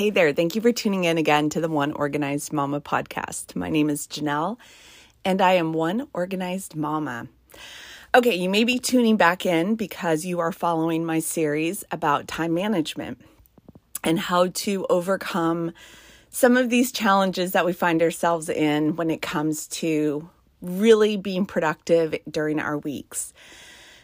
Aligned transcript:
Hey 0.00 0.08
there. 0.08 0.32
Thank 0.32 0.54
you 0.54 0.62
for 0.62 0.72
tuning 0.72 1.04
in 1.04 1.18
again 1.18 1.50
to 1.50 1.60
the 1.60 1.68
One 1.68 1.92
Organized 1.92 2.54
Mama 2.54 2.80
podcast. 2.80 3.54
My 3.54 3.68
name 3.68 3.90
is 3.90 4.06
Janelle, 4.06 4.56
and 5.26 5.42
I 5.42 5.52
am 5.52 5.74
one 5.74 6.08
organized 6.14 6.74
mama. 6.74 7.28
Okay, 8.14 8.34
you 8.34 8.48
may 8.48 8.64
be 8.64 8.78
tuning 8.78 9.18
back 9.18 9.44
in 9.44 9.74
because 9.74 10.24
you 10.24 10.40
are 10.40 10.52
following 10.52 11.04
my 11.04 11.18
series 11.18 11.84
about 11.90 12.28
time 12.28 12.54
management 12.54 13.20
and 14.02 14.18
how 14.18 14.46
to 14.46 14.86
overcome 14.88 15.72
some 16.30 16.56
of 16.56 16.70
these 16.70 16.92
challenges 16.92 17.52
that 17.52 17.66
we 17.66 17.74
find 17.74 18.00
ourselves 18.00 18.48
in 18.48 18.96
when 18.96 19.10
it 19.10 19.20
comes 19.20 19.66
to 19.66 20.30
really 20.62 21.18
being 21.18 21.44
productive 21.44 22.14
during 22.30 22.58
our 22.58 22.78
weeks. 22.78 23.34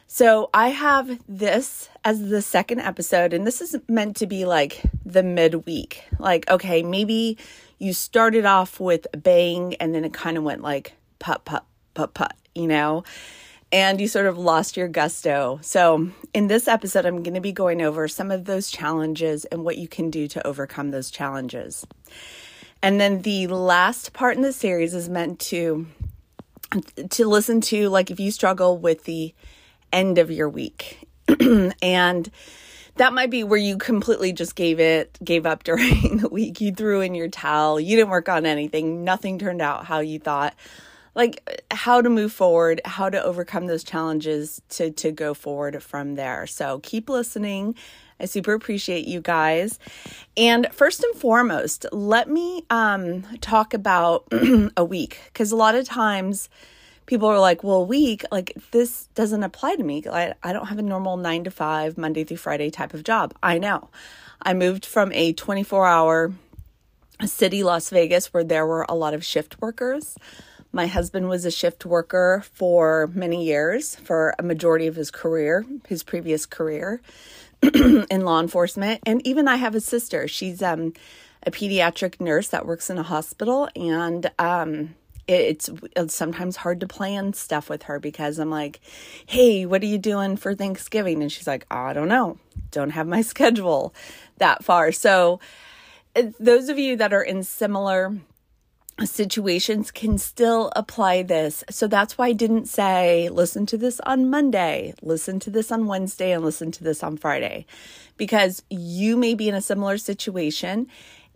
So, 0.08 0.50
I 0.54 0.68
have 0.68 1.18
this 1.28 1.88
as 2.04 2.28
the 2.28 2.40
second 2.40 2.80
episode, 2.80 3.32
and 3.32 3.44
this 3.44 3.60
is 3.60 3.76
meant 3.88 4.16
to 4.16 4.26
be 4.26 4.44
like 4.44 4.82
the 5.04 5.24
midweek. 5.24 6.04
Like, 6.20 6.48
okay, 6.48 6.82
maybe 6.84 7.36
you 7.78 7.92
started 7.92 8.44
off 8.44 8.78
with 8.78 9.06
a 9.12 9.16
bang 9.16 9.74
and 9.76 9.94
then 9.94 10.04
it 10.04 10.12
kind 10.12 10.38
of 10.38 10.44
went 10.44 10.62
like 10.62 10.94
put, 11.18 11.44
put, 11.44 11.64
put, 11.94 12.14
put, 12.14 12.32
you 12.54 12.68
know, 12.68 13.02
and 13.72 14.00
you 14.00 14.06
sort 14.06 14.26
of 14.26 14.38
lost 14.38 14.76
your 14.76 14.86
gusto. 14.86 15.58
So, 15.60 16.10
in 16.32 16.46
this 16.46 16.68
episode, 16.68 17.04
I'm 17.04 17.24
going 17.24 17.34
to 17.34 17.40
be 17.40 17.52
going 17.52 17.82
over 17.82 18.06
some 18.06 18.30
of 18.30 18.44
those 18.44 18.70
challenges 18.70 19.44
and 19.46 19.64
what 19.64 19.76
you 19.76 19.88
can 19.88 20.10
do 20.10 20.28
to 20.28 20.46
overcome 20.46 20.92
those 20.92 21.10
challenges. 21.10 21.84
And 22.80 23.00
then 23.00 23.22
the 23.22 23.48
last 23.48 24.12
part 24.12 24.36
in 24.36 24.42
the 24.42 24.52
series 24.52 24.94
is 24.94 25.08
meant 25.08 25.40
to 25.40 25.88
to 27.10 27.26
listen 27.26 27.60
to 27.60 27.88
like 27.88 28.10
if 28.10 28.18
you 28.18 28.30
struggle 28.30 28.76
with 28.76 29.04
the 29.04 29.32
end 29.92 30.18
of 30.18 30.30
your 30.30 30.48
week. 30.48 31.08
and 31.82 32.30
that 32.96 33.12
might 33.12 33.30
be 33.30 33.44
where 33.44 33.58
you 33.58 33.78
completely 33.78 34.32
just 34.32 34.54
gave 34.54 34.80
it, 34.80 35.18
gave 35.22 35.46
up 35.46 35.64
during 35.64 36.18
the 36.18 36.28
week. 36.28 36.60
You 36.60 36.72
threw 36.72 37.00
in 37.00 37.14
your 37.14 37.28
towel. 37.28 37.78
You 37.80 37.96
didn't 37.96 38.10
work 38.10 38.28
on 38.28 38.46
anything. 38.46 39.04
Nothing 39.04 39.38
turned 39.38 39.62
out 39.62 39.86
how 39.86 40.00
you 40.00 40.18
thought. 40.18 40.54
Like 41.14 41.64
how 41.70 42.02
to 42.02 42.10
move 42.10 42.30
forward, 42.30 42.82
how 42.84 43.08
to 43.08 43.22
overcome 43.22 43.66
those 43.66 43.82
challenges 43.82 44.60
to 44.70 44.90
to 44.90 45.12
go 45.12 45.32
forward 45.32 45.82
from 45.82 46.14
there. 46.14 46.46
So 46.46 46.78
keep 46.80 47.08
listening. 47.08 47.74
I 48.20 48.26
super 48.26 48.52
appreciate 48.52 49.06
you 49.06 49.22
guys. 49.22 49.78
And 50.36 50.68
first 50.72 51.02
and 51.02 51.14
foremost, 51.16 51.86
let 51.90 52.28
me 52.28 52.64
um, 52.68 53.22
talk 53.40 53.72
about 53.72 54.26
a 54.76 54.84
week 54.84 55.20
because 55.26 55.52
a 55.52 55.56
lot 55.56 55.74
of 55.74 55.86
times 55.86 56.50
people 57.06 57.28
are 57.28 57.38
like, 57.38 57.64
well, 57.64 57.86
week, 57.86 58.24
like 58.30 58.52
this 58.72 59.06
doesn't 59.14 59.42
apply 59.42 59.76
to 59.76 59.82
me. 59.82 60.02
I, 60.10 60.34
I 60.42 60.52
don't 60.52 60.66
have 60.66 60.78
a 60.78 60.82
normal 60.82 61.16
nine 61.16 61.44
to 61.44 61.50
five, 61.50 61.96
Monday 61.96 62.24
through 62.24 62.36
Friday 62.36 62.70
type 62.70 62.94
of 62.94 63.04
job. 63.04 63.34
I 63.42 63.58
know. 63.58 63.88
I 64.42 64.54
moved 64.54 64.84
from 64.84 65.12
a 65.12 65.32
24 65.32 65.86
hour 65.86 66.32
city, 67.24 67.62
Las 67.62 67.90
Vegas, 67.90 68.34
where 68.34 68.44
there 68.44 68.66
were 68.66 68.84
a 68.88 68.94
lot 68.94 69.14
of 69.14 69.24
shift 69.24 69.60
workers. 69.60 70.16
My 70.72 70.86
husband 70.86 71.28
was 71.28 71.46
a 71.46 71.50
shift 71.50 71.86
worker 71.86 72.44
for 72.52 73.10
many 73.14 73.46
years, 73.46 73.94
for 73.96 74.34
a 74.38 74.42
majority 74.42 74.86
of 74.86 74.96
his 74.96 75.10
career, 75.10 75.64
his 75.88 76.02
previous 76.02 76.44
career 76.44 77.00
in 77.62 78.20
law 78.20 78.40
enforcement. 78.40 79.00
And 79.06 79.26
even 79.26 79.48
I 79.48 79.56
have 79.56 79.74
a 79.74 79.80
sister. 79.80 80.28
She's 80.28 80.62
um, 80.62 80.92
a 81.44 81.50
pediatric 81.50 82.20
nurse 82.20 82.48
that 82.48 82.66
works 82.66 82.90
in 82.90 82.98
a 82.98 83.02
hospital. 83.02 83.70
And 83.74 84.30
um, 84.38 84.96
it's, 85.28 85.70
it's 85.96 86.14
sometimes 86.14 86.56
hard 86.56 86.80
to 86.80 86.86
plan 86.86 87.32
stuff 87.32 87.68
with 87.68 87.84
her 87.84 87.98
because 87.98 88.38
I'm 88.38 88.50
like, 88.50 88.80
hey, 89.26 89.66
what 89.66 89.82
are 89.82 89.86
you 89.86 89.98
doing 89.98 90.36
for 90.36 90.54
Thanksgiving? 90.54 91.22
And 91.22 91.30
she's 91.30 91.46
like, 91.46 91.66
I 91.70 91.92
don't 91.92 92.08
know, 92.08 92.38
don't 92.70 92.90
have 92.90 93.06
my 93.06 93.22
schedule 93.22 93.94
that 94.38 94.64
far. 94.64 94.92
So, 94.92 95.40
uh, 96.14 96.30
those 96.40 96.68
of 96.68 96.78
you 96.78 96.96
that 96.96 97.12
are 97.12 97.22
in 97.22 97.42
similar 97.42 98.16
situations 99.04 99.90
can 99.90 100.16
still 100.16 100.72
apply 100.74 101.22
this. 101.22 101.62
So 101.70 101.86
that's 101.86 102.16
why 102.16 102.28
I 102.28 102.32
didn't 102.32 102.66
say, 102.66 103.28
listen 103.28 103.66
to 103.66 103.76
this 103.76 104.00
on 104.00 104.30
Monday, 104.30 104.94
listen 105.02 105.38
to 105.40 105.50
this 105.50 105.70
on 105.70 105.86
Wednesday, 105.86 106.32
and 106.32 106.42
listen 106.42 106.70
to 106.72 106.84
this 106.84 107.02
on 107.02 107.18
Friday, 107.18 107.66
because 108.16 108.62
you 108.70 109.16
may 109.16 109.34
be 109.34 109.48
in 109.48 109.54
a 109.54 109.60
similar 109.60 109.98
situation. 109.98 110.88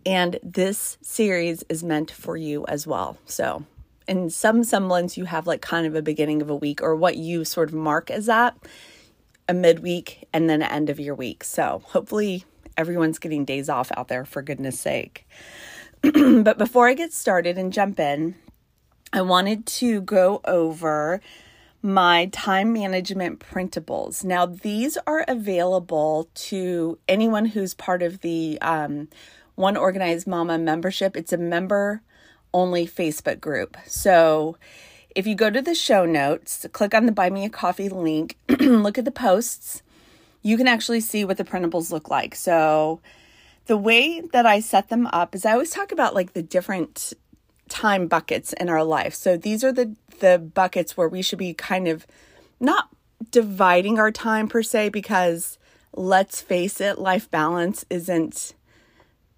And 0.03 0.39
this 0.41 0.97
series 1.03 1.63
is 1.69 1.83
meant 1.83 2.09
for 2.09 2.35
you 2.35 2.65
as 2.65 2.87
well. 2.87 3.17
So 3.25 3.65
in 4.07 4.29
some 4.29 4.63
semblance 4.63 5.17
you 5.17 5.25
have 5.25 5.47
like 5.47 5.61
kind 5.61 5.85
of 5.85 5.95
a 5.95 6.01
beginning 6.01 6.41
of 6.41 6.49
a 6.49 6.55
week 6.55 6.81
or 6.81 6.95
what 6.95 7.17
you 7.17 7.45
sort 7.45 7.69
of 7.69 7.75
mark 7.75 8.09
as 8.11 8.25
that 8.25 8.57
a 9.51 9.53
midweek 9.53 10.27
and 10.33 10.49
then 10.49 10.61
end 10.61 10.89
of 10.89 10.99
your 10.99 11.13
week. 11.13 11.43
So 11.43 11.81
hopefully 11.87 12.45
everyone's 12.77 13.19
getting 13.19 13.43
days 13.43 13.69
off 13.69 13.91
out 13.97 14.07
there 14.07 14.23
for 14.23 14.41
goodness 14.41 14.79
sake. 14.79 15.27
but 16.01 16.57
before 16.57 16.87
I 16.87 16.93
get 16.93 17.11
started 17.11 17.57
and 17.57 17.73
jump 17.73 17.99
in, 17.99 18.35
I 19.11 19.21
wanted 19.21 19.65
to 19.65 20.01
go 20.01 20.39
over 20.45 21.19
my 21.81 22.27
time 22.27 22.71
management 22.71 23.39
printables. 23.39 24.23
Now, 24.23 24.45
these 24.45 24.97
are 25.05 25.25
available 25.27 26.29
to 26.35 26.97
anyone 27.07 27.45
who's 27.47 27.73
part 27.73 28.01
of 28.03 28.21
the 28.21 28.57
um, 28.61 29.09
One 29.55 29.75
Organized 29.75 30.27
Mama 30.27 30.57
membership. 30.57 31.17
It's 31.17 31.33
a 31.33 31.37
member 31.37 32.01
only 32.53 32.87
Facebook 32.87 33.39
group. 33.39 33.77
So 33.85 34.57
if 35.15 35.27
you 35.27 35.35
go 35.35 35.49
to 35.49 35.61
the 35.61 35.75
show 35.75 36.05
notes, 36.05 36.65
click 36.71 36.93
on 36.93 37.05
the 37.05 37.11
Buy 37.11 37.29
Me 37.29 37.45
a 37.45 37.49
Coffee 37.49 37.89
link, 37.89 38.37
look 38.49 38.97
at 38.97 39.05
the 39.05 39.11
posts, 39.11 39.83
you 40.41 40.57
can 40.57 40.67
actually 40.67 41.01
see 41.01 41.25
what 41.25 41.37
the 41.37 41.43
printables 41.43 41.91
look 41.91 42.09
like. 42.09 42.35
So 42.35 43.01
the 43.67 43.77
way 43.77 44.21
that 44.33 44.45
I 44.45 44.59
set 44.59 44.89
them 44.89 45.07
up 45.07 45.35
is 45.35 45.45
I 45.45 45.53
always 45.53 45.69
talk 45.69 45.91
about 45.91 46.15
like 46.15 46.33
the 46.33 46.41
different 46.41 47.13
time 47.69 48.07
buckets 48.07 48.53
in 48.53 48.69
our 48.69 48.83
life. 48.83 49.13
So 49.13 49.37
these 49.37 49.63
are 49.63 49.71
the 49.71 49.95
the 50.19 50.37
buckets 50.37 50.95
where 50.95 51.09
we 51.09 51.21
should 51.21 51.39
be 51.39 51.53
kind 51.53 51.87
of 51.87 52.05
not 52.59 52.89
dividing 53.31 53.97
our 53.97 54.11
time 54.11 54.47
per 54.47 54.61
se 54.61 54.89
because 54.89 55.57
let's 55.95 56.41
face 56.41 56.79
it, 56.79 56.99
life 56.99 57.29
balance 57.29 57.85
isn't 57.89 58.53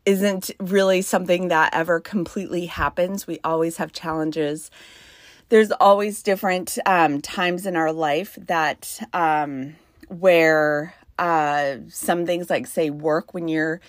isn't 0.06 0.52
really 0.60 1.02
something 1.02 1.48
that 1.48 1.74
ever 1.74 2.00
completely 2.00 2.66
happens. 2.66 3.28
We 3.28 3.40
always 3.44 3.78
have 3.78 3.92
challenges. 3.92 4.70
There's 5.50 5.72
always 5.72 6.24
different 6.24 6.78
um, 6.86 7.22
times 7.22 7.66
in 7.66 7.76
our 7.76 7.92
life 7.92 8.38
that 8.42 9.00
um, 9.14 9.76
where 10.08 10.94
uh, 11.20 11.78
some 11.90 12.26
things 12.26 12.50
like 12.50 12.68
say 12.68 12.90
work 12.90 13.34
when 13.34 13.48
you're 13.48 13.80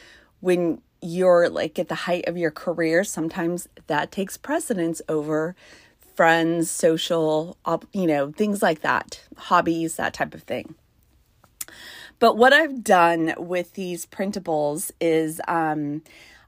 when 0.40 0.80
you're 1.00 1.48
like 1.48 1.78
at 1.78 1.88
the 1.88 1.94
height 1.94 2.26
of 2.28 2.36
your 2.36 2.50
career. 2.50 3.04
Sometimes 3.04 3.68
that 3.86 4.10
takes 4.10 4.36
precedence 4.36 5.02
over 5.08 5.54
friends, 6.14 6.70
social, 6.70 7.56
you 7.92 8.06
know, 8.06 8.30
things 8.32 8.62
like 8.62 8.80
that, 8.82 9.20
hobbies, 9.36 9.96
that 9.96 10.14
type 10.14 10.34
of 10.34 10.42
thing. 10.42 10.74
But 12.24 12.38
what 12.38 12.54
I've 12.54 12.82
done 12.82 13.34
with 13.36 13.74
these 13.74 14.06
printables 14.06 14.90
is 14.98 15.42
um, 15.46 16.00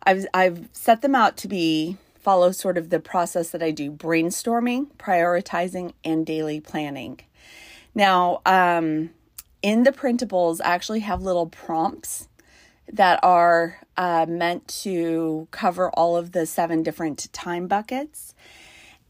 I've 0.04 0.24
I've 0.32 0.70
set 0.72 1.02
them 1.02 1.14
out 1.14 1.36
to 1.36 1.48
be 1.48 1.98
follow 2.18 2.50
sort 2.52 2.78
of 2.78 2.88
the 2.88 2.98
process 2.98 3.50
that 3.50 3.62
I 3.62 3.72
do: 3.72 3.92
brainstorming, 3.92 4.86
prioritizing, 4.96 5.92
and 6.02 6.24
daily 6.24 6.60
planning. 6.60 7.20
Now, 7.94 8.40
um, 8.46 9.10
in 9.60 9.82
the 9.82 9.92
printables, 9.92 10.62
I 10.64 10.68
actually 10.68 11.00
have 11.00 11.20
little 11.20 11.48
prompts 11.48 12.26
that 12.90 13.20
are 13.22 13.80
uh, 13.98 14.24
meant 14.26 14.66
to 14.84 15.46
cover 15.50 15.90
all 15.90 16.16
of 16.16 16.32
the 16.32 16.46
seven 16.46 16.82
different 16.82 17.30
time 17.34 17.66
buckets. 17.66 18.34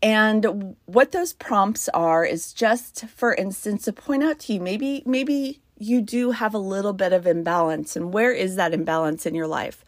And 0.03 0.75
what 0.87 1.13
those 1.13 1.33
prompts 1.33 1.89
are 1.91 2.25
is 2.25 2.53
just, 2.53 3.07
for 3.07 3.37
instance, 3.37 3.85
to 3.85 3.93
point 3.93 4.25
out 4.25 4.41
to 4.41 4.55
you 4.55 4.61
maybe 4.61 5.05
maybe 5.07 5.61
you 5.79 6.01
do 6.01 6.31
have 6.33 6.55
a 6.55 6.59
little 6.59 6.93
bit 6.93 7.13
of 7.13 7.27
imbalance. 7.27 7.97
And 7.97 8.13
where 8.13 8.33
is 8.33 8.57
that 8.57 8.73
imbalance 8.73 9.27
in 9.27 9.35
your 9.35 9.47
life? 9.47 9.85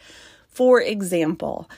For 0.49 0.81
example, 0.81 1.69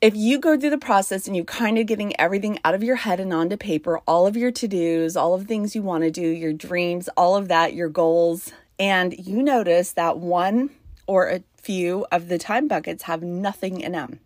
if 0.00 0.16
you 0.16 0.38
go 0.40 0.58
through 0.58 0.70
the 0.70 0.78
process 0.78 1.26
and 1.26 1.36
you're 1.36 1.44
kind 1.44 1.78
of 1.78 1.86
getting 1.86 2.18
everything 2.20 2.58
out 2.64 2.74
of 2.74 2.82
your 2.82 2.96
head 2.96 3.20
and 3.20 3.32
onto 3.32 3.56
paper, 3.56 4.00
all 4.06 4.26
of 4.26 4.36
your 4.36 4.50
to 4.50 4.66
dos, 4.66 5.14
all 5.14 5.34
of 5.34 5.42
the 5.42 5.46
things 5.46 5.76
you 5.76 5.82
want 5.82 6.02
to 6.02 6.10
do, 6.10 6.26
your 6.26 6.52
dreams, 6.52 7.08
all 7.16 7.36
of 7.36 7.48
that, 7.48 7.74
your 7.74 7.88
goals, 7.88 8.52
and 8.80 9.14
you 9.16 9.42
notice 9.42 9.92
that 9.92 10.18
one 10.18 10.70
or 11.06 11.28
a 11.28 11.42
few 11.56 12.04
of 12.10 12.28
the 12.28 12.38
time 12.38 12.66
buckets 12.66 13.04
have 13.04 13.22
nothing 13.22 13.80
in 13.80 13.92
them. 13.92 14.18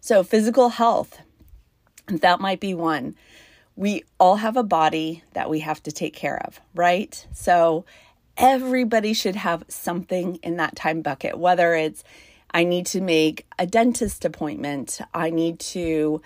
So, 0.00 0.24
physical 0.24 0.70
health, 0.70 1.20
that 2.08 2.40
might 2.40 2.58
be 2.58 2.74
one. 2.74 3.14
We 3.76 4.04
all 4.18 4.36
have 4.36 4.56
a 4.56 4.62
body 4.64 5.22
that 5.34 5.48
we 5.48 5.60
have 5.60 5.82
to 5.84 5.92
take 5.92 6.14
care 6.14 6.42
of, 6.44 6.60
right? 6.74 7.24
So, 7.32 7.84
everybody 8.36 9.12
should 9.12 9.36
have 9.36 9.64
something 9.68 10.36
in 10.36 10.56
that 10.56 10.76
time 10.76 11.02
bucket, 11.02 11.38
whether 11.38 11.74
it's 11.74 12.04
I 12.52 12.64
need 12.64 12.86
to 12.86 13.00
make 13.00 13.46
a 13.58 13.66
dentist 13.66 14.24
appointment, 14.24 15.00
I 15.12 15.30
need 15.30 15.58
to, 15.60 16.22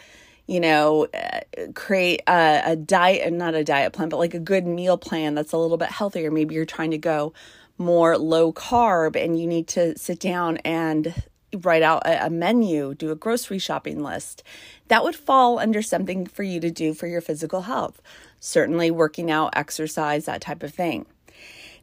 you 0.46 0.60
know, 0.60 1.06
uh, 1.14 1.40
create 1.75 2.20
a, 2.26 2.62
a 2.66 2.76
diet, 2.76 3.32
not 3.32 3.55
a 3.55 3.64
diet 3.64 3.94
plan, 3.94 4.10
but 4.10 4.19
like 4.19 4.34
a 4.34 4.38
good 4.38 4.66
meal 4.66 4.99
plan 4.99 5.34
that's 5.34 5.52
a 5.52 5.58
little 5.58 5.78
bit 5.78 5.90
healthier. 5.90 6.31
Maybe 6.31 6.55
you're 6.55 6.66
trying 6.66 6.90
to 6.90 6.99
go 6.99 7.32
more 7.78 8.19
low 8.19 8.52
carb 8.52 9.16
and 9.16 9.40
you 9.40 9.46
need 9.46 9.69
to 9.69 9.96
sit 9.96 10.20
down 10.20 10.58
and 10.58 11.14
write 11.62 11.82
out 11.82 12.06
a, 12.06 12.26
a 12.26 12.31
menu, 12.31 12.94
do 12.94 13.11
a 13.11 13.16
grocery 13.16 13.58
shopping 13.58 14.02
list. 14.02 14.43
That 14.88 15.04
would 15.04 15.16
fall 15.16 15.58
under 15.58 15.81
something 15.81 16.26
for 16.26 16.43
you 16.43 16.61
to 16.61 16.70
do 16.70 16.93
for 16.93 17.06
your 17.06 17.22
physical 17.22 17.62
health. 17.62 18.02
Certainly, 18.40 18.90
working 18.90 19.31
out, 19.31 19.54
exercise, 19.56 20.26
that 20.26 20.43
type 20.43 20.62
of 20.62 20.75
thing. 20.75 21.06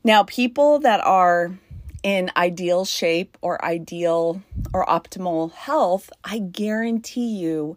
Now, 0.05 0.21
people 0.21 0.77
that 0.81 1.01
are 1.01 1.57
in 2.03 2.29
ideal 2.37 2.85
shape 2.85 3.39
or 3.41 3.65
ideal 3.65 4.43
or 4.71 4.85
optimal 4.85 5.51
health, 5.51 6.11
I 6.23 6.37
guarantee 6.37 7.35
you 7.37 7.75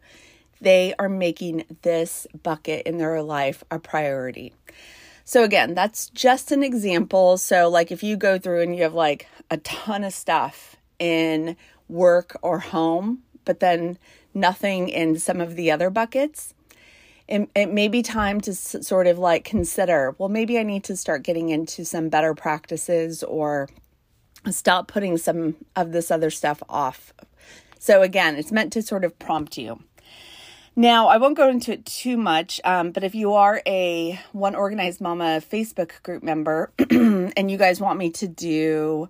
they 0.60 0.92
are 0.98 1.08
making 1.08 1.64
this 1.80 2.26
bucket 2.42 2.86
in 2.86 2.98
their 2.98 3.22
life 3.22 3.64
a 3.70 3.78
priority. 3.78 4.52
So, 5.24 5.42
again, 5.42 5.72
that's 5.72 6.10
just 6.10 6.52
an 6.52 6.62
example. 6.62 7.38
So, 7.38 7.70
like 7.70 7.90
if 7.90 8.02
you 8.02 8.14
go 8.18 8.38
through 8.38 8.60
and 8.60 8.76
you 8.76 8.82
have 8.82 8.92
like 8.92 9.26
a 9.50 9.56
ton 9.56 10.04
of 10.04 10.12
stuff 10.12 10.76
in 10.98 11.56
work 11.88 12.36
or 12.42 12.58
home, 12.58 13.20
but 13.46 13.60
then 13.60 13.96
nothing 14.34 14.90
in 14.90 15.18
some 15.18 15.40
of 15.40 15.56
the 15.56 15.70
other 15.70 15.88
buckets, 15.88 16.52
it, 17.28 17.48
it 17.54 17.72
may 17.72 17.88
be 17.88 18.02
time 18.02 18.40
to 18.42 18.52
s- 18.52 18.76
sort 18.80 19.06
of 19.06 19.18
like 19.18 19.44
consider 19.44 20.14
well, 20.18 20.28
maybe 20.28 20.58
I 20.58 20.62
need 20.62 20.84
to 20.84 20.96
start 20.96 21.22
getting 21.22 21.50
into 21.50 21.84
some 21.84 22.08
better 22.08 22.34
practices 22.34 23.22
or 23.22 23.68
stop 24.50 24.88
putting 24.88 25.18
some 25.18 25.56
of 25.76 25.92
this 25.92 26.10
other 26.10 26.30
stuff 26.30 26.62
off. 26.68 27.12
So, 27.78 28.02
again, 28.02 28.36
it's 28.36 28.50
meant 28.50 28.72
to 28.72 28.82
sort 28.82 29.04
of 29.04 29.18
prompt 29.18 29.56
you. 29.56 29.80
Now, 30.74 31.08
I 31.08 31.16
won't 31.16 31.36
go 31.36 31.48
into 31.48 31.72
it 31.72 31.86
too 31.86 32.16
much, 32.16 32.60
um, 32.64 32.92
but 32.92 33.02
if 33.02 33.14
you 33.14 33.34
are 33.34 33.60
a 33.66 34.20
One 34.32 34.54
Organized 34.54 35.00
Mama 35.00 35.42
Facebook 35.48 36.02
group 36.02 36.22
member 36.22 36.72
and 36.90 37.50
you 37.50 37.56
guys 37.58 37.80
want 37.80 37.98
me 37.98 38.10
to 38.10 38.28
do 38.28 39.08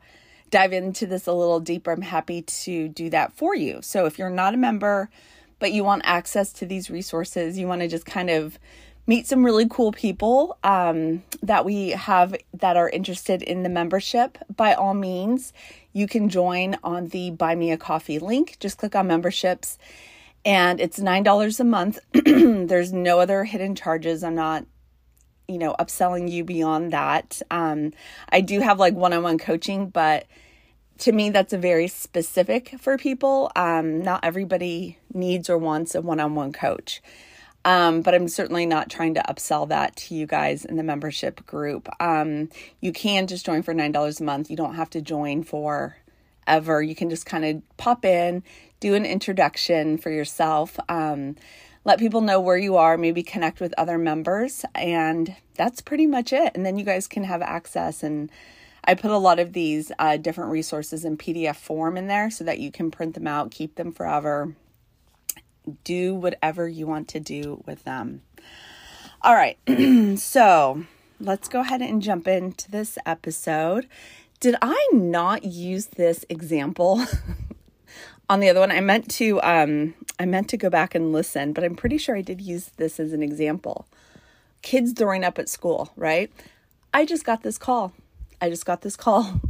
dive 0.50 0.72
into 0.72 1.06
this 1.06 1.26
a 1.26 1.32
little 1.32 1.60
deeper, 1.60 1.92
I'm 1.92 2.00
happy 2.00 2.40
to 2.40 2.88
do 2.88 3.10
that 3.10 3.34
for 3.34 3.54
you. 3.54 3.80
So 3.82 4.06
if 4.06 4.18
you're 4.18 4.30
not 4.30 4.54
a 4.54 4.56
member, 4.56 5.10
but 5.58 5.72
you 5.72 5.84
want 5.84 6.02
access 6.04 6.52
to 6.54 6.66
these 6.66 6.90
resources, 6.90 7.58
you 7.58 7.66
want 7.66 7.80
to 7.82 7.88
just 7.88 8.06
kind 8.06 8.30
of 8.30 8.58
meet 9.06 9.26
some 9.26 9.44
really 9.44 9.66
cool 9.68 9.90
people 9.90 10.58
um, 10.62 11.22
that 11.42 11.64
we 11.64 11.90
have 11.90 12.36
that 12.52 12.76
are 12.76 12.90
interested 12.90 13.42
in 13.42 13.62
the 13.62 13.68
membership, 13.68 14.36
by 14.54 14.74
all 14.74 14.94
means, 14.94 15.52
you 15.92 16.06
can 16.06 16.28
join 16.28 16.76
on 16.84 17.08
the 17.08 17.30
Buy 17.30 17.54
Me 17.54 17.72
a 17.72 17.78
Coffee 17.78 18.18
link. 18.18 18.58
Just 18.60 18.76
click 18.76 18.94
on 18.94 19.06
memberships, 19.06 19.78
and 20.44 20.78
it's 20.78 21.00
$9 21.00 21.60
a 21.60 21.64
month. 21.64 21.98
There's 22.12 22.92
no 22.92 23.18
other 23.18 23.44
hidden 23.44 23.74
charges. 23.74 24.22
I'm 24.22 24.34
not 24.34 24.66
you 25.48 25.56
know, 25.58 25.74
upselling 25.80 26.30
you 26.30 26.44
beyond 26.44 26.92
that. 26.92 27.40
Um, 27.50 27.94
I 28.28 28.42
do 28.42 28.60
have 28.60 28.78
like 28.78 28.92
one 28.92 29.14
on 29.14 29.22
one 29.22 29.38
coaching, 29.38 29.88
but 29.88 30.26
to 30.98 31.12
me, 31.12 31.30
that's 31.30 31.52
a 31.52 31.58
very 31.58 31.88
specific 31.88 32.74
for 32.80 32.98
people. 32.98 33.50
Um, 33.54 34.02
not 34.02 34.24
everybody 34.24 34.98
needs 35.12 35.48
or 35.48 35.58
wants 35.58 35.94
a 35.94 36.00
one 36.00 36.20
on 36.20 36.34
one 36.34 36.52
coach. 36.52 37.00
Um, 37.64 38.02
but 38.02 38.14
I'm 38.14 38.28
certainly 38.28 38.66
not 38.66 38.88
trying 38.88 39.14
to 39.14 39.22
upsell 39.28 39.68
that 39.68 39.96
to 39.96 40.14
you 40.14 40.26
guys 40.26 40.64
in 40.64 40.76
the 40.76 40.82
membership 40.82 41.44
group. 41.44 41.88
Um, 42.00 42.48
you 42.80 42.92
can 42.92 43.26
just 43.26 43.44
join 43.44 43.62
for 43.62 43.74
$9 43.74 44.20
a 44.20 44.24
month. 44.24 44.50
You 44.50 44.56
don't 44.56 44.76
have 44.76 44.90
to 44.90 45.02
join 45.02 45.42
for 45.42 45.96
ever. 46.46 46.82
You 46.82 46.94
can 46.94 47.10
just 47.10 47.26
kind 47.26 47.44
of 47.44 47.62
pop 47.76 48.04
in, 48.04 48.42
do 48.80 48.94
an 48.94 49.04
introduction 49.04 49.98
for 49.98 50.10
yourself. 50.10 50.78
Um, 50.88 51.36
let 51.84 51.98
people 51.98 52.20
know 52.20 52.40
where 52.40 52.56
you 52.56 52.76
are, 52.76 52.96
maybe 52.96 53.22
connect 53.22 53.60
with 53.60 53.74
other 53.78 53.98
members, 53.98 54.64
and 54.74 55.34
that's 55.56 55.80
pretty 55.80 56.06
much 56.06 56.32
it. 56.32 56.52
And 56.54 56.64
then 56.64 56.78
you 56.78 56.84
guys 56.84 57.06
can 57.06 57.24
have 57.24 57.42
access. 57.42 58.02
And 58.02 58.30
I 58.84 58.94
put 58.94 59.10
a 59.10 59.18
lot 59.18 59.38
of 59.38 59.52
these 59.52 59.92
uh, 59.98 60.16
different 60.16 60.50
resources 60.50 61.04
in 61.04 61.16
PDF 61.16 61.56
form 61.56 61.96
in 61.96 62.06
there 62.06 62.30
so 62.30 62.44
that 62.44 62.58
you 62.58 62.70
can 62.70 62.90
print 62.90 63.14
them 63.14 63.26
out, 63.26 63.50
keep 63.50 63.74
them 63.74 63.92
forever, 63.92 64.54
do 65.84 66.14
whatever 66.14 66.68
you 66.68 66.86
want 66.86 67.08
to 67.08 67.20
do 67.20 67.62
with 67.66 67.84
them. 67.84 68.22
All 69.22 69.34
right, 69.34 69.58
so 70.18 70.84
let's 71.20 71.48
go 71.48 71.60
ahead 71.60 71.82
and 71.82 72.00
jump 72.00 72.28
into 72.28 72.70
this 72.70 72.98
episode. 73.04 73.88
Did 74.40 74.54
I 74.62 74.88
not 74.92 75.44
use 75.44 75.86
this 75.86 76.24
example? 76.28 77.04
on 78.30 78.40
the 78.40 78.48
other 78.48 78.60
one 78.60 78.70
i 78.70 78.80
meant 78.80 79.10
to 79.10 79.40
um 79.42 79.94
i 80.18 80.24
meant 80.24 80.48
to 80.48 80.56
go 80.56 80.68
back 80.68 80.94
and 80.94 81.12
listen 81.12 81.52
but 81.52 81.64
i'm 81.64 81.74
pretty 81.74 81.98
sure 81.98 82.16
i 82.16 82.20
did 82.20 82.40
use 82.40 82.70
this 82.76 83.00
as 83.00 83.12
an 83.12 83.22
example 83.22 83.86
kids 84.62 84.92
throwing 84.92 85.24
up 85.24 85.38
at 85.38 85.48
school 85.48 85.90
right 85.96 86.30
i 86.92 87.04
just 87.04 87.24
got 87.24 87.42
this 87.42 87.58
call 87.58 87.92
i 88.40 88.48
just 88.48 88.66
got 88.66 88.82
this 88.82 88.96
call 88.96 89.40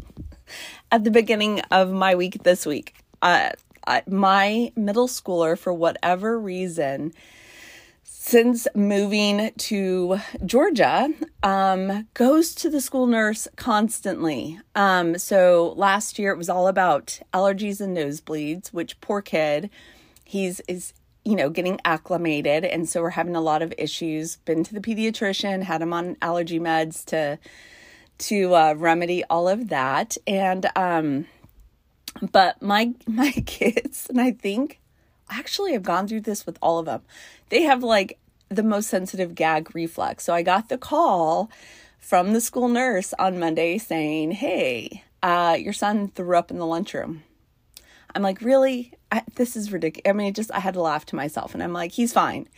at 0.90 1.04
the 1.04 1.10
beginning 1.10 1.60
of 1.70 1.90
my 1.90 2.14
week 2.14 2.42
this 2.42 2.66
week 2.66 2.94
uh, 3.22 3.50
my 4.06 4.72
middle 4.76 5.08
schooler 5.08 5.58
for 5.58 5.72
whatever 5.72 6.38
reason 6.38 7.12
since 8.28 8.66
moving 8.74 9.50
to 9.56 10.18
Georgia, 10.44 11.08
um, 11.42 12.06
goes 12.12 12.54
to 12.56 12.68
the 12.68 12.78
school 12.78 13.06
nurse 13.06 13.48
constantly. 13.56 14.60
Um, 14.74 15.16
so 15.16 15.72
last 15.78 16.18
year 16.18 16.32
it 16.32 16.36
was 16.36 16.50
all 16.50 16.68
about 16.68 17.20
allergies 17.32 17.80
and 17.80 17.96
nosebleeds, 17.96 18.68
which 18.68 19.00
poor 19.00 19.22
kid, 19.22 19.70
he's 20.24 20.60
is 20.68 20.92
you 21.24 21.36
know 21.36 21.48
getting 21.48 21.80
acclimated, 21.86 22.66
and 22.66 22.86
so 22.86 23.00
we're 23.00 23.10
having 23.10 23.34
a 23.34 23.40
lot 23.40 23.62
of 23.62 23.72
issues. 23.78 24.36
Been 24.44 24.62
to 24.62 24.74
the 24.74 24.80
pediatrician, 24.80 25.62
had 25.62 25.80
him 25.80 25.94
on 25.94 26.18
allergy 26.20 26.60
meds 26.60 27.06
to 27.06 27.38
to 28.18 28.54
uh, 28.54 28.74
remedy 28.74 29.24
all 29.24 29.48
of 29.48 29.68
that, 29.68 30.16
and 30.26 30.66
um, 30.76 31.26
but 32.32 32.60
my 32.62 32.94
my 33.06 33.30
kids, 33.30 34.06
and 34.08 34.20
I 34.20 34.32
think 34.32 34.80
actually 35.30 35.74
I've 35.74 35.82
gone 35.82 36.08
through 36.08 36.22
this 36.22 36.46
with 36.46 36.58
all 36.60 36.78
of 36.78 36.86
them. 36.86 37.02
They 37.48 37.62
have 37.62 37.82
like 37.82 38.18
the 38.48 38.62
most 38.62 38.88
sensitive 38.88 39.34
gag 39.34 39.74
reflex. 39.74 40.24
So 40.24 40.32
I 40.32 40.42
got 40.42 40.68
the 40.68 40.78
call 40.78 41.50
from 41.98 42.32
the 42.32 42.40
school 42.40 42.68
nurse 42.68 43.14
on 43.18 43.38
Monday 43.38 43.78
saying, 43.78 44.32
"Hey, 44.32 45.04
uh, 45.22 45.56
your 45.58 45.72
son 45.72 46.08
threw 46.08 46.36
up 46.36 46.50
in 46.50 46.58
the 46.58 46.66
lunchroom." 46.66 47.22
I'm 48.14 48.22
like, 48.22 48.40
"Really? 48.40 48.92
I, 49.12 49.22
this 49.36 49.56
is 49.56 49.72
ridiculous." 49.72 50.08
I 50.08 50.12
mean, 50.12 50.34
just 50.34 50.52
I 50.52 50.60
had 50.60 50.74
to 50.74 50.82
laugh 50.82 51.06
to 51.06 51.16
myself, 51.16 51.54
and 51.54 51.62
I'm 51.62 51.72
like, 51.72 51.92
"He's 51.92 52.12
fine. 52.12 52.48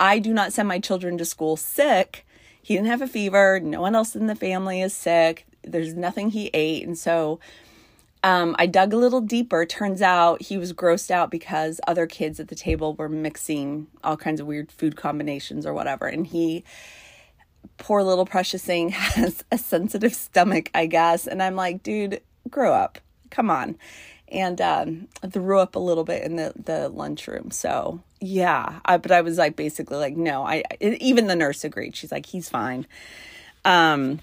I 0.00 0.18
do 0.18 0.32
not 0.32 0.52
send 0.52 0.68
my 0.68 0.78
children 0.78 1.18
to 1.18 1.24
school 1.24 1.56
sick. 1.56 2.24
He 2.62 2.74
didn't 2.74 2.88
have 2.88 3.02
a 3.02 3.08
fever. 3.08 3.60
No 3.60 3.80
one 3.80 3.94
else 3.94 4.14
in 4.14 4.26
the 4.26 4.34
family 4.34 4.82
is 4.82 4.94
sick. 4.94 5.46
There's 5.62 5.94
nothing 5.94 6.30
he 6.30 6.50
ate, 6.54 6.86
and 6.86 6.98
so." 6.98 7.40
Um, 8.24 8.56
I 8.58 8.66
dug 8.66 8.92
a 8.92 8.96
little 8.96 9.20
deeper. 9.20 9.64
Turns 9.64 10.02
out 10.02 10.42
he 10.42 10.58
was 10.58 10.72
grossed 10.72 11.10
out 11.10 11.30
because 11.30 11.80
other 11.86 12.06
kids 12.06 12.40
at 12.40 12.48
the 12.48 12.54
table 12.56 12.94
were 12.94 13.08
mixing 13.08 13.86
all 14.02 14.16
kinds 14.16 14.40
of 14.40 14.46
weird 14.46 14.72
food 14.72 14.96
combinations 14.96 15.64
or 15.64 15.72
whatever. 15.72 16.06
And 16.06 16.26
he, 16.26 16.64
poor 17.76 18.02
little 18.02 18.26
precious 18.26 18.64
thing, 18.64 18.88
has 18.90 19.44
a 19.52 19.58
sensitive 19.58 20.14
stomach, 20.14 20.70
I 20.74 20.86
guess. 20.86 21.26
And 21.26 21.42
I'm 21.42 21.54
like, 21.54 21.82
dude, 21.82 22.20
grow 22.50 22.72
up. 22.72 22.98
Come 23.30 23.50
on. 23.50 23.76
And 24.30 24.60
um, 24.60 25.08
threw 25.30 25.58
up 25.58 25.74
a 25.74 25.78
little 25.78 26.04
bit 26.04 26.22
in 26.22 26.36
the, 26.36 26.52
the 26.62 26.88
lunchroom. 26.90 27.50
So, 27.50 28.00
yeah. 28.20 28.80
I, 28.84 28.98
but 28.98 29.10
I 29.10 29.22
was 29.22 29.38
like, 29.38 29.56
basically, 29.56 29.96
like, 29.96 30.16
no, 30.16 30.44
I, 30.44 30.64
even 30.80 31.28
the 31.28 31.36
nurse 31.36 31.64
agreed. 31.64 31.96
She's 31.96 32.12
like, 32.12 32.26
he's 32.26 32.48
fine. 32.48 32.86
Um, 33.64 34.20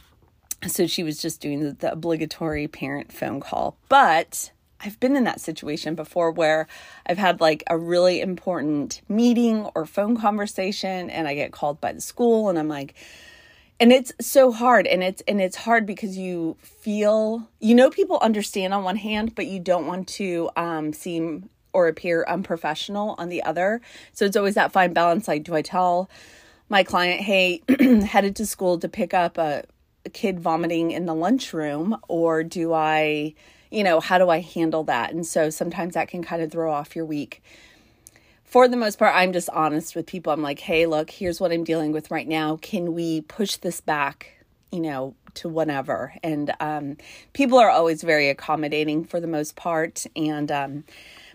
so 0.67 0.87
she 0.87 1.03
was 1.03 1.21
just 1.21 1.41
doing 1.41 1.61
the, 1.61 1.71
the 1.73 1.91
obligatory 1.91 2.67
parent 2.67 3.11
phone 3.11 3.39
call. 3.39 3.77
But 3.89 4.51
I've 4.81 4.99
been 4.99 5.15
in 5.15 5.23
that 5.23 5.41
situation 5.41 5.95
before 5.95 6.31
where 6.31 6.67
I've 7.07 7.17
had 7.17 7.41
like 7.41 7.63
a 7.67 7.77
really 7.77 8.21
important 8.21 9.01
meeting 9.07 9.67
or 9.73 9.85
phone 9.85 10.17
conversation 10.17 11.09
and 11.09 11.27
I 11.27 11.33
get 11.33 11.51
called 11.51 11.81
by 11.81 11.93
the 11.93 12.01
school 12.01 12.49
and 12.49 12.59
I'm 12.59 12.67
like 12.67 12.93
and 13.79 13.91
it's 13.91 14.13
so 14.21 14.51
hard 14.51 14.87
and 14.87 15.03
it's 15.03 15.21
and 15.27 15.41
it's 15.41 15.55
hard 15.55 15.85
because 15.85 16.17
you 16.17 16.55
feel 16.61 17.49
you 17.59 17.75
know 17.75 17.89
people 17.89 18.17
understand 18.21 18.73
on 18.73 18.83
one 18.83 18.95
hand 18.95 19.35
but 19.35 19.47
you 19.47 19.59
don't 19.59 19.85
want 19.85 20.07
to 20.07 20.49
um 20.55 20.93
seem 20.93 21.49
or 21.75 21.89
appear 21.89 22.25
unprofessional 22.27 23.15
on 23.17 23.27
the 23.27 23.43
other. 23.43 23.81
So 24.13 24.25
it's 24.25 24.37
always 24.37 24.55
that 24.55 24.71
fine 24.71 24.93
balance 24.93 25.27
like 25.27 25.43
do 25.43 25.53
I 25.53 25.61
tell 25.61 26.09
my 26.69 26.83
client, 26.83 27.21
"Hey, 27.21 27.61
headed 28.07 28.35
to 28.37 28.45
school 28.45 28.79
to 28.79 28.89
pick 28.89 29.13
up 29.13 29.37
a 29.37 29.65
kid 30.13 30.39
vomiting 30.39 30.91
in 30.91 31.05
the 31.05 31.13
lunchroom 31.13 31.97
or 32.07 32.43
do 32.43 32.73
I, 32.73 33.33
you 33.71 33.83
know, 33.83 33.99
how 33.99 34.17
do 34.17 34.29
I 34.29 34.39
handle 34.39 34.83
that? 34.85 35.11
And 35.11 35.25
so 35.25 35.49
sometimes 35.49 35.95
that 35.95 36.07
can 36.07 36.23
kind 36.23 36.41
of 36.41 36.51
throw 36.51 36.71
off 36.71 36.95
your 36.95 37.05
week. 37.05 37.43
For 38.55 38.69
the 38.69 38.77
most 38.77 38.99
part, 38.99 39.13
I'm 39.13 39.33
just 39.33 39.49
honest 39.49 39.97
with 39.97 40.05
people. 40.05 40.31
I'm 40.31 40.41
like, 40.41 40.59
hey, 40.59 40.85
look, 40.85 41.09
here's 41.09 41.41
what 41.41 41.51
I'm 41.51 41.65
dealing 41.65 41.91
with 41.91 42.09
right 42.09 42.25
now. 42.25 42.55
Can 42.61 42.93
we 42.93 43.19
push 43.19 43.57
this 43.57 43.81
back, 43.81 44.45
you 44.71 44.79
know, 44.79 45.13
to 45.33 45.49
whenever? 45.49 46.13
And 46.23 46.53
um, 46.61 46.95
people 47.33 47.57
are 47.57 47.69
always 47.69 48.01
very 48.01 48.29
accommodating 48.29 49.03
for 49.03 49.19
the 49.19 49.27
most 49.27 49.57
part. 49.57 50.05
And, 50.15 50.49
um, 50.53 50.85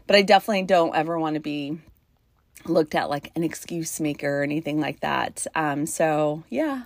but 0.07 0.17
I 0.17 0.23
definitely 0.23 0.63
don't 0.63 0.97
ever 0.97 1.19
want 1.19 1.35
to 1.35 1.41
be 1.41 1.79
looked 2.65 2.95
at 2.95 3.11
like 3.11 3.33
an 3.37 3.45
excuse 3.45 4.01
maker 4.01 4.41
or 4.41 4.43
anything 4.43 4.81
like 4.81 5.01
that. 5.01 5.47
Um, 5.55 5.85
so 5.85 6.45
yeah, 6.49 6.85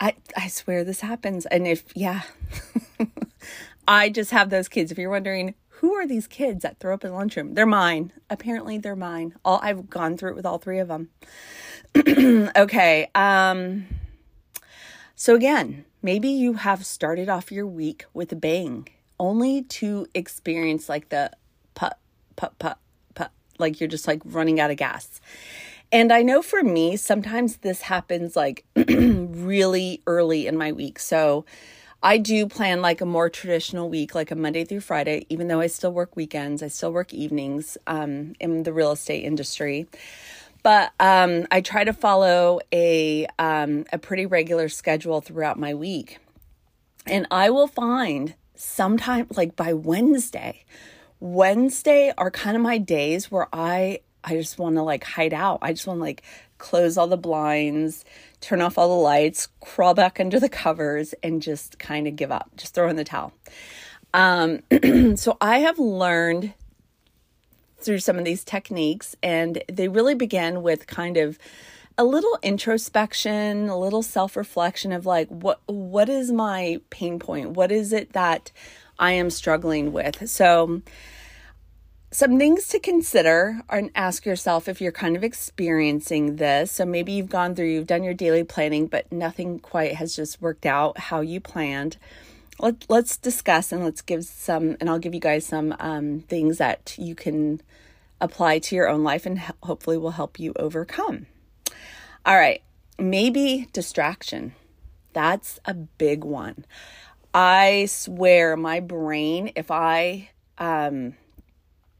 I 0.00 0.16
I 0.36 0.48
swear 0.48 0.82
this 0.82 0.98
happens. 0.98 1.46
And 1.46 1.68
if 1.68 1.84
yeah, 1.94 2.22
I 3.86 4.08
just 4.08 4.32
have 4.32 4.50
those 4.50 4.66
kids. 4.66 4.90
If 4.90 4.98
you're 4.98 5.10
wondering 5.10 5.54
who 5.82 5.94
are 5.94 6.06
these 6.06 6.28
kids 6.28 6.62
that 6.62 6.78
throw 6.78 6.94
up 6.94 7.04
in 7.04 7.10
the 7.10 7.16
lunchroom? 7.16 7.54
They're 7.54 7.66
mine. 7.66 8.12
Apparently, 8.30 8.78
they're 8.78 8.94
mine. 8.94 9.34
All 9.44 9.58
I've 9.64 9.90
gone 9.90 10.16
through 10.16 10.30
it 10.30 10.36
with 10.36 10.46
all 10.46 10.58
three 10.58 10.78
of 10.78 10.86
them. 10.86 11.10
okay. 12.56 13.10
Um, 13.16 13.86
so 15.16 15.34
again, 15.34 15.84
maybe 16.00 16.28
you 16.28 16.52
have 16.52 16.86
started 16.86 17.28
off 17.28 17.50
your 17.50 17.66
week 17.66 18.04
with 18.14 18.30
a 18.30 18.36
bang, 18.36 18.90
only 19.18 19.62
to 19.62 20.06
experience 20.14 20.88
like 20.88 21.08
the 21.08 21.32
put, 21.74 21.94
put, 22.36 22.56
put, 22.60 22.76
put, 23.16 23.30
like 23.58 23.80
you're 23.80 23.88
just 23.88 24.06
like 24.06 24.22
running 24.24 24.60
out 24.60 24.70
of 24.70 24.76
gas. 24.76 25.20
And 25.90 26.12
I 26.12 26.22
know 26.22 26.42
for 26.42 26.62
me, 26.62 26.96
sometimes 26.96 27.56
this 27.56 27.82
happens 27.82 28.36
like 28.36 28.64
really 28.76 30.00
early 30.06 30.46
in 30.46 30.56
my 30.56 30.70
week. 30.70 31.00
So 31.00 31.44
I 32.02 32.18
do 32.18 32.46
plan 32.48 32.82
like 32.82 33.00
a 33.00 33.06
more 33.06 33.30
traditional 33.30 33.88
week, 33.88 34.14
like 34.14 34.30
a 34.30 34.34
Monday 34.34 34.64
through 34.64 34.80
Friday, 34.80 35.26
even 35.28 35.48
though 35.48 35.60
I 35.60 35.68
still 35.68 35.92
work 35.92 36.16
weekends, 36.16 36.62
I 36.62 36.68
still 36.68 36.92
work 36.92 37.14
evenings 37.14 37.78
um, 37.86 38.34
in 38.40 38.64
the 38.64 38.72
real 38.72 38.92
estate 38.92 39.24
industry. 39.24 39.86
But 40.62 40.92
um, 41.00 41.46
I 41.50 41.60
try 41.60 41.84
to 41.84 41.92
follow 41.92 42.60
a 42.72 43.26
um, 43.38 43.84
a 43.92 43.98
pretty 43.98 44.26
regular 44.26 44.68
schedule 44.68 45.20
throughout 45.20 45.58
my 45.58 45.74
week, 45.74 46.18
and 47.06 47.26
I 47.30 47.50
will 47.50 47.66
find 47.66 48.34
sometime 48.54 49.26
like 49.36 49.56
by 49.56 49.72
Wednesday. 49.72 50.64
Wednesday 51.18 52.12
are 52.18 52.30
kind 52.30 52.56
of 52.56 52.62
my 52.62 52.78
days 52.78 53.30
where 53.30 53.48
I 53.52 54.00
I 54.24 54.36
just 54.36 54.58
want 54.58 54.76
to 54.76 54.82
like 54.82 55.04
hide 55.04 55.34
out. 55.34 55.58
I 55.62 55.72
just 55.72 55.86
want 55.86 55.98
to 55.98 56.02
like 56.02 56.22
close 56.58 56.96
all 56.96 57.08
the 57.08 57.16
blinds, 57.16 58.04
turn 58.42 58.60
off 58.60 58.76
all 58.76 58.88
the 58.88 59.02
lights, 59.02 59.48
crawl 59.60 59.94
back 59.94 60.20
under 60.20 60.38
the 60.38 60.48
covers, 60.50 61.14
and 61.22 61.40
just 61.40 61.78
kind 61.78 62.06
of 62.06 62.16
give 62.16 62.30
up, 62.30 62.50
just 62.56 62.74
throw 62.74 62.88
in 62.90 62.96
the 62.96 63.04
towel. 63.04 63.32
Um, 64.12 64.60
so 65.16 65.38
I 65.40 65.60
have 65.60 65.78
learned 65.78 66.52
through 67.78 68.00
some 68.00 68.18
of 68.18 68.24
these 68.24 68.44
techniques, 68.44 69.16
and 69.22 69.62
they 69.72 69.88
really 69.88 70.14
begin 70.14 70.62
with 70.62 70.86
kind 70.86 71.16
of 71.16 71.38
a 71.96 72.04
little 72.04 72.38
introspection, 72.42 73.68
a 73.68 73.78
little 73.78 74.02
self-reflection 74.02 74.92
of 74.92 75.06
like 75.06 75.28
what 75.28 75.60
what 75.66 76.08
is 76.08 76.32
my 76.32 76.80
pain 76.90 77.18
point? 77.18 77.50
What 77.50 77.70
is 77.70 77.92
it 77.92 78.12
that 78.12 78.50
I 78.98 79.12
am 79.12 79.30
struggling 79.30 79.92
with? 79.92 80.28
So 80.28 80.82
some 82.12 82.38
things 82.38 82.68
to 82.68 82.78
consider 82.78 83.62
and 83.70 83.90
ask 83.94 84.26
yourself 84.26 84.68
if 84.68 84.82
you're 84.82 84.92
kind 84.92 85.16
of 85.16 85.24
experiencing 85.24 86.36
this. 86.36 86.70
So 86.70 86.84
maybe 86.84 87.12
you've 87.12 87.30
gone 87.30 87.54
through, 87.54 87.68
you've 87.68 87.86
done 87.86 88.04
your 88.04 88.12
daily 88.12 88.44
planning, 88.44 88.86
but 88.86 89.10
nothing 89.10 89.58
quite 89.58 89.94
has 89.94 90.14
just 90.14 90.40
worked 90.42 90.66
out 90.66 90.98
how 90.98 91.22
you 91.22 91.40
planned. 91.40 91.96
Let, 92.58 92.84
let's 92.90 93.16
discuss 93.16 93.72
and 93.72 93.82
let's 93.82 94.02
give 94.02 94.26
some, 94.26 94.76
and 94.78 94.90
I'll 94.90 94.98
give 94.98 95.14
you 95.14 95.20
guys 95.20 95.46
some 95.46 95.74
um, 95.80 96.20
things 96.28 96.58
that 96.58 96.94
you 96.98 97.14
can 97.14 97.62
apply 98.20 98.58
to 98.58 98.76
your 98.76 98.88
own 98.88 99.02
life 99.02 99.24
and 99.24 99.38
hopefully 99.62 99.96
will 99.96 100.10
help 100.10 100.38
you 100.38 100.52
overcome. 100.56 101.26
All 102.26 102.36
right, 102.36 102.62
maybe 102.98 103.68
distraction. 103.72 104.54
That's 105.14 105.58
a 105.64 105.72
big 105.72 106.24
one. 106.24 106.66
I 107.32 107.86
swear 107.86 108.54
my 108.56 108.80
brain, 108.80 109.52
if 109.56 109.70
I, 109.70 110.28
um, 110.58 111.14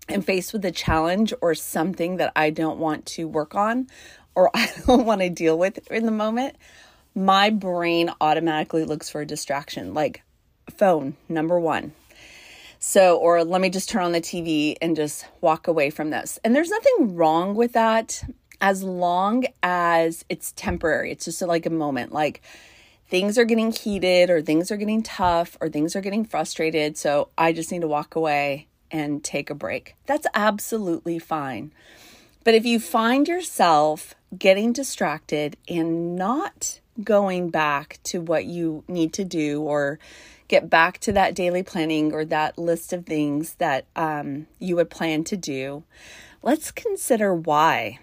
am 0.08 0.22
faced 0.22 0.52
with 0.52 0.64
a 0.64 0.70
challenge 0.70 1.32
or 1.40 1.54
something 1.54 2.16
that 2.16 2.32
I 2.36 2.50
don't 2.50 2.78
want 2.78 3.06
to 3.06 3.26
work 3.28 3.54
on 3.54 3.88
or 4.34 4.50
I 4.54 4.70
don't 4.86 5.06
want 5.06 5.20
to 5.20 5.30
deal 5.30 5.58
with 5.58 5.90
in 5.90 6.06
the 6.06 6.12
moment, 6.12 6.56
my 7.14 7.50
brain 7.50 8.10
automatically 8.20 8.84
looks 8.84 9.10
for 9.10 9.20
a 9.20 9.26
distraction, 9.26 9.94
like 9.94 10.22
phone, 10.70 11.16
number 11.28 11.58
one. 11.60 11.92
So, 12.78 13.16
or 13.18 13.44
let 13.44 13.60
me 13.60 13.70
just 13.70 13.88
turn 13.88 14.02
on 14.02 14.12
the 14.12 14.20
TV 14.20 14.74
and 14.82 14.96
just 14.96 15.26
walk 15.40 15.68
away 15.68 15.90
from 15.90 16.10
this. 16.10 16.40
And 16.42 16.56
there's 16.56 16.70
nothing 16.70 17.14
wrong 17.14 17.54
with 17.54 17.74
that 17.74 18.24
as 18.60 18.82
long 18.82 19.44
as 19.62 20.24
it's 20.28 20.52
temporary. 20.52 21.12
It's 21.12 21.24
just 21.24 21.42
like 21.42 21.64
a 21.64 21.70
moment. 21.70 22.12
Like 22.12 22.42
things 23.08 23.38
are 23.38 23.44
getting 23.44 23.70
heated 23.70 24.30
or 24.30 24.42
things 24.42 24.72
are 24.72 24.76
getting 24.76 25.02
tough 25.02 25.56
or 25.60 25.68
things 25.68 25.94
are 25.94 26.00
getting 26.00 26.24
frustrated. 26.24 26.96
So 26.96 27.28
I 27.38 27.52
just 27.52 27.70
need 27.70 27.82
to 27.82 27.88
walk 27.88 28.16
away 28.16 28.66
and 28.92 29.24
take 29.24 29.50
a 29.50 29.54
break. 29.54 29.96
That's 30.06 30.26
absolutely 30.34 31.18
fine. 31.18 31.72
But 32.44 32.54
if 32.54 32.64
you 32.64 32.78
find 32.78 33.26
yourself 33.26 34.14
getting 34.36 34.72
distracted 34.72 35.56
and 35.68 36.14
not 36.14 36.80
going 37.02 37.50
back 37.50 37.98
to 38.04 38.20
what 38.20 38.44
you 38.44 38.84
need 38.86 39.12
to 39.14 39.24
do 39.24 39.62
or 39.62 39.98
get 40.48 40.68
back 40.68 40.98
to 40.98 41.12
that 41.12 41.34
daily 41.34 41.62
planning 41.62 42.12
or 42.12 42.24
that 42.26 42.58
list 42.58 42.92
of 42.92 43.06
things 43.06 43.54
that 43.54 43.86
um, 43.96 44.46
you 44.58 44.76
would 44.76 44.90
plan 44.90 45.24
to 45.24 45.36
do, 45.36 45.82
let's 46.42 46.70
consider 46.70 47.34
why. 47.34 47.98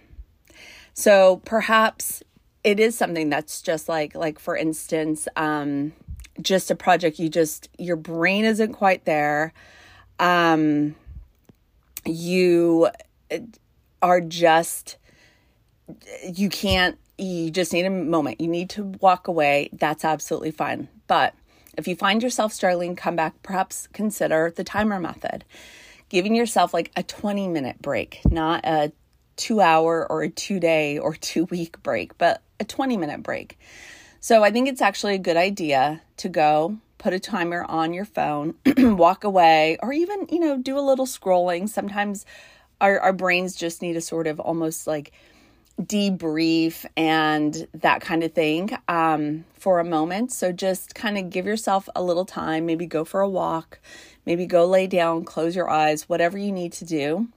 So 0.94 1.42
perhaps 1.46 2.24
it 2.64 2.80
is 2.80 2.98
something 2.98 3.30
that's 3.30 3.62
just 3.62 3.88
like 3.88 4.16
like 4.16 4.40
for 4.40 4.56
instance 4.56 5.28
um, 5.36 5.94
just 6.42 6.72
a 6.72 6.76
project 6.76 7.20
you 7.20 7.30
just 7.30 7.70
your 7.78 7.96
brain 7.96 8.46
isn't 8.46 8.74
quite 8.74 9.06
there 9.06 9.54
um, 10.20 10.96
you 12.06 12.90
are 14.02 14.22
just, 14.22 14.98
you 16.24 16.50
can't, 16.50 16.98
you 17.18 17.52
just 17.52 17.74
need 17.74 17.86
a 17.86 17.90
moment. 17.90 18.40
You 18.40 18.48
need 18.48 18.70
to 18.72 18.84
walk 19.02 19.28
away. 19.28 19.70
That's 19.74 20.06
absolutely 20.06 20.52
fine. 20.52 20.88
But 21.08 21.34
if 21.78 21.88
you 21.88 21.96
find 21.96 22.22
yourself 22.22 22.54
struggling, 22.54 22.96
come 22.96 23.16
back, 23.16 23.42
perhaps 23.44 23.88
consider 23.94 24.54
the 24.56 24.64
timer 24.64 25.00
method. 25.00 25.46
Giving 26.10 26.36
yourself 26.36 26.74
like 26.74 26.92
a 26.96 27.04
20 27.04 27.48
minute 27.48 27.82
break, 27.82 28.22
not 28.30 28.66
a 28.66 28.92
two 29.36 29.62
hour 29.62 30.06
or 30.10 30.22
a 30.22 30.30
two 30.30 30.60
day 30.60 30.98
or 30.98 31.14
two 31.22 31.46
week 31.46 31.82
break, 31.84 32.18
but 32.18 32.42
a 32.60 32.66
20 32.66 32.98
minute 32.98 33.24
break. 33.24 33.58
So 34.20 34.44
I 34.44 34.52
think 34.52 34.68
it's 34.68 34.82
actually 34.82 35.16
a 35.16 35.20
good 35.20 35.38
idea 35.38 36.02
to 36.18 36.30
go 36.30 36.78
put 37.00 37.14
a 37.14 37.20
timer 37.20 37.66
on 37.68 37.94
your 37.94 38.06
phone, 38.06 38.54
walk 38.78 39.24
away, 39.24 39.78
or 39.82 39.92
even, 39.92 40.28
you 40.30 40.40
know, 40.40 40.58
do 40.58 40.78
a 40.78 40.82
little 40.82 41.08
scrolling. 41.08 41.68
Sometimes 41.68 42.26
our, 42.80 43.00
our 43.00 43.14
brains 43.14 43.56
just 43.56 43.82
need 43.82 43.96
a 43.96 44.02
sort 44.02 44.28
of 44.28 44.40
almost 44.40 44.86
like 44.86 45.12
debrief 45.82 46.86
and 46.98 47.68
that 47.74 48.02
kind 48.02 48.24
of 48.24 48.34
thing 48.34 48.78
um, 48.88 49.46
for 49.56 49.80
a 49.80 49.86
moment. 49.86 50.32
So 50.32 50.52
just 50.52 50.94
kind 50.94 51.18
of 51.18 51.30
give 51.30 51.46
yourself 51.46 51.90
a 51.96 52.04
little 52.04 52.26
time, 52.26 52.66
maybe 52.66 52.86
go 52.86 53.06
for 53.06 53.22
a 53.22 53.30
walk, 53.30 53.80
maybe 54.26 54.46
go 54.46 54.66
lay 54.68 54.88
down, 54.88 55.24
close 55.24 55.56
your 55.56 55.70
eyes, 55.70 56.08
whatever 56.08 56.38
you 56.38 56.52
need 56.52 56.74
to 56.74 56.86
do 56.86 57.30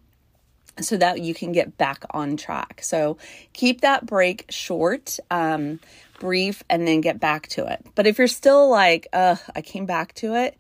so 0.81 0.97
that 0.97 1.21
you 1.21 1.35
can 1.35 1.52
get 1.52 1.76
back 1.76 2.04
on 2.11 2.37
track. 2.37 2.81
So 2.83 3.19
keep 3.52 3.83
that 3.83 4.07
break 4.07 4.47
short. 4.49 5.19
Um, 5.31 5.81
brief, 6.23 6.62
and 6.71 6.87
then 6.87 7.00
get 7.00 7.19
back 7.19 7.49
to 7.49 7.67
it. 7.67 7.85
But 7.97 8.07
if 8.07 8.17
you're 8.17 8.29
still 8.29 8.71
like, 8.71 9.09
uh, 9.12 9.35
I 9.57 9.61
came 9.61 9.87
back 9.87 10.14
to 10.14 10.37
it 10.37 10.57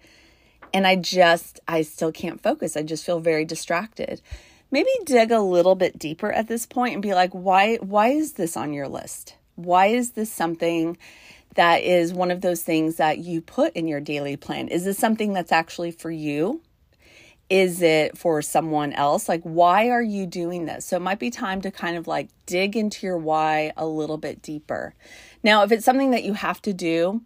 and 0.74 0.88
I 0.88 0.96
just, 0.96 1.60
I 1.68 1.82
still 1.82 2.10
can't 2.10 2.42
focus, 2.42 2.76
I 2.76 2.82
just 2.82 3.06
feel 3.06 3.20
very 3.20 3.44
distracted. 3.44 4.20
Maybe 4.72 4.90
dig 5.04 5.30
a 5.30 5.38
little 5.38 5.76
bit 5.76 6.00
deeper 6.00 6.32
at 6.32 6.48
this 6.48 6.66
point 6.66 6.94
and 6.94 7.02
be 7.02 7.14
like, 7.14 7.30
why, 7.30 7.76
why 7.76 8.08
is 8.08 8.32
this 8.32 8.56
on 8.56 8.72
your 8.72 8.88
list? 8.88 9.36
Why 9.54 9.86
is 9.86 10.12
this 10.12 10.32
something 10.32 10.98
that 11.54 11.84
is 11.84 12.12
one 12.12 12.32
of 12.32 12.40
those 12.40 12.64
things 12.64 12.96
that 12.96 13.18
you 13.18 13.40
put 13.40 13.74
in 13.74 13.86
your 13.86 14.00
daily 14.00 14.36
plan? 14.36 14.66
Is 14.66 14.84
this 14.84 14.98
something 14.98 15.32
that's 15.32 15.52
actually 15.52 15.92
for 15.92 16.10
you? 16.10 16.60
Is 17.50 17.82
it 17.82 18.16
for 18.16 18.40
someone 18.40 18.94
else? 18.94 19.28
Like, 19.28 19.42
why 19.42 19.90
are 19.90 20.02
you 20.02 20.24
doing 20.24 20.64
this? 20.64 20.86
So, 20.86 20.96
it 20.96 21.00
might 21.02 21.18
be 21.18 21.28
time 21.28 21.60
to 21.60 21.70
kind 21.70 21.98
of 21.98 22.06
like 22.06 22.30
dig 22.46 22.76
into 22.76 23.06
your 23.06 23.18
why 23.18 23.72
a 23.76 23.84
little 23.84 24.16
bit 24.16 24.40
deeper. 24.40 24.94
Now, 25.42 25.62
if 25.62 25.72
it's 25.72 25.84
something 25.84 26.10
that 26.10 26.24
you 26.24 26.34
have 26.34 26.62
to 26.62 26.72
do, 26.72 27.22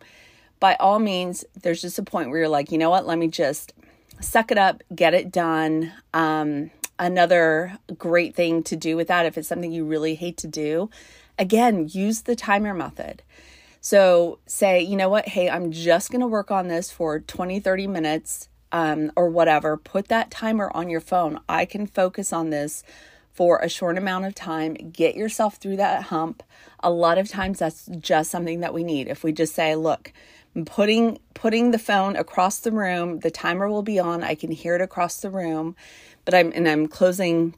by 0.61 0.76
all 0.76 0.99
means, 0.99 1.44
there's 1.62 1.82
just 1.82 1.99
a 1.99 2.02
point 2.02 2.30
where 2.30 2.40
you're 2.40 2.49
like, 2.49 2.73
you 2.73 2.78
know 2.78 2.90
what, 2.90 3.06
let 3.06 3.18
me 3.18 3.28
just 3.28 3.73
suck 4.20 4.50
it 4.50 4.58
up, 4.58 4.82
get 4.94 5.14
it 5.14 5.30
done. 5.30 5.92
Um, 6.14 6.70
another 6.99 7.78
great 7.99 8.35
thing 8.35 8.62
to 8.64 8.76
do 8.76 8.96
with 8.96 9.08
that, 9.08 9.26
if 9.26 9.37
it's 9.37 9.49
something 9.49 9.73
you 9.73 9.85
really 9.85 10.14
hate 10.14 10.38
to 10.38 10.49
do, 10.49 10.90
again, 11.38 11.88
use 11.90 12.23
the 12.23 12.37
timer 12.37 12.73
method. 12.73 13.23
So 13.80 14.38
say, 14.46 14.80
you 14.82 14.96
know 14.96 15.08
what, 15.08 15.28
hey, 15.28 15.49
I'm 15.49 15.70
just 15.70 16.11
going 16.11 16.23
to 16.23 16.26
work 16.26 16.50
on 16.50 16.68
this 16.68 16.90
for 16.90 17.20
20, 17.20 17.61
30 17.61 17.87
minutes 17.87 18.49
um, 18.73 19.12
or 19.14 19.28
whatever, 19.28 19.76
put 19.76 20.08
that 20.08 20.30
timer 20.30 20.70
on 20.75 20.88
your 20.88 21.00
phone. 21.00 21.38
I 21.49 21.66
can 21.66 21.87
focus 21.87 22.32
on 22.32 22.50
this 22.50 22.82
for 23.37 23.59
a 23.59 23.69
short 23.69 23.99
amount 23.99 24.25
of 24.25 24.35
time. 24.35 24.75
Get 24.75 25.14
yourself 25.14 25.57
through 25.57 25.76
that 25.76 26.05
hump. 26.05 26.43
A 26.81 26.90
lot 26.90 27.19
of 27.19 27.28
times 27.28 27.59
that's 27.59 27.87
just 28.00 28.31
something 28.31 28.61
that 28.61 28.75
we 28.75 28.83
need. 28.83 29.09
If 29.09 29.23
we 29.23 29.33
just 29.33 29.55
say, 29.55 29.76
look, 29.76 30.12
I'm 30.55 30.64
putting 30.64 31.19
putting 31.35 31.71
the 31.71 31.78
phone 31.78 32.16
across 32.16 32.59
the 32.59 32.73
room, 32.73 33.21
the 33.21 33.31
timer 33.31 33.69
will 33.69 33.83
be 33.83 33.99
on. 33.99 34.25
I 34.25 34.35
can 34.35 34.50
hear 34.50 34.75
it 34.75 34.81
across 34.81 35.21
the 35.21 35.31
room, 35.31 35.76
but 36.25 36.35
I'm 36.35 36.50
and 36.55 36.66
I'm 36.66 36.88
closing 36.88 37.55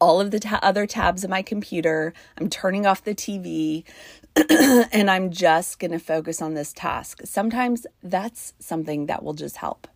all 0.00 0.20
of 0.20 0.30
the 0.30 0.40
ta- 0.40 0.60
other 0.62 0.86
tabs 0.86 1.24
of 1.24 1.30
my 1.30 1.42
computer. 1.42 2.14
I'm 2.38 2.48
turning 2.48 2.86
off 2.86 3.02
the 3.04 3.14
TV 3.14 3.84
and 4.92 5.10
I'm 5.10 5.30
just 5.30 5.78
going 5.78 5.90
to 5.90 5.98
focus 5.98 6.40
on 6.40 6.54
this 6.54 6.72
task. 6.72 7.20
Sometimes 7.24 7.86
that's 8.02 8.54
something 8.58 9.06
that 9.06 9.22
will 9.22 9.34
just 9.34 9.56
help. 9.58 9.86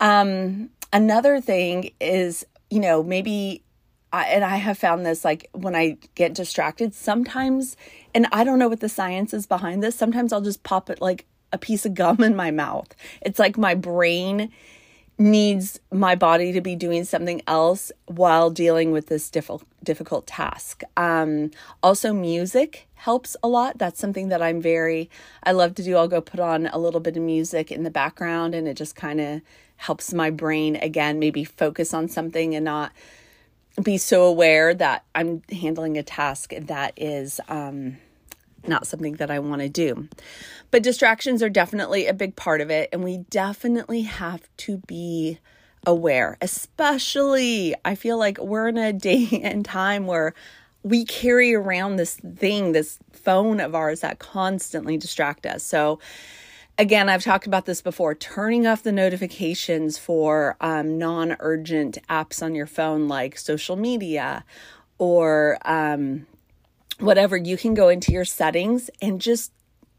Um, 0.00 0.70
Another 0.92 1.40
thing 1.40 1.92
is, 2.00 2.44
you 2.68 2.80
know, 2.80 3.02
maybe 3.02 3.62
I, 4.12 4.24
and 4.24 4.44
I 4.44 4.56
have 4.56 4.78
found 4.78 5.06
this 5.06 5.24
like 5.24 5.48
when 5.52 5.74
I 5.74 5.96
get 6.14 6.34
distracted, 6.34 6.94
sometimes, 6.94 7.76
and 8.14 8.26
I 8.32 8.44
don't 8.44 8.58
know 8.58 8.68
what 8.68 8.80
the 8.80 8.88
science 8.88 9.32
is 9.32 9.46
behind 9.46 9.82
this, 9.82 9.94
sometimes 9.94 10.32
I'll 10.32 10.40
just 10.40 10.62
pop 10.62 10.90
it 10.90 11.00
like 11.00 11.26
a 11.52 11.58
piece 11.58 11.86
of 11.86 11.94
gum 11.94 12.20
in 12.22 12.36
my 12.36 12.50
mouth. 12.50 12.94
It's 13.22 13.38
like 13.38 13.56
my 13.56 13.74
brain 13.74 14.50
needs 15.18 15.78
my 15.92 16.14
body 16.14 16.50
to 16.50 16.62
be 16.62 16.74
doing 16.74 17.04
something 17.04 17.42
else 17.46 17.92
while 18.06 18.48
dealing 18.48 18.90
with 18.90 19.08
this 19.08 19.30
difficult 19.30 19.64
difficult 19.82 20.26
task. 20.26 20.82
Um, 20.96 21.50
also, 21.82 22.12
music 22.12 22.86
helps 22.94 23.36
a 23.42 23.48
lot. 23.48 23.78
That's 23.78 24.00
something 24.00 24.28
that 24.28 24.42
I'm 24.42 24.60
very 24.60 25.10
I 25.42 25.52
love 25.52 25.74
to 25.76 25.82
do. 25.82 25.96
I'll 25.96 26.08
go 26.08 26.20
put 26.20 26.40
on 26.40 26.66
a 26.66 26.78
little 26.78 27.00
bit 27.00 27.16
of 27.16 27.22
music 27.22 27.70
in 27.70 27.82
the 27.82 27.90
background, 27.90 28.54
and 28.54 28.66
it 28.66 28.74
just 28.74 28.96
kind 28.96 29.20
of 29.20 29.42
helps 29.76 30.12
my 30.12 30.30
brain 30.30 30.76
again 30.76 31.18
maybe 31.18 31.44
focus 31.44 31.94
on 31.94 32.08
something 32.08 32.54
and 32.54 32.64
not 32.64 32.92
be 33.82 33.98
so 33.98 34.24
aware 34.24 34.74
that 34.74 35.04
I'm 35.14 35.42
handling 35.50 35.96
a 35.96 36.02
task 36.02 36.52
that 36.58 36.92
is 36.96 37.40
um, 37.48 37.98
not 38.66 38.86
something 38.86 39.14
that 39.14 39.30
I 39.30 39.38
want 39.38 39.62
to 39.62 39.68
do. 39.68 40.08
But 40.70 40.82
distractions 40.82 41.42
are 41.42 41.48
definitely 41.48 42.06
a 42.06 42.14
big 42.14 42.36
part 42.36 42.60
of 42.60 42.70
it, 42.70 42.88
and 42.92 43.02
we 43.02 43.18
definitely 43.30 44.02
have 44.02 44.42
to 44.58 44.78
be 44.86 45.38
aware, 45.86 46.36
especially 46.40 47.74
I 47.84 47.94
feel 47.94 48.18
like 48.18 48.38
we're 48.38 48.68
in 48.68 48.78
a 48.78 48.92
day 48.92 49.40
and 49.42 49.64
time 49.64 50.06
where 50.06 50.34
we 50.82 51.04
carry 51.04 51.54
around 51.54 51.96
this 51.96 52.16
thing, 52.36 52.72
this 52.72 52.98
phone 53.12 53.60
of 53.60 53.74
ours 53.74 54.00
that 54.00 54.18
constantly 54.18 54.96
distract 54.96 55.44
us. 55.44 55.62
So 55.62 55.98
again, 56.78 57.08
I've 57.08 57.22
talked 57.22 57.46
about 57.46 57.66
this 57.66 57.82
before 57.82 58.14
turning 58.14 58.66
off 58.66 58.82
the 58.82 58.92
notifications 58.92 59.98
for 59.98 60.56
um, 60.60 60.98
non 60.98 61.36
urgent 61.40 61.98
apps 62.08 62.42
on 62.42 62.54
your 62.54 62.66
phone, 62.66 63.08
like 63.08 63.38
social 63.38 63.76
media 63.76 64.44
or 64.98 65.58
um, 65.64 66.26
whatever. 66.98 67.36
You 67.36 67.56
can 67.56 67.74
go 67.74 67.88
into 67.88 68.12
your 68.12 68.24
settings 68.24 68.90
and 69.00 69.20
just 69.20 69.52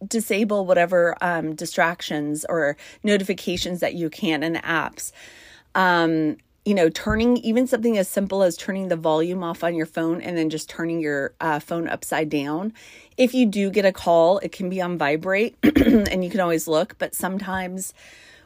disable 0.06 0.66
whatever 0.66 1.16
um, 1.22 1.56
distractions 1.56 2.46
or 2.50 2.78
notifications 3.04 3.80
that 3.82 3.94
you 3.94 4.10
can 4.10 4.44
in 4.44 4.54
the 4.54 4.60
apps. 4.60 5.12
Um, 5.76 6.38
you 6.66 6.76
know, 6.76 6.90
turning 6.90 7.38
even 7.38 7.66
something 7.66 7.98
as 7.98 8.08
simple 8.08 8.44
as 8.44 8.56
turning 8.56 8.88
the 8.88 8.96
volume 8.96 9.44
off 9.44 9.64
on 9.64 9.74
your 9.74 9.86
phone 9.88 10.22
and 10.22 10.38
then 10.38 10.50
just 10.50 10.70
turning 10.70 11.00
your 11.00 11.34
uh, 11.42 11.60
phone 11.60 11.88
upside 11.88 12.30
down. 12.30 12.74
If 13.18 13.34
you 13.34 13.48
do 13.48 13.72
get 13.72 13.86
a 13.86 13.92
call, 13.92 14.38
it 14.40 14.52
can 14.52 14.70
be 14.70 14.80
on 14.80 14.98
vibrate 14.98 15.56
and 15.64 16.24
you 16.24 16.30
can 16.30 16.40
always 16.40 16.68
look, 16.68 16.98
but 17.00 17.16
sometimes 17.16 17.94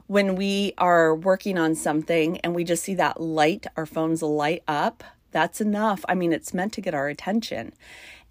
when 0.07 0.35
we 0.35 0.73
are 0.77 1.13
working 1.13 1.57
on 1.57 1.75
something 1.75 2.37
and 2.39 2.55
we 2.55 2.63
just 2.63 2.83
see 2.83 2.93
that 2.95 3.19
light, 3.19 3.67
our 3.75 3.85
phones 3.85 4.21
light 4.21 4.63
up, 4.67 5.03
that's 5.31 5.59
enough. 5.59 6.05
I 6.07 6.15
mean, 6.15 6.31
it's 6.31 6.53
meant 6.53 6.71
to 6.73 6.81
get 6.81 6.93
our 6.93 7.09
attention. 7.09 7.73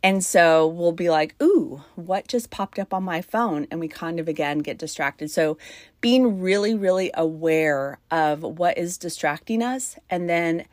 And 0.05 0.23
so 0.23 0.67
we'll 0.67 0.93
be 0.93 1.09
like, 1.09 1.35
ooh, 1.43 1.83
what 1.95 2.29
just 2.29 2.51
popped 2.51 2.79
up 2.79 2.93
on 2.93 3.03
my 3.03 3.23
phone? 3.23 3.67
And 3.71 3.81
we 3.81 3.89
kind 3.89 4.21
of 4.21 4.29
again 4.29 4.59
get 4.59 4.77
distracted. 4.77 5.31
So 5.31 5.57
being 6.03 6.43
really, 6.43 6.75
really 6.75 7.11
aware 7.15 7.99
of 8.11 8.43
what 8.43 8.77
is 8.77 8.99
distracting 8.99 9.63
us. 9.63 9.99
And 10.11 10.29
then, 10.29 10.67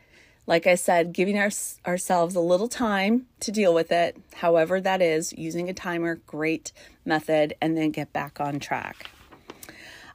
like 0.47 0.67
I 0.67 0.75
said, 0.75 1.13
giving 1.13 1.37
our, 1.39 1.49
ourselves 1.87 2.35
a 2.35 2.41
little 2.41 2.67
time 2.67 3.27
to 3.39 3.53
deal 3.53 3.73
with 3.73 3.89
it, 3.89 4.17
however 4.35 4.81
that 4.81 5.01
is, 5.01 5.31
using 5.31 5.69
a 5.69 5.73
timer, 5.73 6.15
great 6.27 6.73
method, 7.05 7.53
and 7.61 7.77
then 7.77 7.91
get 7.91 8.11
back 8.11 8.41
on 8.41 8.59
track. 8.59 9.11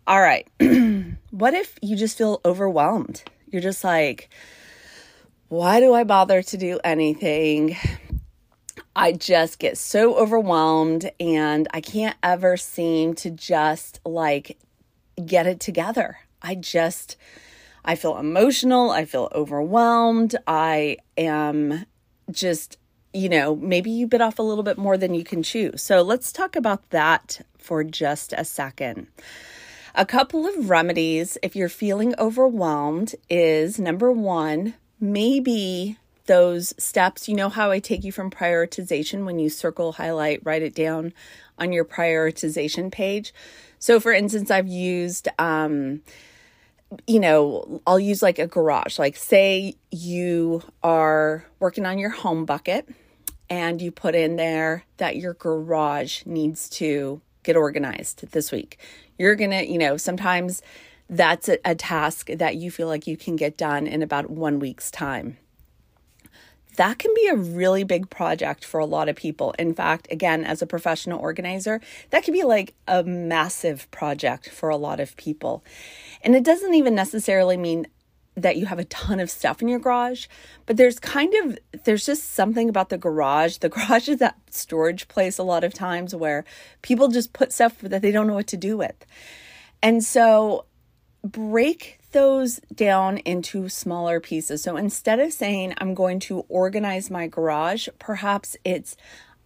All 0.07 0.21
right. 0.21 0.47
what 1.31 1.55
if 1.55 1.79
you 1.81 1.97
just 1.97 2.19
feel 2.19 2.43
overwhelmed? 2.45 3.25
You're 3.51 3.63
just 3.63 3.83
like, 3.83 4.29
why 5.49 5.81
do 5.81 5.95
I 5.95 6.05
bother 6.05 6.43
to 6.43 6.57
do 6.59 6.81
anything? 6.85 7.79
I 8.95 9.13
just 9.13 9.59
get 9.59 9.79
so 9.79 10.17
overwhelmed 10.17 11.11
and 11.21 11.69
I 11.73 11.81
can't 11.81 12.17
ever 12.23 12.57
seem 12.57 13.15
to 13.17 13.31
just 13.31 14.01
like 14.05 14.59
get 15.25 15.47
it 15.47 15.61
together. 15.61 16.19
I 16.43 16.55
just, 16.55 17.17
I 17.85 17.95
feel 17.95 18.17
emotional. 18.17 18.91
I 18.91 19.05
feel 19.05 19.29
overwhelmed. 19.35 20.37
I 20.47 20.99
am 21.17 21.87
just, 22.31 22.79
you 23.13 23.29
know, 23.29 23.57
maybe 23.57 23.91
you 23.91 24.07
bit 24.07 24.21
off 24.21 24.39
a 24.39 24.43
little 24.43 24.65
bit 24.65 24.79
more 24.79 24.97
than 24.97 25.15
you 25.15 25.25
can 25.25 25.43
chew. 25.43 25.73
So 25.77 26.03
let's 26.03 26.33
talk 26.33 26.57
about 26.57 26.91
that 26.91 27.41
for 27.59 27.83
just 27.85 28.33
a 28.33 28.45
second. 28.45 29.09
A 29.95 30.05
couple 30.05 30.47
of 30.47 30.69
remedies 30.69 31.39
if 31.43 31.57
you're 31.57 31.71
feeling 31.71 32.15
overwhelmed 32.19 33.15
is 33.31 33.79
number 33.79 34.13
one, 34.13 34.75
maybe 35.01 35.97
those 36.27 36.75
steps. 36.79 37.29
You 37.29 37.35
know 37.35 37.49
how 37.49 37.71
I 37.71 37.79
take 37.79 38.05
you 38.05 38.13
from 38.13 38.31
prioritization 38.31 39.25
when 39.25 39.39
you 39.39 39.49
circle, 39.49 39.93
highlight, 39.93 40.41
write 40.45 40.63
it 40.63 40.75
down 40.75 41.13
on 41.59 41.73
your 41.73 41.85
prioritization 41.85 42.93
page. 42.93 43.33
So, 43.79 44.01
for 44.01 44.13
instance, 44.13 44.51
I've 44.51 44.69
used, 44.69 45.29
um, 45.39 46.03
you 47.07 47.21
know, 47.21 47.81
I'll 47.87 48.01
use 48.01 48.23
like 48.23 48.39
a 48.39 48.47
garage. 48.47 48.99
Like, 48.99 49.17
say 49.17 49.75
you 49.91 50.63
are 50.83 51.45
working 51.59 51.87
on 51.87 51.99
your 51.99 52.11
home 52.11 52.45
bucket 52.45 52.89
and 53.49 53.81
you 53.81 53.91
put 53.91 54.15
in 54.15 54.37
there 54.37 54.85
that 54.97 55.17
your 55.17 55.35
garage 55.35 56.25
needs 56.27 56.69
to 56.71 57.21
get 57.43 57.57
organized 57.57 58.33
this 58.33 58.51
week. 58.51 58.79
You're 59.19 59.37
going 59.37 59.51
to, 59.51 59.67
you 59.67 59.79
know, 59.79 59.97
sometimes 59.97 60.63
that's 61.09 61.49
a, 61.49 61.59
a 61.65 61.75
task 61.75 62.29
that 62.35 62.57
you 62.57 62.71
feel 62.71 62.89
like 62.89 63.07
you 63.07 63.17
can 63.17 63.37
get 63.37 63.57
done 63.57 63.87
in 63.87 64.03
about 64.03 64.29
one 64.29 64.59
week's 64.59 64.91
time 64.91 65.39
that 66.77 66.99
can 66.99 67.13
be 67.15 67.27
a 67.29 67.37
really 67.37 67.85
big 67.85 68.09
project 68.11 68.65
for 68.65 68.81
a 68.81 68.87
lot 68.87 69.09
of 69.09 69.17
people. 69.17 69.55
In 69.59 69.75
fact, 69.75 70.09
again, 70.11 70.45
as 70.45 70.63
a 70.63 70.67
professional 70.67 71.21
organizer, 71.21 71.81
that 72.11 72.25
can 72.25 72.33
be 72.33 72.45
like 72.45 72.75
a 72.87 73.03
massive 73.03 73.91
project 73.91 74.49
for 74.51 74.69
a 74.69 74.77
lot 74.77 75.01
of 75.01 75.17
people. 75.17 75.65
And 76.23 76.35
it 76.35 76.45
doesn't 76.45 76.75
even 76.75 76.95
necessarily 76.95 77.57
mean 77.57 77.87
that 78.37 78.57
you 78.57 78.67
have 78.67 78.79
a 78.79 78.85
ton 78.85 79.19
of 79.19 79.31
stuff 79.31 79.63
in 79.63 79.69
your 79.69 79.79
garage, 79.79 80.27
but 80.67 80.77
there's 80.77 80.99
kind 80.99 81.33
of 81.43 81.59
there's 81.85 82.05
just 82.05 82.35
something 82.35 82.69
about 82.69 82.91
the 82.91 82.99
garage. 82.99 83.59
The 83.59 83.69
garage 83.71 84.09
is 84.09 84.19
that 84.19 84.37
storage 84.51 85.09
place 85.09 85.39
a 85.39 85.43
lot 85.43 85.65
of 85.65 85.73
times 85.73 86.15
where 86.15 86.45
people 86.83 87.09
just 87.09 87.33
put 87.33 87.53
stuff 87.53 87.79
that 87.81 88.03
they 88.03 88.13
don't 88.13 88.27
know 88.27 88.35
what 88.35 88.47
to 88.49 88.57
do 88.57 88.77
with. 88.77 89.07
And 89.83 90.05
so 90.05 90.67
break 91.23 91.99
those 92.17 92.61
down 92.75 93.19
into 93.19 93.69
smaller 93.69 94.21
pieces. 94.21 94.63
So 94.63 94.75
instead 94.79 95.21
of 95.21 95.35
saying, 95.35 95.75
I'm 95.77 95.93
going 95.93 96.19
to 96.21 96.47
organize 96.49 97.11
my 97.11 97.27
garage, 97.27 97.89
perhaps 97.99 98.57
it's, 98.65 98.97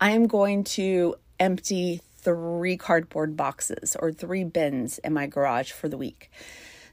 I 0.00 0.12
am 0.12 0.28
going 0.28 0.62
to 0.78 1.16
empty 1.40 2.00
three 2.18 2.76
cardboard 2.76 3.36
boxes 3.36 3.96
or 3.98 4.12
three 4.12 4.44
bins 4.44 4.98
in 4.98 5.12
my 5.12 5.26
garage 5.26 5.72
for 5.72 5.88
the 5.88 5.98
week. 5.98 6.30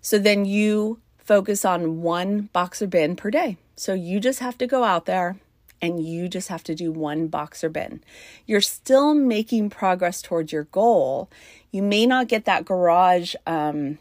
So 0.02 0.18
then 0.18 0.46
you 0.46 1.00
focus 1.20 1.64
on 1.64 2.02
one 2.02 2.50
box 2.54 2.82
or 2.82 2.88
bin 2.88 3.16
per 3.16 3.30
day. 3.30 3.58
So 3.76 3.94
you 3.94 4.20
just 4.20 4.40
have 4.40 4.58
to 4.58 4.66
go 4.66 4.84
out 4.84 5.06
there 5.06 5.38
and 5.80 6.04
you 6.04 6.28
just 6.28 6.48
have 6.48 6.64
to 6.64 6.74
do 6.74 6.92
one 6.92 7.28
box 7.28 7.64
or 7.64 7.70
bin. 7.70 8.04
You're 8.48 8.62
still 8.62 9.14
making 9.14 9.70
progress 9.70 10.24
towards 10.24 10.52
your 10.52 10.64
goal. 10.64 11.30
You 11.72 11.84
may 11.84 12.08
not 12.08 12.30
get 12.30 12.46
that 12.46 12.66
garage 12.66 13.36
um, 13.46 14.00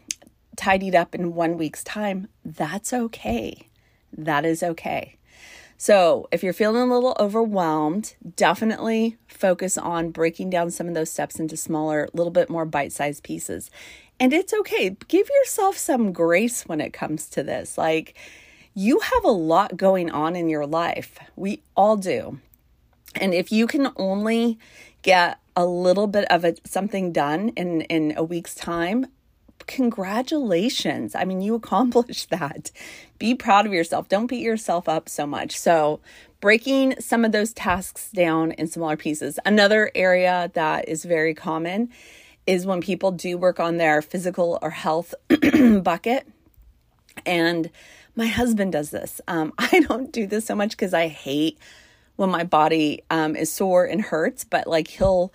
tidied 0.57 0.95
up 0.95 1.15
in 1.15 1.33
one 1.33 1.57
week's 1.57 1.83
time, 1.83 2.27
that's 2.43 2.91
okay. 2.91 3.69
That 4.11 4.45
is 4.45 4.61
okay. 4.61 5.17
So, 5.79 6.27
if 6.31 6.41
you're 6.41 6.53
feeling 6.53 6.81
a 6.81 6.93
little 6.93 7.15
overwhelmed, 7.19 8.15
definitely 8.35 9.17
focus 9.27 9.77
on 9.77 10.09
breaking 10.09 10.49
down 10.49 10.71
some 10.71 10.87
of 10.87 10.95
those 10.95 11.11
steps 11.11 11.39
into 11.39 11.55
smaller, 11.55 12.09
little 12.13 12.31
bit 12.31 12.49
more 12.49 12.65
bite 12.65 12.91
sized 12.91 13.23
pieces. 13.23 13.69
And 14.19 14.33
it's 14.33 14.53
okay. 14.53 14.97
Give 15.07 15.29
yourself 15.29 15.77
some 15.77 16.11
grace 16.11 16.63
when 16.65 16.81
it 16.81 16.93
comes 16.93 17.29
to 17.29 17.43
this. 17.43 17.77
Like, 17.77 18.15
you 18.73 18.99
have 18.99 19.23
a 19.23 19.31
lot 19.31 19.77
going 19.77 20.09
on 20.09 20.35
in 20.35 20.49
your 20.49 20.65
life. 20.65 21.19
We 21.35 21.61
all 21.75 21.95
do. 21.95 22.39
And 23.15 23.33
if 23.33 23.51
you 23.51 23.67
can 23.67 23.89
only 23.95 24.57
get 25.03 25.39
a 25.55 25.65
little 25.65 26.07
bit 26.07 26.25
of 26.31 26.43
a, 26.43 26.55
something 26.65 27.11
done 27.11 27.49
in, 27.49 27.81
in 27.81 28.13
a 28.17 28.23
week's 28.23 28.55
time, 28.55 29.07
congratulations. 29.65 31.15
I 31.15 31.25
mean, 31.25 31.41
you 31.41 31.55
accomplished 31.55 32.29
that. 32.31 32.71
Be 33.19 33.33
proud 33.33 33.65
of 33.65 33.73
yourself. 33.73 34.07
Don't 34.07 34.27
beat 34.27 34.43
yourself 34.43 34.87
up 34.87 35.09
so 35.09 35.25
much. 35.25 35.57
So, 35.57 35.99
breaking 36.39 36.99
some 36.99 37.25
of 37.25 37.31
those 37.31 37.51
tasks 37.53 38.11
down 38.11 38.51
in 38.51 38.67
smaller 38.67 38.95
pieces. 38.95 39.39
Another 39.45 39.91
area 39.95 40.51
that 40.53 40.87
is 40.87 41.03
very 41.03 41.33
common 41.33 41.89
is 42.45 42.65
when 42.65 42.79
people 42.79 43.11
do 43.11 43.37
work 43.37 43.59
on 43.59 43.77
their 43.77 44.01
physical 44.01 44.59
or 44.61 44.69
health 44.69 45.15
bucket. 45.81 46.27
And 47.25 47.69
my 48.15 48.27
husband 48.27 48.71
does 48.71 48.89
this. 48.89 49.19
Um, 49.27 49.53
I 49.57 49.81
don't 49.87 50.11
do 50.11 50.27
this 50.27 50.45
so 50.45 50.55
much 50.55 50.71
because 50.71 50.93
I 50.93 51.07
hate 51.07 51.57
when 52.15 52.29
my 52.29 52.43
body 52.43 53.03
um, 53.09 53.35
is 53.35 53.51
sore 53.51 53.85
and 53.85 54.01
hurts, 54.01 54.43
but 54.43 54.67
like 54.67 54.87
he'll 54.87 55.31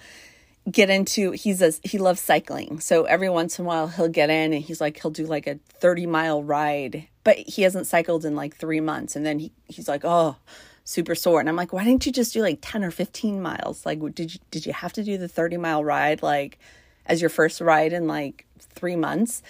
get 0.70 0.90
into 0.90 1.32
he's 1.32 1.60
a 1.60 1.72
he 1.82 1.98
loves 1.98 2.20
cycling. 2.20 2.80
So 2.80 3.04
every 3.04 3.28
once 3.28 3.58
in 3.58 3.64
a 3.64 3.68
while 3.68 3.88
he'll 3.88 4.08
get 4.08 4.30
in 4.30 4.52
and 4.52 4.62
he's 4.62 4.80
like 4.80 5.00
he'll 5.00 5.10
do 5.10 5.26
like 5.26 5.46
a 5.46 5.58
30 5.74 6.06
mile 6.06 6.42
ride 6.42 7.08
but 7.24 7.36
he 7.36 7.62
hasn't 7.62 7.86
cycled 7.86 8.24
in 8.24 8.36
like 8.36 8.56
three 8.56 8.80
months. 8.80 9.16
And 9.16 9.24
then 9.26 9.38
he, 9.38 9.52
he's 9.66 9.88
like 9.88 10.04
oh 10.04 10.36
super 10.84 11.14
sore. 11.14 11.40
And 11.40 11.48
i'm 11.48 11.56
like 11.56 11.72
why 11.72 11.84
didn't 11.84 12.06
you 12.06 12.12
just 12.12 12.32
do 12.32 12.42
like 12.42 12.58
10 12.62 12.84
or 12.84 12.90
15 12.90 13.42
miles? 13.42 13.84
Like 13.84 14.00
did 14.14 14.34
you 14.34 14.40
did 14.50 14.66
you 14.66 14.72
have 14.72 14.92
to 14.94 15.02
do 15.02 15.18
the 15.18 15.28
30 15.28 15.56
mile 15.56 15.84
ride 15.84 16.22
like 16.22 16.58
as 17.06 17.20
your 17.20 17.30
first 17.30 17.60
ride 17.60 17.92
in 17.92 18.06
like 18.06 18.46
three 18.60 18.96
months? 18.96 19.42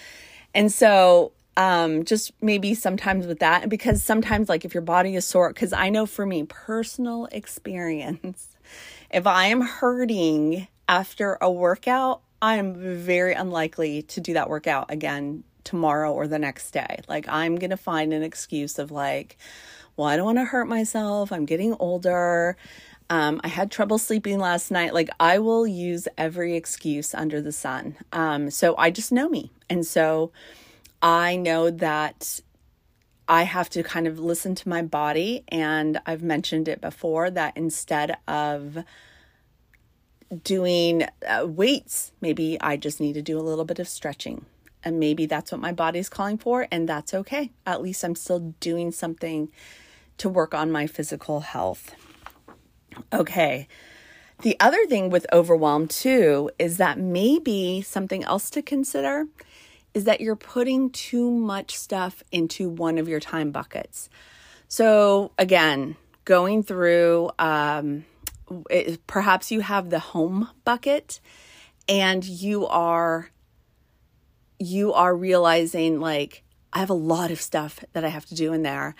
And 0.54 0.72
so 0.72 1.32
um 1.56 2.04
just 2.04 2.32
maybe 2.40 2.74
sometimes 2.74 3.26
with 3.26 3.40
that 3.40 3.68
because 3.68 4.02
sometimes 4.02 4.48
like 4.48 4.64
if 4.64 4.72
your 4.72 4.82
body 4.82 5.16
is 5.16 5.26
sore 5.26 5.50
because 5.50 5.72
i 5.72 5.90
know 5.90 6.06
for 6.06 6.24
me 6.24 6.44
personal 6.44 7.26
experience 7.30 8.56
if 9.10 9.26
i 9.26 9.46
am 9.46 9.60
hurting 9.60 10.66
after 10.88 11.38
a 11.40 11.50
workout, 11.50 12.22
I'm 12.40 12.74
very 12.74 13.34
unlikely 13.34 14.02
to 14.02 14.20
do 14.20 14.34
that 14.34 14.50
workout 14.50 14.90
again 14.90 15.44
tomorrow 15.64 16.12
or 16.12 16.26
the 16.26 16.38
next 16.38 16.72
day. 16.72 17.00
Like, 17.08 17.28
I'm 17.28 17.56
going 17.56 17.70
to 17.70 17.76
find 17.76 18.12
an 18.12 18.22
excuse 18.22 18.78
of, 18.78 18.90
like, 18.90 19.38
well, 19.96 20.08
I 20.08 20.16
don't 20.16 20.26
want 20.26 20.38
to 20.38 20.44
hurt 20.44 20.66
myself. 20.66 21.30
I'm 21.30 21.44
getting 21.44 21.74
older. 21.78 22.56
Um, 23.10 23.40
I 23.44 23.48
had 23.48 23.70
trouble 23.70 23.98
sleeping 23.98 24.38
last 24.38 24.70
night. 24.70 24.94
Like, 24.94 25.10
I 25.20 25.38
will 25.38 25.66
use 25.66 26.08
every 26.16 26.56
excuse 26.56 27.14
under 27.14 27.40
the 27.40 27.52
sun. 27.52 27.96
Um, 28.12 28.50
so 28.50 28.74
I 28.76 28.90
just 28.90 29.12
know 29.12 29.28
me. 29.28 29.52
And 29.68 29.86
so 29.86 30.32
I 31.00 31.36
know 31.36 31.70
that 31.70 32.40
I 33.28 33.44
have 33.44 33.70
to 33.70 33.82
kind 33.82 34.06
of 34.06 34.18
listen 34.18 34.54
to 34.56 34.68
my 34.68 34.82
body. 34.82 35.44
And 35.48 36.00
I've 36.06 36.22
mentioned 36.22 36.68
it 36.68 36.80
before 36.80 37.30
that 37.30 37.56
instead 37.56 38.16
of 38.26 38.78
doing 40.44 41.06
uh, 41.26 41.46
weights, 41.46 42.12
maybe 42.20 42.58
I 42.60 42.76
just 42.76 43.00
need 43.00 43.14
to 43.14 43.22
do 43.22 43.38
a 43.38 43.42
little 43.42 43.64
bit 43.64 43.78
of 43.78 43.88
stretching. 43.88 44.46
And 44.84 44.98
maybe 44.98 45.26
that's 45.26 45.52
what 45.52 45.60
my 45.60 45.72
body's 45.72 46.08
calling 46.08 46.38
for, 46.38 46.66
and 46.72 46.88
that's 46.88 47.14
okay. 47.14 47.52
At 47.66 47.82
least 47.82 48.02
I'm 48.04 48.16
still 48.16 48.54
doing 48.58 48.90
something 48.90 49.48
to 50.18 50.28
work 50.28 50.54
on 50.54 50.72
my 50.72 50.86
physical 50.86 51.40
health. 51.40 51.94
Okay. 53.12 53.68
The 54.42 54.56
other 54.58 54.84
thing 54.86 55.08
with 55.08 55.26
overwhelm, 55.32 55.86
too, 55.86 56.50
is 56.58 56.78
that 56.78 56.98
maybe 56.98 57.80
something 57.82 58.24
else 58.24 58.50
to 58.50 58.62
consider 58.62 59.26
is 59.94 60.04
that 60.04 60.20
you're 60.20 60.34
putting 60.34 60.90
too 60.90 61.30
much 61.30 61.76
stuff 61.76 62.22
into 62.32 62.68
one 62.68 62.98
of 62.98 63.08
your 63.08 63.20
time 63.20 63.52
buckets. 63.52 64.08
So, 64.66 65.32
again, 65.38 65.96
going 66.24 66.62
through, 66.62 67.30
um, 67.38 68.04
it, 68.70 69.06
perhaps 69.06 69.50
you 69.50 69.60
have 69.60 69.90
the 69.90 69.98
home 69.98 70.48
bucket 70.64 71.20
and 71.88 72.24
you 72.24 72.66
are 72.66 73.30
you 74.58 74.92
are 74.92 75.16
realizing 75.16 76.00
like 76.00 76.44
I 76.72 76.78
have 76.78 76.90
a 76.90 76.94
lot 76.94 77.30
of 77.30 77.40
stuff 77.40 77.84
that 77.92 78.04
I 78.04 78.08
have 78.08 78.26
to 78.26 78.34
do 78.34 78.52
in 78.52 78.62
there 78.62 78.94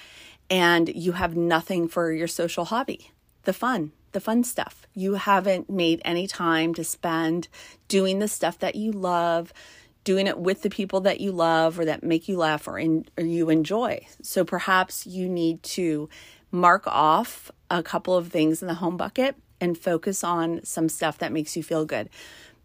and 0.50 0.88
you 0.88 1.12
have 1.12 1.36
nothing 1.36 1.88
for 1.88 2.12
your 2.12 2.28
social 2.28 2.66
hobby, 2.66 3.10
the 3.44 3.52
fun, 3.52 3.92
the 4.12 4.20
fun 4.20 4.44
stuff. 4.44 4.86
You 4.92 5.14
haven't 5.14 5.70
made 5.70 6.02
any 6.04 6.26
time 6.26 6.74
to 6.74 6.84
spend 6.84 7.48
doing 7.88 8.18
the 8.18 8.28
stuff 8.28 8.58
that 8.58 8.74
you 8.74 8.92
love, 8.92 9.52
doing 10.04 10.26
it 10.26 10.38
with 10.38 10.62
the 10.62 10.70
people 10.70 11.00
that 11.02 11.20
you 11.20 11.32
love 11.32 11.78
or 11.78 11.84
that 11.84 12.02
make 12.02 12.28
you 12.28 12.36
laugh 12.36 12.68
or, 12.68 12.78
in, 12.78 13.06
or 13.16 13.24
you 13.24 13.48
enjoy. 13.48 14.04
So 14.20 14.44
perhaps 14.44 15.06
you 15.06 15.28
need 15.28 15.62
to 15.62 16.08
mark 16.50 16.86
off 16.86 17.50
a 17.72 17.82
couple 17.82 18.16
of 18.16 18.28
things 18.28 18.62
in 18.62 18.68
the 18.68 18.74
home 18.74 18.96
bucket 18.96 19.34
and 19.60 19.78
focus 19.78 20.22
on 20.22 20.60
some 20.62 20.88
stuff 20.88 21.18
that 21.18 21.32
makes 21.32 21.56
you 21.56 21.62
feel 21.62 21.84
good. 21.84 22.10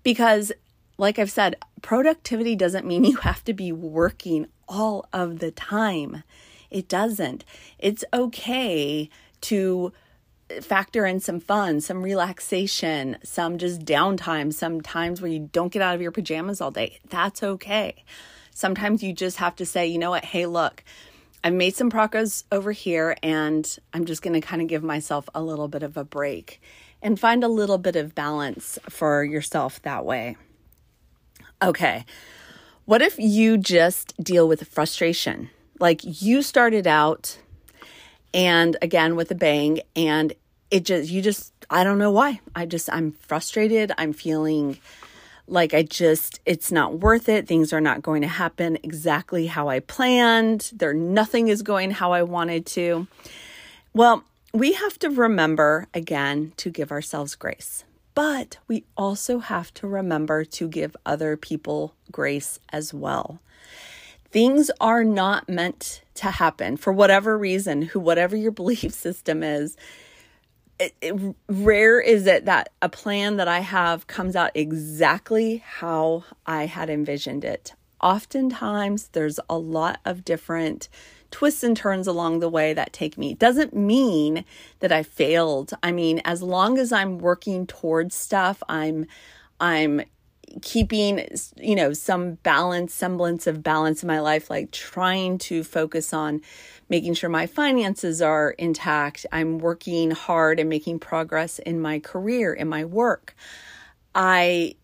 Because, 0.04 0.52
like 0.98 1.17
I've 1.17 1.32
said, 1.32 1.56
productivity 1.82 2.56
doesn't 2.56 2.86
mean 2.86 3.06
you 3.06 3.17
have 3.17 3.43
to 3.46 3.54
be 3.54 3.72
working 3.72 4.48
all 4.67 5.08
of 5.13 5.39
the 5.39 5.52
time. 5.52 6.24
It 6.70 6.89
doesn't. 6.89 7.46
It's 7.80 8.04
okay 8.13 9.10
to 9.41 9.93
factor 10.62 11.06
in 11.06 11.20
some 11.22 11.39
fun, 11.39 11.80
some 11.80 12.02
relaxation, 12.02 13.17
some 13.24 13.58
just 13.58 13.82
downtime, 13.82 14.54
some 14.54 14.82
times 14.82 15.22
where 15.22 15.32
you 15.32 15.50
don't 15.52 15.72
get 15.72 15.82
out 15.82 15.96
of 15.96 16.02
your 16.02 16.12
pajamas 16.12 16.60
all 16.60 16.72
day. 16.72 17.00
That's 17.10 17.43
okay. 17.43 18.04
Sometimes 18.54 19.04
you 19.04 19.13
just 19.13 19.38
have 19.38 19.56
to 19.58 19.65
say, 19.65 19.88
you 19.88 20.00
know 20.00 20.10
what? 20.10 20.26
Hey, 20.26 20.46
look, 20.46 20.84
I've 21.43 21.54
made 21.54 21.76
some 21.76 21.89
progress 21.89 22.43
over 22.52 22.71
here 22.71 23.15
and 23.23 23.78
I'm 23.93 24.06
just 24.06 24.21
going 24.21 24.39
to 24.39 24.45
kind 24.45 24.62
of 24.62 24.67
give 24.67 24.84
myself 24.84 25.30
a 25.34 25.41
little 25.41 25.67
bit 25.67 25.84
of 25.84 25.97
a 25.97 26.04
break 26.04 26.62
and 27.02 27.19
find 27.19 27.43
a 27.43 27.47
little 27.47 27.78
bit 27.78 27.95
of 27.95 28.15
balance 28.15 28.80
for 28.89 29.23
yourself 29.23 29.82
that 29.84 30.04
way. 30.04 30.36
Okay. 31.62 32.06
What 32.86 33.02
if 33.02 33.19
you 33.19 33.58
just 33.58 34.15
deal 34.21 34.47
with 34.47 34.67
frustration? 34.67 35.50
Like 35.80 36.02
you 36.04 36.41
started 36.41 36.88
out 36.88 37.38
and 38.34 38.78
again 38.82 39.15
with 39.15 39.32
a 39.32 39.36
bang 39.36 39.82
and 39.95 40.34
it 40.71 40.86
just 40.86 41.10
you 41.10 41.21
just 41.21 41.54
I 41.69 41.84
don't 41.84 41.97
know 41.97 42.12
why. 42.12 42.39
I 42.56 42.65
just 42.65 42.89
I'm 42.91 43.12
frustrated. 43.12 43.91
I'm 43.97 44.13
feeling 44.13 44.80
like 45.47 45.73
I 45.73 45.83
just, 45.83 46.39
it's 46.45 46.71
not 46.71 46.99
worth 46.99 47.29
it. 47.29 47.47
Things 47.47 47.71
are 47.73 47.81
not 47.81 48.01
going 48.01 48.21
to 48.21 48.27
happen 48.27 48.77
exactly 48.83 49.47
how 49.47 49.69
I 49.69 49.79
planned. 49.79 50.71
There, 50.73 50.93
nothing 50.93 51.47
is 51.47 51.62
going 51.62 51.91
how 51.91 52.12
I 52.12 52.23
wanted 52.23 52.65
to. 52.67 53.07
Well, 53.93 54.23
we 54.53 54.73
have 54.73 54.99
to 54.99 55.10
remember 55.10 55.88
again 55.93 56.53
to 56.57 56.69
give 56.69 56.91
ourselves 56.91 57.36
grace, 57.36 57.83
but 58.13 58.57
we 58.67 58.83
also 58.95 59.39
have 59.39 59.73
to 59.75 59.88
remember 59.88 60.43
to 60.45 60.67
give 60.67 60.95
other 61.05 61.38
people 61.38 61.93
grace 62.12 62.60
as 62.69 62.93
well. 62.93 63.39
Things 64.29 64.69
are 64.81 65.03
not 65.03 65.47
meant 65.47 66.01
to 66.15 66.31
happen 66.31 66.77
for 66.77 66.91
whatever 66.91 67.38
reason, 67.38 67.83
who 67.83 67.99
whatever 67.99 68.36
your 68.36 68.51
belief 68.63 68.93
system 68.93 69.43
is 69.43 69.77
it, 70.80 70.96
it, 71.02 71.36
rare 71.48 72.00
is 72.00 72.28
it 72.28 72.46
that 72.46 72.70
a 72.82 72.90
plan 72.90 73.38
that 73.38 73.48
I 73.48 73.60
have 73.60 74.08
comes 74.08 74.36
out 74.36 74.52
exactly 74.54 75.63
how 75.66 76.24
I 76.46 76.66
had 76.66 76.90
envisioned 76.90 77.44
it. 77.44 77.74
Oftentimes, 78.02 79.10
there's 79.10 79.40
a 79.50 79.58
lot 79.58 80.00
of 80.06 80.24
different 80.24 80.88
twists 81.32 81.63
and 81.63 81.76
turns 81.76 82.08
along 82.08 82.40
the 82.40 82.50
way 82.50 82.74
that 82.74 82.94
take 82.94 83.18
me. 83.18 83.34
Doesn't 83.34 83.76
mean 83.76 84.46
that 84.80 84.92
I 84.92 85.04
failed. 85.04 85.74
I 85.82 85.92
mean, 85.92 86.22
as 86.24 86.42
long 86.44 86.78
as 86.78 86.92
I'm 86.92 87.18
working 87.18 87.66
towards 87.66 88.16
stuff, 88.16 88.62
I'm 88.70 89.08
I'm 89.60 90.02
keeping 90.62 91.28
you 91.58 91.76
know 91.76 91.92
some 91.94 92.36
balance 92.36 92.94
semblance 92.94 93.48
of 93.48 93.62
balance 93.62 94.02
in 94.02 94.08
my 94.08 94.20
life 94.20 94.50
like 94.50 94.72
trying 94.72 95.38
to 95.38 95.63
focus 95.63 96.13
on 96.13 96.42
making 96.89 97.13
sure 97.13 97.30
my 97.30 97.47
finances 97.47 98.21
are 98.21 98.52
intact. 98.52 99.26
I'm 99.32 99.60
working 99.60 100.12
hard 100.12 100.60
and 100.60 100.69
making 100.69 101.00
progress 101.00 101.60
in 101.60 101.80
my 101.80 102.00
career 102.00 102.54
in 102.54 102.67
my 102.67 102.86
work. 102.86 103.36
I 104.15 104.76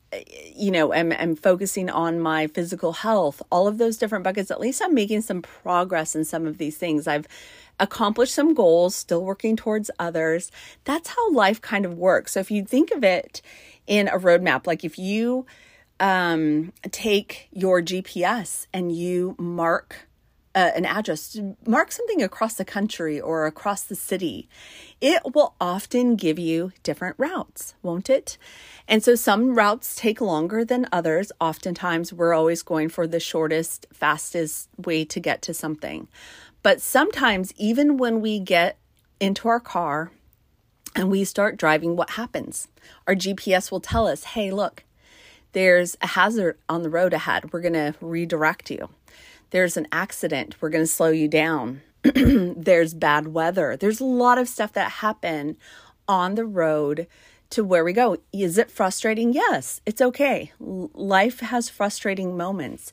you 0.56 0.70
know 0.70 0.94
am, 0.94 1.12
am 1.12 1.36
focusing 1.36 1.90
on 1.90 2.20
my 2.20 2.46
physical 2.46 2.94
health 2.94 3.42
all 3.52 3.68
of 3.68 3.80
those 3.80 3.98
different 3.98 4.24
buckets. 4.24 4.52
At 4.52 4.60
least 4.60 4.80
i'm 4.84 4.94
making 4.94 5.22
some 5.22 5.42
progress 5.42 6.16
in 6.16 6.24
some 6.24 6.46
of 6.46 6.60
these 6.60 6.78
things. 6.78 7.08
I've 7.08 7.28
accomplished 7.80 8.36
some 8.36 8.54
goals 8.54 8.96
still 8.96 9.24
working 9.24 9.56
towards 9.56 9.90
others. 9.98 10.52
That's 10.84 11.10
how 11.10 11.32
life 11.32 11.60
kind 11.62 11.84
of 11.84 11.98
works. 11.98 12.34
So 12.34 12.42
if 12.42 12.52
you 12.52 12.64
think 12.64 12.92
of 12.92 13.04
it 13.04 13.42
in 13.88 14.08
a 14.08 14.20
roadmap. 14.20 14.68
Like 14.68 14.84
if 14.84 14.98
you 14.98 15.46
um, 16.00 16.74
take 16.92 17.48
your 17.52 17.82
GPS 17.82 18.68
and 18.74 18.92
you 18.96 19.36
mark 19.38 20.08
uh, 20.56 20.72
an 20.76 20.86
address, 20.86 21.38
mark 21.66 21.92
something 21.92 22.22
across 22.22 22.56
the 22.56 22.66
country 22.66 23.20
or 23.20 23.46
across 23.46 23.84
the 23.84 23.96
city, 23.96 24.48
it 25.02 25.22
will 25.34 25.56
often 25.60 26.16
give 26.16 26.38
you 26.38 26.72
different 26.84 27.16
routes, 27.18 27.74
won't 27.82 28.10
it? 28.10 28.38
And 28.88 29.04
so 29.04 29.16
some 29.16 29.56
routes 29.56 29.96
take 29.96 30.22
longer 30.22 30.64
than 30.64 30.88
others. 30.92 31.32
Oftentimes, 31.42 32.14
we're 32.14 32.34
always 32.34 32.62
going 32.62 32.90
for 32.90 33.08
the 33.08 33.20
shortest, 33.20 33.88
fastest 33.92 34.70
way 34.78 35.06
to 35.06 35.20
get 35.20 35.42
to 35.44 35.54
something. 35.54 36.08
But 36.62 36.82
sometimes, 36.82 37.54
even 37.58 37.98
when 37.98 38.22
we 38.22 38.40
get 38.40 38.78
into 39.20 39.48
our 39.48 39.60
car 39.60 40.12
and 40.96 41.10
we 41.10 41.24
start 41.24 41.58
driving, 41.58 41.96
what 41.96 42.12
happens? 42.12 42.68
Our 43.08 43.16
GPS 43.16 43.72
will 43.72 43.80
tell 43.80 44.08
us, 44.08 44.24
hey, 44.24 44.52
look, 44.52 44.84
there's 45.54 45.98
a 46.02 46.08
hazard 46.08 46.58
on 46.70 46.84
the 46.84 46.90
road 46.90 47.14
ahead. 47.14 47.52
We're 47.52 47.62
going 47.62 47.74
to 47.74 47.96
redirect 48.02 48.70
you. 48.70 48.90
There's 49.54 49.78
an 49.78 49.88
accident. 49.92 50.56
We're 50.60 50.70
going 50.70 50.84
to 50.84 50.88
slow 50.88 51.10
you 51.10 51.28
down. 51.28 51.84
there's 52.02 52.96
bad 52.96 53.28
weather. 53.28 53.78
There's 53.78 54.00
a 54.00 54.04
lot 54.04 54.40
of 54.40 54.50
stuff 54.50 54.74
that 54.74 54.94
happen 54.94 55.58
on 56.08 56.34
the 56.34 56.44
road 56.44 57.06
to 57.52 57.64
where 57.64 57.84
we 57.84 57.94
go. 57.94 58.18
Is 58.34 58.58
it 58.58 58.72
frustrating? 58.72 59.32
Yes, 59.32 59.80
it's 59.86 60.02
okay. 60.02 60.52
Life 60.60 61.42
has 61.42 61.70
frustrating 61.70 62.36
moments. 62.36 62.92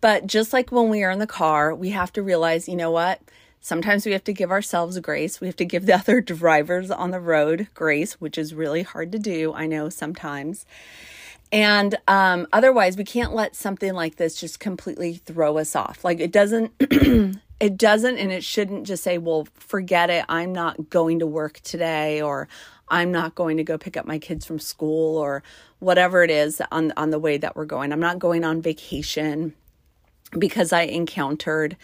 But 0.00 0.26
just 0.26 0.52
like 0.52 0.72
when 0.72 0.88
we 0.88 1.04
are 1.04 1.12
in 1.12 1.20
the 1.20 1.26
car, 1.28 1.72
we 1.72 1.90
have 1.90 2.12
to 2.14 2.22
realize, 2.22 2.68
you 2.68 2.74
know 2.74 2.90
what? 2.90 3.20
Sometimes 3.60 4.04
we 4.04 4.10
have 4.10 4.24
to 4.24 4.32
give 4.32 4.50
ourselves 4.50 4.98
grace. 4.98 5.40
We 5.40 5.46
have 5.46 5.54
to 5.54 5.64
give 5.64 5.86
the 5.86 5.94
other 6.00 6.20
drivers 6.20 6.90
on 6.90 7.12
the 7.12 7.20
road 7.20 7.68
grace, 7.74 8.14
which 8.14 8.36
is 8.36 8.54
really 8.54 8.82
hard 8.82 9.12
to 9.12 9.20
do. 9.20 9.54
I 9.54 9.68
know 9.68 9.88
sometimes. 9.88 10.66
And 11.52 11.96
um, 12.08 12.46
otherwise, 12.50 12.96
we 12.96 13.04
can't 13.04 13.34
let 13.34 13.54
something 13.54 13.92
like 13.92 14.16
this 14.16 14.40
just 14.40 14.58
completely 14.58 15.14
throw 15.14 15.58
us 15.58 15.76
off. 15.76 16.02
Like 16.02 16.18
it 16.18 16.32
doesn't, 16.32 16.72
it 17.60 17.76
doesn't, 17.76 18.16
and 18.16 18.32
it 18.32 18.42
shouldn't 18.42 18.86
just 18.86 19.04
say, 19.04 19.18
well, 19.18 19.46
forget 19.54 20.08
it. 20.08 20.24
I'm 20.30 20.54
not 20.54 20.88
going 20.88 21.18
to 21.18 21.26
work 21.26 21.60
today, 21.60 22.22
or 22.22 22.48
I'm 22.88 23.12
not 23.12 23.34
going 23.34 23.58
to 23.58 23.64
go 23.64 23.76
pick 23.76 23.98
up 23.98 24.06
my 24.06 24.18
kids 24.18 24.46
from 24.46 24.58
school, 24.58 25.18
or 25.18 25.42
whatever 25.78 26.22
it 26.22 26.30
is 26.30 26.62
on, 26.72 26.92
on 26.96 27.10
the 27.10 27.18
way 27.18 27.36
that 27.36 27.54
we're 27.54 27.66
going. 27.66 27.92
I'm 27.92 28.00
not 28.00 28.18
going 28.18 28.44
on 28.44 28.62
vacation 28.62 29.52
because 30.38 30.72
I 30.72 30.82
encountered 30.82 31.76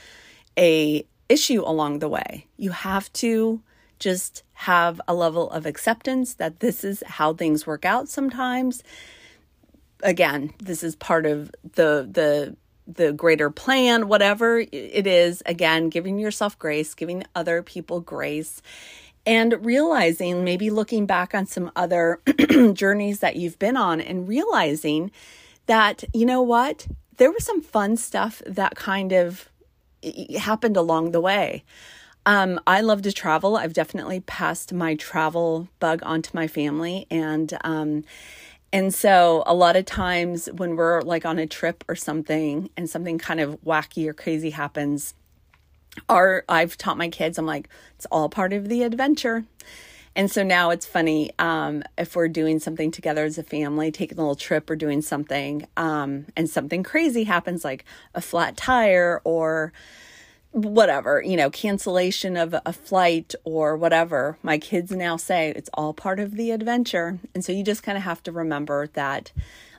a 0.57 1.05
issue 1.29 1.63
along 1.63 1.99
the 1.99 2.09
way. 2.09 2.47
You 2.57 2.71
have 2.71 3.13
to 3.15 3.61
just 3.99 4.45
have 4.55 4.99
a 5.07 5.13
level 5.13 5.51
of 5.51 5.67
acceptance 5.67 6.33
that 6.35 6.61
this 6.61 6.85
is 6.85 7.03
how 7.07 7.35
things 7.35 7.67
work 7.67 7.85
out 7.85 8.09
sometimes 8.09 8.83
again, 10.03 10.53
this 10.59 10.83
is 10.83 10.97
part 10.97 11.27
of 11.27 11.51
the 11.63 12.09
the 12.11 12.57
the 12.87 13.13
greater 13.13 13.51
plan, 13.51 14.09
whatever 14.09 14.61
it 14.61 15.07
is, 15.07 15.43
again, 15.45 15.91
giving 15.91 16.19
yourself 16.19 16.59
grace, 16.59 16.95
giving 16.95 17.23
other 17.35 17.63
people 17.63 18.01
grace, 18.01 18.63
and 19.27 19.63
realizing 19.65 20.43
maybe 20.43 20.71
looking 20.71 21.05
back 21.05 21.35
on 21.35 21.45
some 21.45 21.71
other 21.77 22.21
journeys 22.73 23.21
that 23.21 23.37
you've 23.37 23.59
been 23.59 23.77
on 23.77 24.01
and 24.01 24.27
realizing 24.27 25.11
that, 25.67 26.03
you 26.15 26.25
know 26.25 26.41
what, 26.41 26.87
there 27.19 27.31
was 27.31 27.45
some 27.45 27.61
fun 27.61 27.99
stuff 27.99 28.41
that 28.47 28.75
kind 28.75 29.13
of 29.13 29.51
happened 30.39 30.79
along 30.79 31.11
the 31.11 31.21
way. 31.21 31.65
Um, 32.25 32.59
I 32.67 32.81
love 32.81 33.03
to 33.03 33.13
travel. 33.13 33.57
I've 33.57 33.73
definitely 33.75 34.21
passed 34.21 34.73
my 34.73 34.95
travel 34.95 35.69
bug 35.79 36.01
onto 36.05 36.31
my 36.33 36.47
family, 36.47 37.07
and 37.11 37.57
um, 37.65 38.05
and 38.73 38.95
so 38.95 39.43
a 39.47 39.55
lot 39.55 39.77
of 39.77 39.87
times 39.87 40.49
when 40.53 40.77
we're 40.77 41.01
like 41.03 41.25
on 41.25 41.39
a 41.39 41.47
trip 41.47 41.85
or 41.89 41.97
something 41.97 42.71
and 42.77 42.89
something 42.89 43.19
kind 43.19 43.41
of 43.41 43.61
wacky 43.63 44.07
or 44.07 44.13
crazy 44.13 44.51
happens, 44.51 45.15
our 46.09 46.45
I've 46.49 46.77
taught 46.77 46.99
my 46.99 47.09
kids, 47.09 47.39
I'm 47.39 47.47
like, 47.47 47.69
it's 47.97 48.07
all 48.07 48.29
part 48.29 48.53
of 48.53 48.69
the 48.69 48.83
adventure. 48.83 49.45
And 50.15 50.31
so 50.31 50.43
now 50.43 50.71
it's 50.71 50.85
funny 50.85 51.31
um, 51.39 51.85
if 51.97 52.17
we're 52.17 52.29
doing 52.29 52.59
something 52.59 52.91
together 52.91 53.25
as 53.25 53.39
a 53.39 53.43
family, 53.43 53.93
taking 53.93 54.19
a 54.19 54.21
little 54.21 54.35
trip 54.35 54.69
or 54.69 54.75
doing 54.75 55.01
something, 55.01 55.67
um, 55.77 56.27
and 56.37 56.51
something 56.51 56.83
crazy 56.83 57.25
happens, 57.25 57.65
like 57.65 57.85
a 58.15 58.21
flat 58.21 58.57
tire 58.57 59.21
or 59.23 59.73
whatever, 60.53 61.23
you 61.25 61.37
know, 61.37 61.51
cancellation 61.51 62.37
of 62.37 62.55
a 62.65 62.73
flight 62.73 63.35
or 63.45 63.77
whatever, 63.77 64.39
my 64.43 64.59
kids 64.59 64.91
now 64.91 65.17
say 65.17 65.53
it's 65.55 65.71
all 65.75 65.93
part 65.93 66.19
of 66.19 66.37
the 66.37 66.51
adventure. 66.51 67.19
And 67.35 67.45
so 67.45 67.53
you 67.53 67.63
just 67.63 67.83
kind 67.83 67.99
of 67.99 68.05
have 68.05 68.23
to 68.25 68.33
remember 68.33 68.87
that 68.95 69.33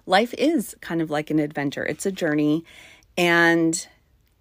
life 0.06 0.34
is 0.36 0.76
kind 0.82 1.02
of 1.02 1.10
like 1.10 1.30
an 1.30 1.40
adventure, 1.40 1.86
it's 1.86 2.06
a 2.06 2.12
journey, 2.12 2.64
and 3.18 3.88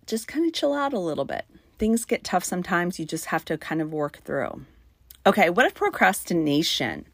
just 0.06 0.28
kind 0.28 0.46
of 0.46 0.52
chill 0.52 0.74
out 0.74 0.92
a 0.92 0.98
little 0.98 1.24
bit. 1.24 1.44
Things 1.78 2.04
get 2.04 2.24
tough 2.24 2.44
sometimes, 2.44 2.98
you 2.98 3.04
just 3.04 3.26
have 3.26 3.44
to 3.46 3.56
kind 3.56 3.80
of 3.80 3.92
work 3.92 4.18
through. 4.24 4.64
Okay, 5.26 5.50
what 5.50 5.66
if 5.66 5.74
procrastination 5.74 7.06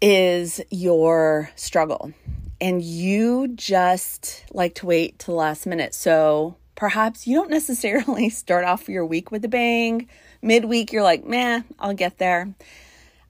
is 0.00 0.60
your 0.70 1.50
struggle 1.54 2.12
and 2.60 2.82
you 2.82 3.48
just 3.48 4.44
like 4.52 4.74
to 4.76 4.86
wait 4.86 5.18
to 5.20 5.26
the 5.26 5.32
last 5.32 5.66
minute? 5.66 5.94
So, 5.94 6.56
Perhaps 6.74 7.26
you 7.26 7.36
don't 7.36 7.50
necessarily 7.58 8.28
start 8.28 8.64
off 8.64 8.88
your 8.88 9.06
week 9.06 9.30
with 9.30 9.44
a 9.44 9.48
bang. 9.48 10.08
Midweek, 10.40 10.92
you're 10.92 11.02
like, 11.02 11.24
meh, 11.24 11.62
I'll 11.78 11.94
get 11.94 12.18
there. 12.18 12.54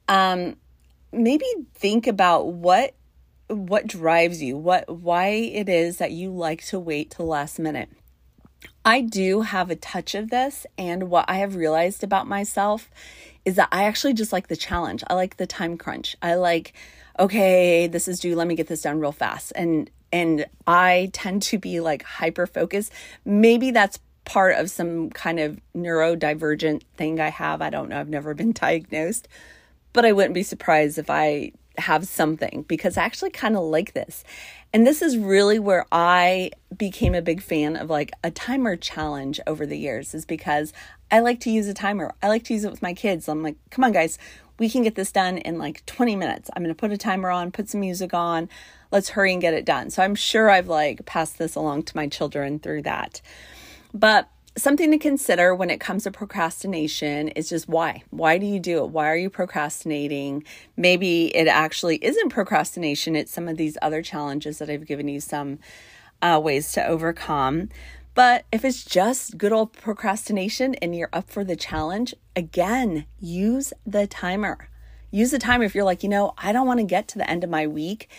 Um, 0.08 0.56
maybe 1.12 1.46
think 1.74 2.06
about 2.06 2.48
what 2.48 2.94
what 3.48 3.86
drives 3.86 4.42
you, 4.42 4.56
what 4.56 4.88
why 4.88 5.26
it 5.26 5.68
is 5.68 5.98
that 5.98 6.12
you 6.12 6.30
like 6.30 6.64
to 6.66 6.78
wait 6.78 7.10
till 7.10 7.26
last 7.26 7.58
minute. 7.58 7.90
I 8.84 9.00
do 9.00 9.42
have 9.42 9.70
a 9.70 9.76
touch 9.76 10.14
of 10.14 10.30
this, 10.30 10.66
and 10.78 11.10
what 11.10 11.26
I 11.28 11.36
have 11.36 11.56
realized 11.56 12.02
about 12.02 12.26
myself 12.26 12.90
is 13.44 13.56
that 13.56 13.68
I 13.72 13.84
actually 13.84 14.14
just 14.14 14.32
like 14.32 14.48
the 14.48 14.56
challenge. 14.56 15.04
I 15.08 15.14
like 15.14 15.36
the 15.36 15.46
time 15.46 15.76
crunch. 15.76 16.16
I 16.22 16.34
like, 16.34 16.72
okay, 17.18 17.86
this 17.86 18.08
is 18.08 18.20
due, 18.20 18.36
let 18.36 18.46
me 18.46 18.54
get 18.54 18.68
this 18.68 18.82
done 18.82 19.00
real 19.00 19.12
fast. 19.12 19.52
And 19.54 19.90
and 20.12 20.46
I 20.66 21.10
tend 21.12 21.42
to 21.44 21.58
be 21.58 21.80
like 21.80 22.02
hyper 22.02 22.46
focused. 22.46 22.92
Maybe 23.24 23.70
that's 23.70 23.98
part 24.24 24.56
of 24.56 24.70
some 24.70 25.10
kind 25.10 25.40
of 25.40 25.60
neurodivergent 25.74 26.82
thing 26.96 27.20
I 27.20 27.30
have. 27.30 27.62
I 27.62 27.70
don't 27.70 27.88
know. 27.88 27.98
I've 27.98 28.08
never 28.08 28.34
been 28.34 28.52
diagnosed, 28.52 29.28
but 29.92 30.04
I 30.04 30.12
wouldn't 30.12 30.34
be 30.34 30.42
surprised 30.42 30.98
if 30.98 31.10
I 31.10 31.52
have 31.78 32.06
something 32.06 32.64
because 32.68 32.98
I 32.98 33.04
actually 33.04 33.30
kind 33.30 33.56
of 33.56 33.62
like 33.62 33.94
this. 33.94 34.24
And 34.74 34.86
this 34.86 35.02
is 35.02 35.16
really 35.16 35.58
where 35.58 35.86
I 35.90 36.50
became 36.76 37.14
a 37.14 37.22
big 37.22 37.42
fan 37.42 37.76
of 37.76 37.90
like 37.90 38.12
a 38.22 38.30
timer 38.30 38.76
challenge 38.76 39.40
over 39.46 39.66
the 39.66 39.78
years, 39.78 40.14
is 40.14 40.24
because 40.24 40.72
I 41.10 41.20
like 41.20 41.40
to 41.40 41.50
use 41.50 41.68
a 41.68 41.74
timer. 41.74 42.14
I 42.22 42.28
like 42.28 42.44
to 42.44 42.54
use 42.54 42.64
it 42.64 42.70
with 42.70 42.82
my 42.82 42.94
kids. 42.94 43.28
I'm 43.28 43.42
like, 43.42 43.56
come 43.70 43.84
on, 43.84 43.92
guys, 43.92 44.18
we 44.58 44.70
can 44.70 44.82
get 44.82 44.94
this 44.94 45.12
done 45.12 45.38
in 45.38 45.58
like 45.58 45.84
20 45.86 46.16
minutes. 46.16 46.50
I'm 46.54 46.62
going 46.62 46.74
to 46.74 46.78
put 46.78 46.92
a 46.92 46.98
timer 46.98 47.30
on, 47.30 47.50
put 47.50 47.68
some 47.68 47.80
music 47.80 48.14
on 48.14 48.48
let's 48.92 49.08
hurry 49.10 49.32
and 49.32 49.40
get 49.40 49.54
it 49.54 49.64
done. 49.64 49.90
So 49.90 50.02
I'm 50.02 50.14
sure 50.14 50.50
I've 50.50 50.68
like 50.68 51.04
passed 51.06 51.38
this 51.38 51.56
along 51.56 51.84
to 51.84 51.96
my 51.96 52.06
children 52.06 52.58
through 52.58 52.82
that. 52.82 53.20
But 53.92 54.28
something 54.56 54.90
to 54.90 54.98
consider 54.98 55.54
when 55.54 55.70
it 55.70 55.80
comes 55.80 56.04
to 56.04 56.10
procrastination 56.10 57.28
is 57.28 57.48
just 57.48 57.68
why. 57.68 58.02
Why 58.10 58.38
do 58.38 58.46
you 58.46 58.60
do 58.60 58.84
it? 58.84 58.90
Why 58.90 59.08
are 59.08 59.16
you 59.16 59.30
procrastinating? 59.30 60.44
Maybe 60.76 61.34
it 61.34 61.48
actually 61.48 61.96
isn't 62.04 62.28
procrastination, 62.28 63.16
it's 63.16 63.32
some 63.32 63.48
of 63.48 63.56
these 63.56 63.78
other 63.80 64.02
challenges 64.02 64.58
that 64.58 64.68
I've 64.68 64.86
given 64.86 65.08
you 65.08 65.20
some 65.20 65.58
uh, 66.20 66.40
ways 66.42 66.70
to 66.72 66.86
overcome. 66.86 67.70
But 68.14 68.44
if 68.52 68.62
it's 68.62 68.84
just 68.84 69.38
good 69.38 69.52
old 69.52 69.72
procrastination 69.72 70.74
and 70.76 70.94
you're 70.94 71.08
up 71.14 71.30
for 71.30 71.44
the 71.44 71.56
challenge, 71.56 72.14
again, 72.36 73.06
use 73.18 73.72
the 73.86 74.06
timer. 74.06 74.68
Use 75.10 75.30
the 75.30 75.38
timer 75.38 75.64
if 75.64 75.74
you're 75.74 75.84
like, 75.84 76.02
you 76.02 76.10
know, 76.10 76.34
I 76.36 76.52
don't 76.52 76.66
want 76.66 76.80
to 76.80 76.86
get 76.86 77.08
to 77.08 77.18
the 77.18 77.28
end 77.28 77.42
of 77.42 77.48
my 77.48 77.66
week 77.66 78.10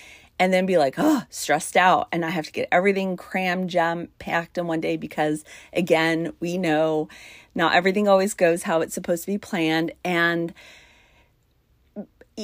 and 0.43 0.51
then 0.51 0.65
be 0.65 0.77
like, 0.77 0.95
oh, 0.97 1.23
stressed 1.29 1.77
out. 1.77 2.09
And 2.11 2.25
I 2.25 2.29
have 2.29 2.45
to 2.47 2.51
get 2.51 2.67
everything 2.69 3.15
crammed, 3.15 3.69
jam 3.69 4.09
packed 4.19 4.57
in 4.57 4.67
one 4.67 4.81
day 4.81 4.97
because, 4.97 5.45
again, 5.71 6.33
we 6.41 6.57
know 6.57 7.07
not 7.55 7.75
everything 7.75 8.09
always 8.09 8.33
goes 8.33 8.63
how 8.63 8.81
it's 8.81 8.93
supposed 8.93 9.23
to 9.23 9.31
be 9.31 9.37
planned. 9.37 9.93
And 10.03 10.53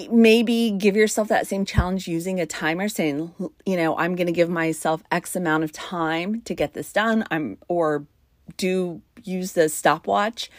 maybe 0.09 0.71
give 0.71 0.95
yourself 0.95 1.27
that 1.27 1.45
same 1.45 1.65
challenge 1.65 2.07
using 2.07 2.39
a 2.39 2.45
timer 2.45 2.87
saying 2.87 3.33
you 3.65 3.75
know 3.75 3.97
i'm 3.97 4.15
going 4.15 4.27
to 4.27 4.31
give 4.31 4.47
myself 4.47 5.01
x 5.11 5.35
amount 5.35 5.63
of 5.63 5.71
time 5.71 6.41
to 6.41 6.53
get 6.53 6.75
this 6.75 6.93
done 6.93 7.25
i'm 7.31 7.57
or 7.67 8.05
do 8.55 9.01
use 9.23 9.53
the 9.53 9.67
stopwatch 9.67 10.51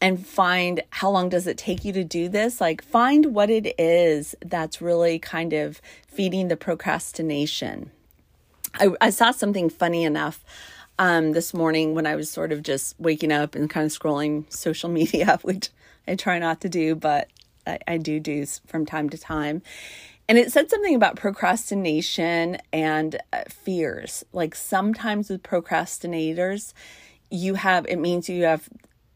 and 0.00 0.24
find 0.24 0.82
how 0.90 1.10
long 1.10 1.28
does 1.28 1.46
it 1.46 1.58
take 1.58 1.84
you 1.84 1.92
to 1.92 2.04
do 2.04 2.28
this? 2.28 2.60
Like 2.60 2.82
find 2.82 3.34
what 3.34 3.50
it 3.50 3.74
is 3.78 4.34
that's 4.44 4.80
really 4.80 5.18
kind 5.18 5.52
of 5.52 5.80
feeding 6.06 6.48
the 6.48 6.56
procrastination. 6.56 7.90
I, 8.74 8.90
I 9.00 9.10
saw 9.10 9.30
something 9.30 9.70
funny 9.70 10.04
enough 10.04 10.44
um, 10.98 11.32
this 11.32 11.54
morning 11.54 11.94
when 11.94 12.06
i 12.06 12.16
was 12.16 12.28
sort 12.28 12.50
of 12.50 12.62
just 12.62 12.98
waking 12.98 13.30
up 13.30 13.54
and 13.54 13.70
kind 13.70 13.86
of 13.86 13.96
scrolling 13.96 14.52
social 14.52 14.88
media 15.00 15.38
which 15.42 15.70
i 16.08 16.14
try 16.16 16.38
not 16.38 16.60
to 16.62 16.68
do 16.68 16.94
but 16.94 17.28
i, 17.66 17.78
I 17.86 17.96
do 17.98 18.18
do 18.18 18.44
from 18.66 18.86
time 18.86 19.08
to 19.10 19.18
time. 19.18 19.62
And 20.28 20.36
it 20.36 20.52
said 20.52 20.68
something 20.68 20.94
about 20.94 21.16
procrastination 21.16 22.58
and 22.70 23.18
uh, 23.32 23.44
fears. 23.48 24.26
Like 24.34 24.54
sometimes 24.54 25.30
with 25.30 25.42
procrastinators 25.42 26.74
you 27.30 27.54
have 27.54 27.86
it 27.86 27.98
means 27.98 28.28
you 28.28 28.44
have 28.44 28.68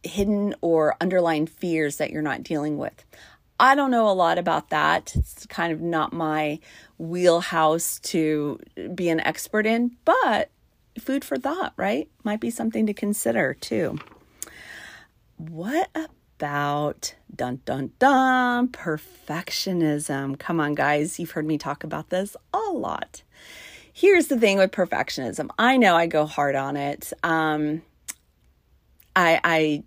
hidden 0.02 0.54
or 0.60 0.96
underlying 1.00 1.46
fears 1.46 1.96
that 1.96 2.10
you're 2.10 2.22
not 2.22 2.42
dealing 2.42 2.78
with. 2.78 3.04
I 3.60 3.74
don't 3.74 3.92
know 3.92 4.08
a 4.08 4.12
lot 4.12 4.38
about 4.38 4.70
that. 4.70 5.14
It's 5.14 5.46
kind 5.46 5.72
of 5.72 5.80
not 5.80 6.12
my 6.12 6.58
wheelhouse 6.98 8.00
to 8.00 8.58
be 8.94 9.08
an 9.08 9.20
expert 9.20 9.66
in, 9.66 9.92
but 10.04 10.50
food 10.98 11.24
for 11.24 11.36
thought, 11.36 11.72
right? 11.76 12.08
Might 12.24 12.40
be 12.40 12.50
something 12.50 12.86
to 12.86 12.94
consider 12.94 13.54
too. 13.54 13.98
What 15.36 15.90
about 15.94 17.14
dun 17.34 17.60
dun 17.64 17.92
dun 17.98 18.68
perfectionism? 18.68 20.38
Come 20.38 20.60
on, 20.60 20.74
guys, 20.74 21.18
you've 21.20 21.30
heard 21.30 21.46
me 21.46 21.58
talk 21.58 21.84
about 21.84 22.10
this 22.10 22.36
a 22.52 22.70
lot. 22.70 23.22
Here's 23.92 24.28
the 24.28 24.38
thing 24.38 24.58
with 24.58 24.72
perfectionism. 24.72 25.50
I 25.58 25.76
know 25.76 25.94
I 25.94 26.06
go 26.06 26.26
hard 26.26 26.56
on 26.56 26.76
it. 26.76 27.12
Um, 27.22 27.82
I 29.14 29.40
I 29.44 29.84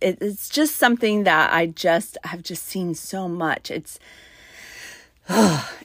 it, 0.00 0.18
it's 0.20 0.48
just 0.48 0.76
something 0.76 1.24
that 1.24 1.52
I 1.52 1.66
just 1.66 2.18
have 2.24 2.42
just 2.42 2.66
seen 2.66 2.94
so 2.94 3.28
much. 3.28 3.70
It's 3.70 3.98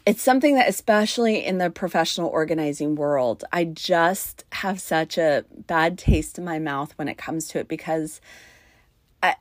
it's 0.06 0.22
something 0.22 0.56
that 0.56 0.68
especially 0.68 1.46
in 1.46 1.58
the 1.58 1.70
professional 1.70 2.30
organizing 2.30 2.96
world, 2.96 3.44
I 3.52 3.66
just 3.66 4.44
have 4.54 4.80
such 4.80 5.18
a 5.18 5.46
bad 5.68 5.98
taste 5.98 6.38
in 6.38 6.46
my 6.46 6.60
mouth 6.60 6.94
when 6.98 7.08
it 7.08 7.18
comes 7.18 7.48
to 7.50 7.60
it 7.60 7.68
because 7.68 8.22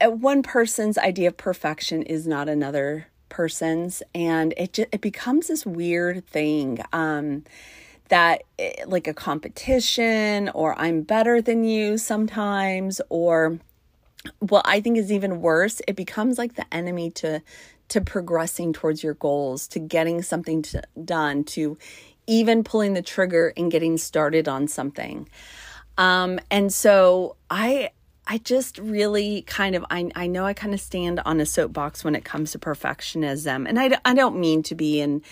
one 0.03 0.43
person's 0.43 0.97
idea 0.99 1.29
of 1.29 1.37
perfection 1.37 2.03
is 2.03 2.27
not 2.27 2.49
another 2.49 3.09
person's 3.29 4.03
and 4.15 4.55
it 4.57 4.75
just, 4.75 4.89
it 4.93 5.01
becomes 5.01 5.49
this 5.49 5.67
weird 5.67 6.25
thing 6.25 6.79
um 6.93 7.43
that 8.09 8.43
eh, 8.59 8.85
like 8.87 9.09
a 9.09 9.15
competition 9.15 10.49
or 10.51 10.79
I'm 10.79 11.03
better 11.03 11.43
than 11.43 11.65
you 11.65 11.99
sometimes 11.99 13.01
or 13.09 13.59
what 14.39 14.63
I 14.67 14.81
think 14.81 14.97
is 14.99 15.13
even 15.13 15.41
worse 15.41 15.81
it 15.87 15.97
becomes 15.97 16.39
like 16.39 16.55
the 16.55 16.73
enemy 16.75 17.11
to 17.13 17.43
to 17.89 18.01
progressing 18.01 18.73
towards 18.73 19.03
your 19.03 19.15
goals 19.15 19.69
to 19.69 19.79
getting 19.79 20.23
something 20.23 20.63
to, 20.63 20.83
done 21.05 21.45
to 21.45 21.77
even 22.27 22.65
pulling 22.65 22.95
the 22.95 23.03
trigger 23.03 23.53
and 23.57 23.71
getting 23.71 23.99
started 23.99 24.49
on 24.49 24.69
something. 24.69 25.29
Um 25.99 26.41
and 26.51 26.73
so 26.73 27.37
I 27.51 27.91
I 28.27 28.39
just 28.39 28.79
really 28.79 29.43
kind 29.43 29.75
of 29.75 29.85
I 29.91 30.11
I 30.15 30.27
know 30.27 30.47
I 30.47 30.55
kind 30.55 30.73
of 30.73 30.81
stand 30.81 31.21
on 31.25 31.41
a 31.41 31.47
soapbox 31.47 32.05
when 32.05 32.15
it 32.15 32.25
comes 32.25 32.53
to 32.53 32.59
perfectionism 32.59 33.69
and 33.69 33.79
I 33.79 33.99
I 34.05 34.15
don't 34.15 34.39
mean 34.39 34.63
to 34.65 34.75
be 34.75 35.01
in 35.01 35.23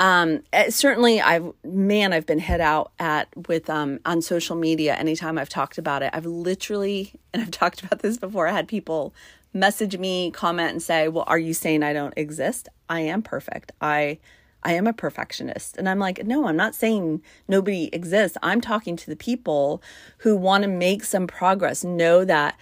um 0.00 0.42
eh, 0.52 0.70
certainly 0.70 1.20
I've 1.20 1.52
man 1.62 2.12
I've 2.12 2.26
been 2.26 2.40
hit 2.40 2.60
out 2.60 2.90
at 2.98 3.28
with 3.46 3.70
um 3.70 4.00
on 4.04 4.22
social 4.22 4.56
media 4.56 4.94
anytime 4.94 5.38
I've 5.38 5.48
talked 5.48 5.78
about 5.78 6.02
it. 6.02 6.10
I've 6.12 6.26
literally 6.26 7.12
and 7.32 7.42
I've 7.42 7.52
talked 7.52 7.82
about 7.82 8.00
this 8.00 8.16
before 8.16 8.48
I 8.48 8.52
had 8.52 8.66
people 8.66 9.14
message 9.52 9.98
me 9.98 10.30
comment 10.30 10.70
and 10.72 10.82
say 10.82 11.06
well 11.08 11.24
are 11.28 11.38
you 11.38 11.54
saying 11.54 11.84
I 11.84 11.92
don't 11.92 12.14
exist? 12.16 12.68
I 12.88 13.00
am 13.00 13.22
perfect. 13.22 13.70
I 13.80 14.18
I 14.62 14.74
am 14.74 14.86
a 14.86 14.92
perfectionist. 14.92 15.76
And 15.78 15.88
I'm 15.88 15.98
like, 15.98 16.24
no, 16.26 16.46
I'm 16.46 16.56
not 16.56 16.74
saying 16.74 17.22
nobody 17.48 17.88
exists. 17.94 18.36
I'm 18.42 18.60
talking 18.60 18.94
to 18.96 19.06
the 19.08 19.16
people 19.16 19.82
who 20.18 20.36
want 20.36 20.62
to 20.64 20.68
make 20.68 21.02
some 21.04 21.26
progress, 21.26 21.82
know 21.82 22.26
that 22.26 22.58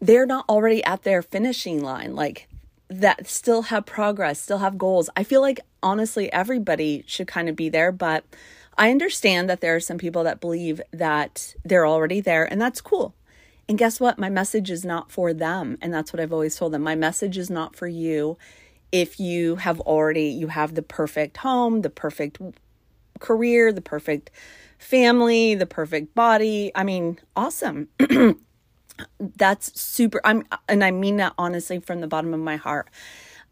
they're 0.00 0.26
not 0.26 0.44
already 0.48 0.82
at 0.84 1.02
their 1.04 1.22
finishing 1.22 1.82
line, 1.82 2.14
like 2.14 2.48
that 2.88 3.28
still 3.28 3.62
have 3.62 3.86
progress, 3.86 4.40
still 4.40 4.58
have 4.58 4.78
goals. 4.78 5.10
I 5.16 5.24
feel 5.24 5.40
like 5.40 5.60
honestly, 5.82 6.32
everybody 6.32 7.04
should 7.06 7.26
kind 7.26 7.48
of 7.48 7.56
be 7.56 7.68
there, 7.68 7.92
but 7.92 8.24
I 8.76 8.90
understand 8.90 9.50
that 9.50 9.60
there 9.60 9.76
are 9.76 9.80
some 9.80 9.98
people 9.98 10.24
that 10.24 10.40
believe 10.40 10.80
that 10.92 11.54
they're 11.64 11.86
already 11.86 12.20
there, 12.20 12.44
and 12.44 12.60
that's 12.60 12.80
cool. 12.80 13.14
And 13.68 13.76
guess 13.76 14.00
what? 14.00 14.18
My 14.18 14.30
message 14.30 14.70
is 14.70 14.84
not 14.84 15.12
for 15.12 15.34
them. 15.34 15.76
And 15.82 15.92
that's 15.92 16.12
what 16.12 16.20
I've 16.20 16.32
always 16.32 16.56
told 16.56 16.72
them. 16.72 16.82
My 16.82 16.94
message 16.94 17.36
is 17.36 17.50
not 17.50 17.76
for 17.76 17.86
you 17.86 18.38
if 18.90 19.20
you 19.20 19.56
have 19.56 19.80
already 19.80 20.28
you 20.28 20.48
have 20.48 20.74
the 20.74 20.82
perfect 20.82 21.36
home, 21.38 21.82
the 21.82 21.90
perfect 21.90 22.38
career, 23.20 23.70
the 23.70 23.82
perfect 23.82 24.30
family, 24.78 25.54
the 25.54 25.66
perfect 25.66 26.14
body. 26.14 26.72
I 26.74 26.84
mean, 26.84 27.18
awesome. 27.36 27.88
That's 29.18 29.78
super 29.80 30.20
I'm 30.24 30.44
and 30.68 30.84
I 30.84 30.90
mean 30.90 31.16
that 31.16 31.34
honestly 31.38 31.80
from 31.80 32.00
the 32.00 32.06
bottom 32.06 32.34
of 32.34 32.40
my 32.40 32.56
heart. 32.56 32.88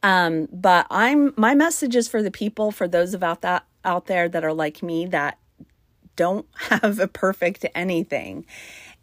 Um, 0.03 0.49
but 0.53 0.87
I'm 0.91 1.35
my 1.37 1.55
message 1.55 1.97
is 1.97 2.09
for 2.09 2.23
the 2.23 2.31
people, 2.31 2.71
for 2.71 2.87
those 2.87 3.15
about 3.15 3.43
that 3.43 3.65
out 3.85 4.07
there 4.07 4.29
that 4.29 4.45
are 4.45 4.53
like 4.53 4.83
me 4.83 5.07
that 5.07 5.39
don't 6.17 6.47
have 6.55 6.99
a 6.99 7.09
perfect 7.09 7.65
anything. 7.75 8.47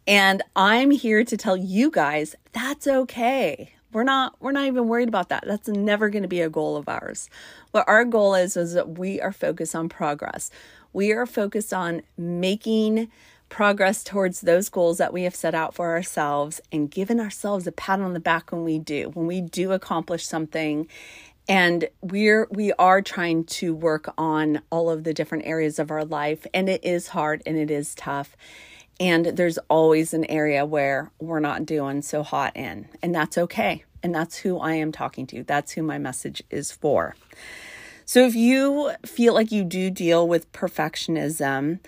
And 0.06 0.42
I'm 0.54 0.90
here 0.90 1.24
to 1.24 1.36
tell 1.36 1.56
you 1.56 1.90
guys 1.90 2.36
that's 2.52 2.86
okay. 2.86 3.72
We're 3.92 4.02
not 4.02 4.34
we're 4.40 4.52
not 4.52 4.66
even 4.66 4.88
worried 4.88 5.08
about 5.08 5.28
that. 5.28 5.44
That's 5.46 5.68
never 5.68 6.10
going 6.10 6.22
to 6.22 6.28
be 6.28 6.40
a 6.40 6.50
goal 6.50 6.76
of 6.76 6.88
ours. 6.88 7.30
What 7.70 7.84
our 7.88 8.04
goal 8.04 8.34
is 8.34 8.56
is 8.56 8.74
that 8.74 8.98
we 8.98 9.20
are 9.20 9.32
focused 9.32 9.74
on 9.74 9.88
progress. 9.88 10.50
We 10.92 11.12
are 11.12 11.26
focused 11.26 11.72
on 11.72 12.02
making 12.16 13.10
progress 13.54 14.02
towards 14.02 14.40
those 14.40 14.68
goals 14.68 14.98
that 14.98 15.12
we 15.12 15.22
have 15.22 15.34
set 15.36 15.54
out 15.54 15.76
for 15.76 15.92
ourselves 15.92 16.60
and 16.72 16.90
giving 16.90 17.20
ourselves 17.20 17.68
a 17.68 17.72
pat 17.72 18.00
on 18.00 18.12
the 18.12 18.18
back 18.18 18.50
when 18.50 18.64
we 18.64 18.80
do. 18.80 19.10
When 19.14 19.28
we 19.28 19.40
do 19.40 19.70
accomplish 19.70 20.26
something 20.26 20.88
and 21.46 21.88
we're 22.00 22.48
we 22.50 22.72
are 22.72 23.00
trying 23.00 23.44
to 23.44 23.72
work 23.72 24.12
on 24.18 24.60
all 24.70 24.90
of 24.90 25.04
the 25.04 25.14
different 25.14 25.46
areas 25.46 25.78
of 25.78 25.92
our 25.92 26.04
life 26.04 26.48
and 26.52 26.68
it 26.68 26.84
is 26.84 27.06
hard 27.06 27.44
and 27.46 27.56
it 27.56 27.70
is 27.70 27.94
tough 27.94 28.36
and 28.98 29.26
there's 29.26 29.58
always 29.70 30.12
an 30.12 30.24
area 30.24 30.66
where 30.66 31.12
we're 31.20 31.38
not 31.38 31.64
doing 31.64 32.02
so 32.02 32.24
hot 32.24 32.56
in, 32.56 32.88
and 33.02 33.14
that's 33.14 33.38
okay. 33.38 33.84
And 34.02 34.12
that's 34.12 34.38
who 34.38 34.58
I 34.58 34.74
am 34.74 34.90
talking 34.90 35.26
to. 35.28 35.44
That's 35.44 35.72
who 35.72 35.82
my 35.82 35.98
message 35.98 36.42
is 36.50 36.72
for. 36.72 37.14
So 38.04 38.26
if 38.26 38.34
you 38.34 38.92
feel 39.06 39.32
like 39.32 39.50
you 39.50 39.64
do 39.64 39.90
deal 39.90 40.28
with 40.28 40.52
perfectionism, 40.52 41.78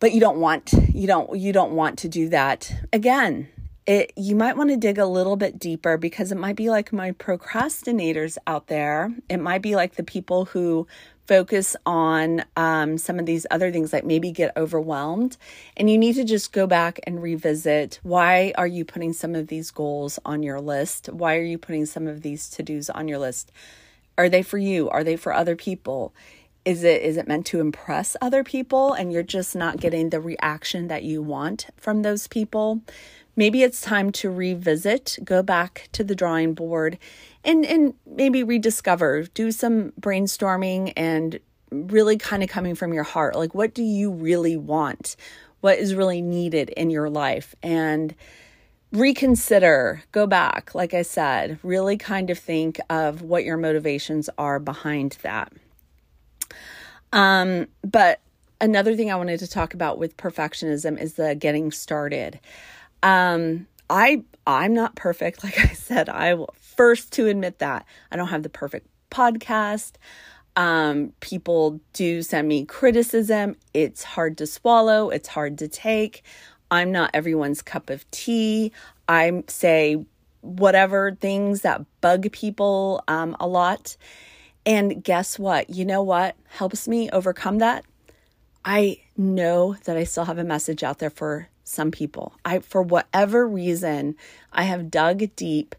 but 0.00 0.12
you 0.12 0.20
don't 0.20 0.38
want 0.38 0.72
you 0.92 1.06
don't 1.06 1.38
you 1.38 1.52
don't 1.52 1.72
want 1.72 1.98
to 2.00 2.08
do 2.08 2.28
that. 2.28 2.72
Again 2.92 3.48
it 3.86 4.12
you 4.16 4.34
might 4.34 4.56
want 4.56 4.70
to 4.70 4.76
dig 4.76 4.98
a 4.98 5.06
little 5.06 5.36
bit 5.36 5.58
deeper 5.58 5.96
because 5.96 6.32
it 6.32 6.38
might 6.38 6.56
be 6.56 6.68
like 6.68 6.92
my 6.92 7.12
procrastinators 7.12 8.36
out 8.46 8.66
there. 8.66 9.14
It 9.28 9.38
might 9.38 9.62
be 9.62 9.76
like 9.76 9.94
the 9.94 10.02
people 10.02 10.46
who 10.46 10.86
focus 11.26 11.74
on 11.84 12.44
um, 12.56 12.98
some 12.98 13.18
of 13.18 13.26
these 13.26 13.46
other 13.50 13.72
things 13.72 13.92
like 13.92 14.04
maybe 14.04 14.30
get 14.30 14.56
overwhelmed. 14.56 15.36
And 15.76 15.90
you 15.90 15.98
need 15.98 16.14
to 16.14 16.24
just 16.24 16.52
go 16.52 16.66
back 16.66 17.00
and 17.04 17.22
revisit 17.22 17.98
why 18.02 18.52
are 18.56 18.66
you 18.66 18.84
putting 18.84 19.12
some 19.12 19.34
of 19.34 19.48
these 19.48 19.70
goals 19.70 20.18
on 20.24 20.42
your 20.42 20.60
list? 20.60 21.08
Why 21.08 21.36
are 21.36 21.42
you 21.42 21.58
putting 21.58 21.86
some 21.86 22.06
of 22.06 22.22
these 22.22 22.48
to-dos 22.50 22.90
on 22.90 23.08
your 23.08 23.18
list? 23.18 23.52
Are 24.18 24.28
they 24.28 24.42
for 24.42 24.58
you? 24.58 24.88
Are 24.88 25.04
they 25.04 25.16
for 25.16 25.32
other 25.32 25.56
people 25.56 26.14
is 26.66 26.82
it 26.82 27.00
is 27.00 27.16
it 27.16 27.28
meant 27.28 27.46
to 27.46 27.60
impress 27.60 28.16
other 28.20 28.42
people 28.42 28.92
and 28.92 29.12
you're 29.12 29.22
just 29.22 29.54
not 29.54 29.78
getting 29.78 30.10
the 30.10 30.20
reaction 30.20 30.88
that 30.88 31.04
you 31.04 31.22
want 31.22 31.68
from 31.76 32.02
those 32.02 32.26
people? 32.26 32.82
Maybe 33.36 33.62
it's 33.62 33.80
time 33.80 34.10
to 34.12 34.30
revisit 34.30 35.18
go 35.24 35.42
back 35.42 35.88
to 35.92 36.02
the 36.02 36.16
drawing 36.16 36.54
board 36.54 36.98
and 37.44 37.64
and 37.64 37.94
maybe 38.04 38.42
rediscover 38.42 39.22
do 39.22 39.52
some 39.52 39.92
brainstorming 39.92 40.92
and 40.96 41.38
really 41.70 42.18
kind 42.18 42.42
of 42.42 42.48
coming 42.48 42.74
from 42.74 42.92
your 42.92 43.04
heart. 43.04 43.36
Like 43.36 43.54
what 43.54 43.72
do 43.72 43.84
you 43.84 44.10
really 44.10 44.56
want? 44.56 45.14
What 45.60 45.78
is 45.78 45.94
really 45.94 46.20
needed 46.20 46.70
in 46.70 46.90
your 46.90 47.08
life? 47.08 47.54
And 47.62 48.14
reconsider 48.92 50.04
go 50.12 50.28
back 50.28 50.72
like 50.72 50.94
i 50.94 51.02
said 51.02 51.58
really 51.64 51.98
kind 51.98 52.30
of 52.30 52.38
think 52.38 52.78
of 52.88 53.20
what 53.20 53.44
your 53.44 53.56
motivations 53.56 54.30
are 54.38 54.60
behind 54.60 55.18
that 55.22 55.52
um 57.16 57.66
but 57.82 58.20
another 58.60 58.94
thing 58.94 59.10
i 59.10 59.16
wanted 59.16 59.38
to 59.38 59.48
talk 59.48 59.74
about 59.74 59.98
with 59.98 60.16
perfectionism 60.16 61.00
is 61.00 61.14
the 61.14 61.34
getting 61.34 61.72
started 61.72 62.38
um 63.02 63.66
i 63.90 64.22
i'm 64.46 64.72
not 64.72 64.94
perfect 64.94 65.42
like 65.44 65.58
i 65.58 65.72
said 65.72 66.08
i 66.08 66.34
will 66.34 66.54
first 66.76 67.12
to 67.12 67.26
admit 67.26 67.58
that. 67.58 67.86
I 68.10 68.16
don't 68.16 68.28
have 68.28 68.42
the 68.42 68.48
perfect 68.48 68.86
podcast. 69.10 69.92
Um, 70.54 71.12
people 71.20 71.80
do 71.92 72.22
send 72.22 72.48
me 72.48 72.64
criticism. 72.64 73.56
It's 73.74 74.04
hard 74.04 74.38
to 74.38 74.46
swallow, 74.46 75.10
it's 75.10 75.28
hard 75.28 75.58
to 75.58 75.68
take. 75.68 76.22
I'm 76.70 76.90
not 76.92 77.10
everyone's 77.14 77.62
cup 77.62 77.90
of 77.90 78.08
tea. 78.10 78.72
I 79.08 79.44
say 79.46 80.04
whatever 80.40 81.16
things 81.20 81.62
that 81.62 81.84
bug 82.00 82.30
people 82.32 83.02
um, 83.08 83.36
a 83.38 83.46
lot. 83.46 83.96
And 84.66 85.02
guess 85.02 85.38
what? 85.38 85.70
You 85.70 85.84
know 85.84 86.02
what 86.02 86.34
helps 86.48 86.88
me 86.88 87.08
overcome 87.10 87.58
that? 87.58 87.84
I 88.64 88.98
know 89.16 89.76
that 89.84 89.96
I 89.96 90.02
still 90.02 90.24
have 90.24 90.38
a 90.38 90.44
message 90.44 90.82
out 90.82 90.98
there 90.98 91.08
for 91.08 91.48
some 91.62 91.92
people. 91.92 92.34
I 92.44 92.58
for 92.58 92.82
whatever 92.82 93.46
reason, 93.46 94.16
I 94.52 94.64
have 94.64 94.90
dug 94.90 95.22
deep 95.36 95.76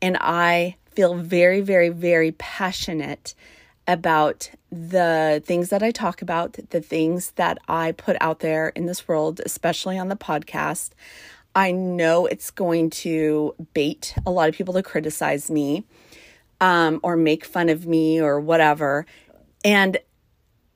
and 0.00 0.16
I 0.18 0.76
feel 0.86 1.14
very, 1.14 1.60
very, 1.60 1.90
very 1.90 2.32
passionate 2.32 3.34
about 3.86 4.50
the 4.70 5.42
things 5.44 5.68
that 5.68 5.82
I 5.82 5.90
talk 5.90 6.22
about, 6.22 6.58
the 6.70 6.80
things 6.80 7.32
that 7.32 7.58
I 7.68 7.92
put 7.92 8.16
out 8.20 8.40
there 8.40 8.70
in 8.70 8.86
this 8.86 9.06
world, 9.06 9.40
especially 9.44 9.98
on 9.98 10.08
the 10.08 10.16
podcast. 10.16 10.90
I 11.54 11.72
know 11.72 12.24
it's 12.26 12.50
going 12.50 12.88
to 12.90 13.54
bait 13.74 14.14
a 14.24 14.30
lot 14.30 14.48
of 14.48 14.54
people 14.54 14.72
to 14.74 14.82
criticize 14.82 15.50
me 15.50 15.84
um, 16.62 16.98
or 17.02 17.16
make 17.16 17.44
fun 17.44 17.68
of 17.68 17.86
me 17.86 18.20
or 18.20 18.40
whatever. 18.40 19.04
And, 19.62 19.98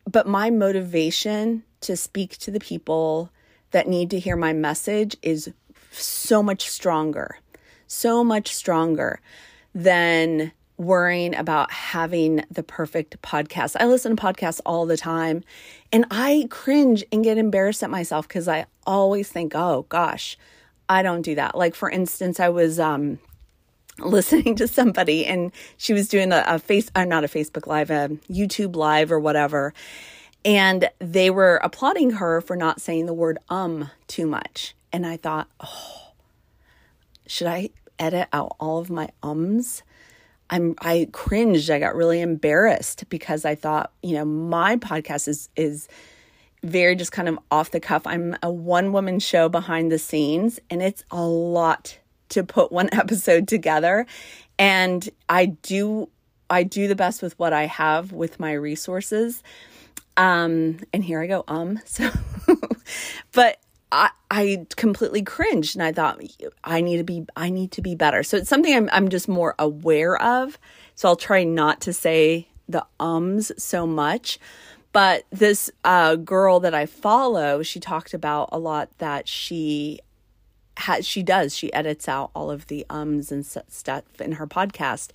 but 0.04 0.26
my 0.26 0.50
motivation 0.50 1.64
to 1.80 1.96
speak 1.96 2.36
to 2.38 2.50
the 2.50 2.60
people 2.60 3.30
that 3.70 3.88
need 3.88 4.10
to 4.10 4.18
hear 4.18 4.36
my 4.36 4.52
message 4.52 5.16
is 5.22 5.50
so 5.92 6.42
much 6.42 6.68
stronger 6.68 7.38
so 7.86 8.24
much 8.24 8.54
stronger 8.54 9.20
than 9.74 10.52
worrying 10.76 11.34
about 11.34 11.70
having 11.72 12.44
the 12.50 12.62
perfect 12.62 13.20
podcast. 13.22 13.76
I 13.80 13.86
listen 13.86 14.14
to 14.14 14.22
podcasts 14.22 14.60
all 14.66 14.84
the 14.84 14.96
time 14.96 15.42
and 15.90 16.04
I 16.10 16.48
cringe 16.50 17.04
and 17.10 17.24
get 17.24 17.38
embarrassed 17.38 17.82
at 17.82 17.90
myself 17.90 18.28
because 18.28 18.46
I 18.46 18.66
always 18.86 19.28
think, 19.28 19.54
oh 19.54 19.86
gosh, 19.88 20.36
I 20.88 21.02
don't 21.02 21.22
do 21.22 21.34
that. 21.36 21.56
Like 21.56 21.74
for 21.74 21.90
instance, 21.90 22.40
I 22.40 22.50
was 22.50 22.78
um 22.78 23.18
listening 24.00 24.56
to 24.56 24.68
somebody 24.68 25.24
and 25.24 25.52
she 25.76 25.92
was 25.92 26.08
doing 26.08 26.32
a, 26.32 26.44
a 26.46 26.58
face 26.58 26.90
uh, 26.94 27.04
not 27.04 27.24
a 27.24 27.28
Facebook 27.28 27.66
live, 27.66 27.90
a 27.90 28.10
YouTube 28.30 28.76
live 28.76 29.10
or 29.10 29.20
whatever. 29.20 29.72
And 30.44 30.88
they 31.00 31.30
were 31.30 31.56
applauding 31.56 32.10
her 32.12 32.40
for 32.40 32.56
not 32.56 32.80
saying 32.80 33.06
the 33.06 33.14
word 33.14 33.38
um 33.48 33.90
too 34.06 34.26
much. 34.26 34.74
And 34.92 35.06
I 35.06 35.16
thought, 35.16 35.48
oh 35.60 36.06
should 37.26 37.46
I 37.48 37.70
edit 37.98 38.28
out 38.32 38.56
all 38.60 38.78
of 38.78 38.90
my 38.90 39.08
ums? 39.22 39.82
I'm 40.48 40.76
I 40.78 41.08
cringed. 41.12 41.70
I 41.70 41.78
got 41.78 41.96
really 41.96 42.20
embarrassed 42.20 43.04
because 43.08 43.44
I 43.44 43.54
thought, 43.54 43.92
you 44.02 44.14
know, 44.14 44.24
my 44.24 44.76
podcast 44.76 45.28
is 45.28 45.48
is 45.56 45.88
very 46.62 46.94
just 46.94 47.12
kind 47.12 47.28
of 47.28 47.38
off 47.50 47.70
the 47.70 47.80
cuff. 47.80 48.06
I'm 48.06 48.36
a 48.42 48.50
one 48.50 48.92
woman 48.92 49.18
show 49.18 49.48
behind 49.48 49.90
the 49.90 49.98
scenes 49.98 50.60
and 50.70 50.82
it's 50.82 51.04
a 51.10 51.22
lot 51.22 51.98
to 52.30 52.44
put 52.44 52.72
one 52.72 52.88
episode 52.92 53.48
together 53.48 54.06
and 54.58 55.08
I 55.28 55.46
do 55.46 56.08
I 56.48 56.62
do 56.62 56.86
the 56.86 56.94
best 56.94 57.22
with 57.22 57.38
what 57.38 57.52
I 57.52 57.66
have 57.66 58.12
with 58.12 58.38
my 58.38 58.52
resources. 58.52 59.42
Um 60.16 60.78
and 60.92 61.04
here 61.04 61.20
I 61.20 61.26
go 61.26 61.44
um 61.48 61.80
so 61.84 62.10
but 63.32 63.58
I, 63.92 64.10
I 64.30 64.66
completely 64.76 65.22
cringed 65.22 65.76
and 65.76 65.82
I 65.82 65.92
thought 65.92 66.20
I 66.64 66.80
need 66.80 66.98
to 66.98 67.04
be 67.04 67.24
I 67.36 67.50
need 67.50 67.72
to 67.72 67.82
be 67.82 67.94
better. 67.94 68.22
So 68.22 68.36
it's 68.36 68.48
something 68.48 68.74
I'm 68.74 68.88
I'm 68.92 69.08
just 69.08 69.28
more 69.28 69.54
aware 69.58 70.20
of. 70.20 70.58
So 70.94 71.08
I'll 71.08 71.16
try 71.16 71.44
not 71.44 71.80
to 71.82 71.92
say 71.92 72.48
the 72.68 72.84
ums 72.98 73.52
so 73.62 73.86
much. 73.86 74.38
But 74.92 75.24
this 75.30 75.70
uh, 75.84 76.16
girl 76.16 76.60
that 76.60 76.72
I 76.72 76.86
follow, 76.86 77.62
she 77.62 77.80
talked 77.80 78.14
about 78.14 78.48
a 78.50 78.58
lot 78.58 78.88
that 78.96 79.28
she 79.28 80.00
has 80.78 81.06
she 81.06 81.22
does 81.22 81.56
she 81.56 81.72
edits 81.72 82.08
out 82.08 82.30
all 82.34 82.50
of 82.50 82.66
the 82.66 82.84
ums 82.90 83.32
and 83.32 83.46
stuff 83.46 84.04
in 84.20 84.32
her 84.32 84.46
podcast 84.46 85.10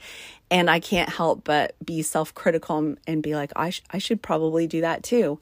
and 0.50 0.70
i 0.70 0.80
can't 0.80 1.10
help 1.10 1.44
but 1.44 1.76
be 1.86 2.02
self-critical 2.02 2.96
and 3.08 3.24
be 3.24 3.36
like 3.36 3.52
i, 3.56 3.70
sh- 3.70 3.84
I 3.92 3.98
should 3.98 4.22
probably 4.22 4.68
do 4.68 4.82
that 4.82 5.04
too 5.04 5.40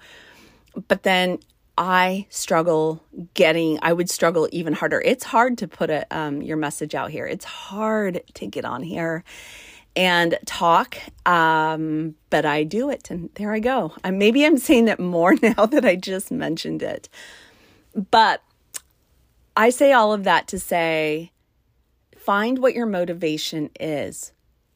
but 0.87 1.03
then 1.03 1.39
I 1.77 2.27
struggle 2.29 3.01
getting, 3.35 3.79
I 3.81 3.93
would 3.93 4.09
struggle 4.09 4.49
even 4.51 4.73
harder. 4.73 4.99
It's 4.99 5.23
hard 5.23 5.57
to 5.59 5.67
put 5.67 5.89
a, 5.89 6.05
um, 6.15 6.41
your 6.41 6.57
message 6.57 6.93
out 6.93 7.09
here. 7.09 7.25
It's 7.25 7.45
hard 7.45 8.21
to 8.33 8.47
get 8.47 8.65
on 8.65 8.83
here 8.83 9.23
and 9.95 10.37
talk, 10.45 10.97
um, 11.25 12.15
but 12.29 12.45
I 12.45 12.63
do 12.63 12.89
it. 12.89 13.09
And 13.09 13.29
there 13.35 13.53
I 13.53 13.59
go. 13.59 13.93
And 14.03 14.19
maybe 14.19 14.45
I'm 14.45 14.57
saying 14.57 14.89
it 14.89 14.99
more 14.99 15.35
now 15.41 15.65
that 15.65 15.85
I 15.85 15.95
just 15.95 16.31
mentioned 16.31 16.83
it. 16.83 17.07
But 18.11 18.43
I 19.59 19.71
say 19.71 19.91
all 19.91 20.13
of 20.13 20.23
that 20.23 20.47
to 20.47 20.57
say 20.57 21.33
find 22.15 22.59
what 22.59 22.73
your 22.73 22.85
motivation 22.85 23.71
is. 23.77 24.31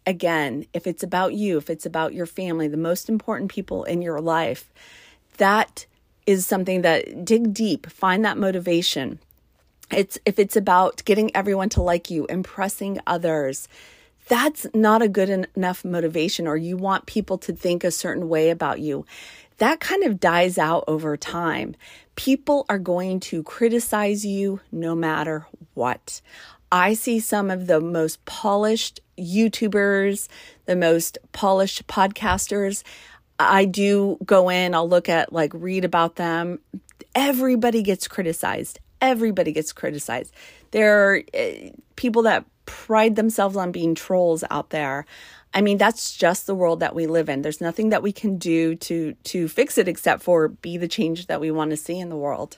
Again, 0.05 0.65
if 0.73 0.85
it's 0.87 1.03
about 1.03 1.33
you, 1.33 1.57
if 1.57 1.69
it's 1.69 1.85
about 1.85 2.13
your 2.13 2.25
family, 2.25 2.67
the 2.67 2.75
most 2.75 3.07
important 3.07 3.49
people 3.49 3.85
in 3.85 4.01
your 4.01 4.19
life, 4.19 4.73
that 5.37 5.85
is 6.27 6.45
something 6.45 6.81
that 6.81 7.23
dig 7.23 7.53
deep, 7.53 7.89
find 7.89 8.25
that 8.25 8.37
motivation. 8.37 9.19
It's 9.89 10.17
if 10.25 10.37
it's 10.37 10.57
about 10.57 11.01
getting 11.05 11.33
everyone 11.33 11.69
to 11.69 11.81
like 11.81 12.09
you, 12.09 12.25
impressing 12.25 12.99
others, 13.07 13.69
that's 14.27 14.67
not 14.73 15.01
a 15.01 15.07
good 15.07 15.29
enough 15.29 15.85
motivation 15.85 16.45
or 16.45 16.57
you 16.57 16.75
want 16.75 17.05
people 17.05 17.37
to 17.37 17.53
think 17.53 17.85
a 17.85 17.91
certain 17.91 18.27
way 18.27 18.49
about 18.49 18.81
you. 18.81 19.05
That 19.59 19.79
kind 19.79 20.03
of 20.03 20.19
dies 20.19 20.57
out 20.57 20.83
over 20.87 21.15
time. 21.15 21.77
People 22.15 22.65
are 22.69 22.79
going 22.79 23.19
to 23.21 23.43
criticize 23.43 24.25
you 24.25 24.59
no 24.71 24.95
matter 24.95 25.47
what. 25.73 26.21
I 26.71 26.93
see 26.93 27.19
some 27.19 27.51
of 27.51 27.67
the 27.67 27.79
most 27.79 28.23
polished 28.25 28.99
YouTubers, 29.17 30.27
the 30.65 30.75
most 30.75 31.17
polished 31.31 31.85
podcasters. 31.87 32.83
I 33.39 33.65
do 33.65 34.17
go 34.25 34.49
in, 34.49 34.73
I'll 34.73 34.89
look 34.89 35.09
at 35.09 35.33
like 35.33 35.51
read 35.53 35.85
about 35.85 36.15
them. 36.15 36.59
Everybody 37.15 37.83
gets 37.83 38.07
criticized. 38.07 38.79
Everybody 39.01 39.51
gets 39.51 39.73
criticized. 39.73 40.33
There 40.71 41.11
are 41.11 41.23
uh, 41.33 41.69
people 41.95 42.23
that 42.23 42.45
pride 42.65 43.15
themselves 43.15 43.55
on 43.55 43.71
being 43.71 43.93
trolls 43.93 44.43
out 44.49 44.69
there. 44.69 45.05
I 45.53 45.61
mean, 45.61 45.77
that's 45.77 46.15
just 46.15 46.47
the 46.47 46.55
world 46.55 46.79
that 46.79 46.95
we 46.95 47.05
live 47.05 47.29
in. 47.29 47.41
There's 47.41 47.61
nothing 47.61 47.89
that 47.89 48.03
we 48.03 48.11
can 48.11 48.37
do 48.37 48.75
to 48.75 49.13
to 49.23 49.47
fix 49.47 49.77
it 49.77 49.87
except 49.87 50.23
for 50.23 50.47
be 50.47 50.77
the 50.77 50.87
change 50.87 51.27
that 51.27 51.41
we 51.41 51.51
want 51.51 51.71
to 51.71 51.77
see 51.77 51.99
in 51.99 52.09
the 52.09 52.17
world. 52.17 52.57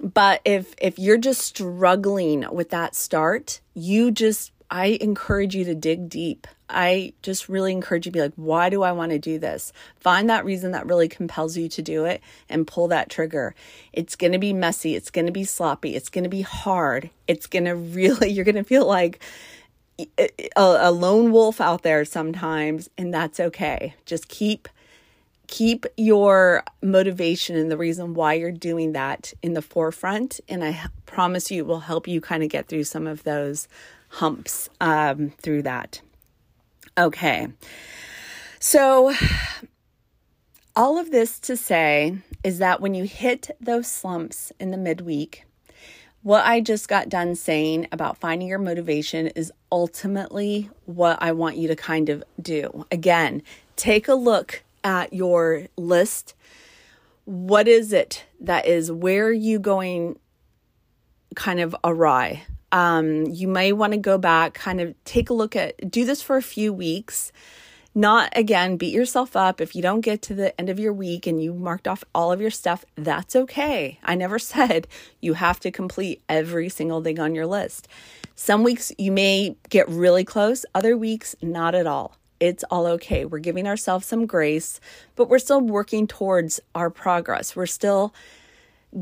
But 0.00 0.40
if 0.44 0.74
if 0.80 0.98
you're 0.98 1.18
just 1.18 1.42
struggling 1.42 2.46
with 2.50 2.70
that 2.70 2.94
start, 2.94 3.60
you 3.74 4.10
just 4.10 4.52
I 4.70 4.98
encourage 5.00 5.54
you 5.54 5.64
to 5.64 5.74
dig 5.74 6.08
deep. 6.08 6.46
I 6.68 7.12
just 7.22 7.48
really 7.48 7.72
encourage 7.72 8.06
you 8.06 8.12
to 8.12 8.16
be 8.16 8.20
like, 8.20 8.34
why 8.36 8.70
do 8.70 8.82
I 8.82 8.92
want 8.92 9.10
to 9.10 9.18
do 9.18 9.38
this? 9.40 9.72
Find 9.98 10.30
that 10.30 10.44
reason 10.44 10.70
that 10.70 10.86
really 10.86 11.08
compels 11.08 11.56
you 11.56 11.68
to 11.70 11.82
do 11.82 12.04
it 12.04 12.20
and 12.48 12.66
pull 12.66 12.86
that 12.88 13.10
trigger. 13.10 13.56
It's 13.92 14.14
going 14.14 14.32
to 14.32 14.38
be 14.38 14.52
messy. 14.52 14.94
It's 14.94 15.10
going 15.10 15.26
to 15.26 15.32
be 15.32 15.42
sloppy. 15.42 15.96
It's 15.96 16.08
going 16.08 16.22
to 16.22 16.30
be 16.30 16.42
hard. 16.42 17.10
It's 17.26 17.46
going 17.46 17.64
to 17.66 17.74
really, 17.74 18.30
you're 18.30 18.44
going 18.44 18.54
to 18.54 18.64
feel 18.64 18.86
like 18.86 19.20
a, 20.18 20.30
a 20.56 20.92
lone 20.92 21.32
wolf 21.32 21.60
out 21.60 21.82
there 21.82 22.04
sometimes, 22.04 22.88
and 22.96 23.12
that's 23.12 23.40
okay. 23.40 23.94
Just 24.06 24.28
keep 24.28 24.68
keep 25.46 25.84
your 25.96 26.62
motivation 26.80 27.56
and 27.56 27.72
the 27.72 27.76
reason 27.76 28.14
why 28.14 28.34
you're 28.34 28.52
doing 28.52 28.92
that 28.92 29.32
in 29.42 29.52
the 29.54 29.60
forefront 29.60 30.38
and 30.48 30.62
i 30.62 30.80
promise 31.06 31.50
you 31.50 31.64
it 31.64 31.66
will 31.66 31.80
help 31.80 32.06
you 32.06 32.20
kind 32.20 32.44
of 32.44 32.48
get 32.48 32.68
through 32.68 32.84
some 32.84 33.04
of 33.04 33.24
those 33.24 33.66
humps 34.10 34.68
um, 34.80 35.30
through 35.38 35.62
that. 35.62 36.00
Okay. 36.98 37.48
So, 38.58 39.14
all 40.76 40.98
of 40.98 41.10
this 41.10 41.38
to 41.40 41.56
say 41.56 42.18
is 42.44 42.58
that 42.58 42.80
when 42.80 42.94
you 42.94 43.04
hit 43.04 43.50
those 43.60 43.86
slumps 43.86 44.52
in 44.60 44.70
the 44.70 44.76
midweek, 44.76 45.44
what 46.22 46.44
I 46.44 46.60
just 46.60 46.88
got 46.88 47.08
done 47.08 47.34
saying 47.34 47.88
about 47.92 48.18
finding 48.18 48.48
your 48.48 48.58
motivation 48.58 49.28
is 49.28 49.52
ultimately 49.72 50.68
what 50.84 51.18
I 51.22 51.32
want 51.32 51.56
you 51.56 51.68
to 51.68 51.76
kind 51.76 52.08
of 52.08 52.22
do. 52.40 52.86
Again, 52.92 53.42
take 53.76 54.06
a 54.08 54.14
look 54.14 54.62
at 54.84 55.12
your 55.12 55.66
list. 55.76 56.34
What 57.24 57.68
is 57.68 57.92
it 57.92 58.24
that 58.40 58.66
is 58.66 58.92
where 58.92 59.26
are 59.26 59.32
you 59.32 59.58
going 59.58 60.18
kind 61.36 61.60
of 61.60 61.74
awry? 61.84 62.42
Um, 62.72 63.26
you 63.26 63.48
may 63.48 63.72
want 63.72 63.94
to 63.94 63.98
go 63.98 64.18
back, 64.18 64.54
kind 64.54 64.80
of 64.80 64.94
take 65.04 65.30
a 65.30 65.34
look 65.34 65.56
at, 65.56 65.90
do 65.90 66.04
this 66.04 66.22
for 66.22 66.36
a 66.36 66.42
few 66.42 66.72
weeks. 66.72 67.32
Not 67.94 68.32
again, 68.36 68.76
beat 68.76 68.94
yourself 68.94 69.34
up. 69.34 69.60
If 69.60 69.74
you 69.74 69.82
don't 69.82 70.00
get 70.00 70.22
to 70.22 70.34
the 70.34 70.58
end 70.60 70.68
of 70.68 70.78
your 70.78 70.92
week 70.92 71.26
and 71.26 71.42
you 71.42 71.52
marked 71.52 71.88
off 71.88 72.04
all 72.14 72.30
of 72.30 72.40
your 72.40 72.50
stuff, 72.50 72.84
that's 72.94 73.34
okay. 73.34 73.98
I 74.04 74.14
never 74.14 74.38
said 74.38 74.86
you 75.20 75.34
have 75.34 75.58
to 75.60 75.70
complete 75.70 76.22
every 76.28 76.68
single 76.68 77.02
thing 77.02 77.18
on 77.18 77.34
your 77.34 77.46
list. 77.46 77.88
Some 78.36 78.62
weeks 78.62 78.92
you 78.96 79.10
may 79.10 79.56
get 79.68 79.88
really 79.88 80.24
close, 80.24 80.64
other 80.74 80.96
weeks, 80.96 81.34
not 81.42 81.74
at 81.74 81.86
all. 81.86 82.16
It's 82.38 82.64
all 82.70 82.86
okay. 82.86 83.24
We're 83.26 83.38
giving 83.38 83.66
ourselves 83.66 84.06
some 84.06 84.24
grace, 84.24 84.80
but 85.14 85.28
we're 85.28 85.38
still 85.38 85.60
working 85.60 86.06
towards 86.06 86.58
our 86.74 86.88
progress. 86.90 87.54
We're 87.54 87.66
still 87.66 88.14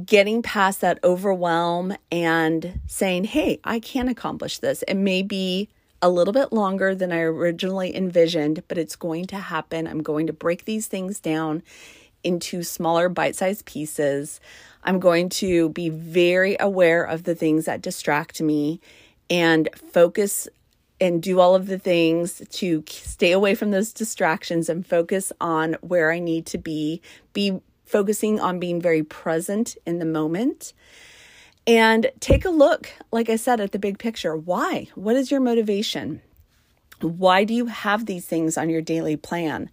getting 0.05 0.43
past 0.43 0.81
that 0.81 0.99
overwhelm 1.05 1.95
and 2.11 2.81
saying, 2.87 3.25
hey, 3.25 3.61
I 3.65 3.81
can 3.81 4.09
accomplish 4.09 4.59
this. 4.59 4.83
It 4.89 4.97
may 4.97 5.23
be 5.23 5.69
a 6.01 6.09
little 6.09 6.33
bit 6.33 6.53
longer 6.53 6.95
than 6.95 7.13
I 7.13 7.21
originally 7.21 7.95
envisioned, 7.95 8.63
but 8.69 8.79
it's 8.79 8.97
going 8.97 9.27
to 9.27 9.37
happen. 9.37 9.87
I'm 9.87 10.03
going 10.03 10.27
to 10.29 10.33
break 10.33 10.65
these 10.65 10.87
things 10.87 11.21
down 11.21 11.63
into 12.23 12.63
smaller 12.63 13.09
bite 13.09 13.37
sized 13.37 13.65
pieces. 13.65 14.41
I'm 14.85 15.01
going 15.01 15.29
to 15.31 15.71
be 15.71 15.89
very 15.89 16.57
aware 16.59 17.05
of 17.05 17.25
the 17.25 17.35
things 17.35 17.65
that 17.65 17.83
distract 17.83 18.41
me 18.41 18.81
and 19.29 19.69
focus 19.93 20.49
and 21.01 21.23
do 21.23 21.39
all 21.41 21.55
of 21.55 21.67
the 21.67 21.79
things 21.79 22.43
to 22.51 22.83
stay 22.89 23.33
away 23.33 23.55
from 23.55 23.71
those 23.71 23.93
distractions 23.93 24.69
and 24.69 24.87
focus 24.87 25.33
on 25.41 25.75
where 25.81 26.11
I 26.11 26.19
need 26.19 26.47
to 26.47 26.59
be, 26.59 27.01
be 27.33 27.61
focusing 27.85 28.41
on 28.41 28.59
being 28.59 28.81
very 28.81 29.03
present 29.03 29.77
in 29.87 29.99
the 29.99 30.05
moment. 30.05 30.73
And 31.69 32.11
take 32.19 32.47
a 32.47 32.51
look, 32.51 32.91
like 33.13 33.29
I 33.29 33.37
said, 33.37 33.61
at 33.61 33.73
the 33.73 33.79
big 33.79 33.99
picture. 33.99 34.35
Why? 34.35 34.89
What 34.95 35.17
is 35.17 35.31
your 35.31 35.41
motivation? 35.41 36.23
Why 37.03 37.45
do 37.45 37.53
you 37.53 37.67
have 37.67 38.07
these 38.07 38.25
things 38.25 38.57
on 38.57 38.71
your 38.71 38.81
daily 38.81 39.17
plan? 39.17 39.69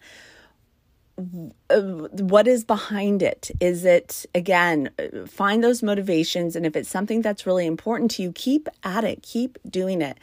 Uh, 1.69 1.79
what 1.79 2.49
is 2.49 2.65
behind 2.65 3.23
it? 3.23 3.49
Is 3.61 3.85
it, 3.85 4.25
again, 4.35 4.89
find 5.25 5.63
those 5.63 5.81
motivations. 5.81 6.57
And 6.57 6.65
if 6.65 6.75
it's 6.75 6.89
something 6.89 7.21
that's 7.21 7.47
really 7.47 7.65
important 7.65 8.11
to 8.11 8.23
you, 8.23 8.33
keep 8.33 8.67
at 8.83 9.05
it, 9.05 9.23
keep 9.23 9.57
doing 9.69 10.01
it. 10.01 10.17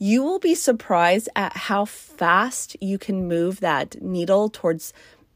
You 0.00 0.24
will 0.24 0.40
be 0.40 0.56
surprised 0.56 1.28
at 1.36 1.56
how 1.56 1.84
fast 1.84 2.76
you 2.80 2.98
can 2.98 3.28
move 3.28 3.60
that 3.60 4.02
needle 4.02 4.50
towards 4.50 4.92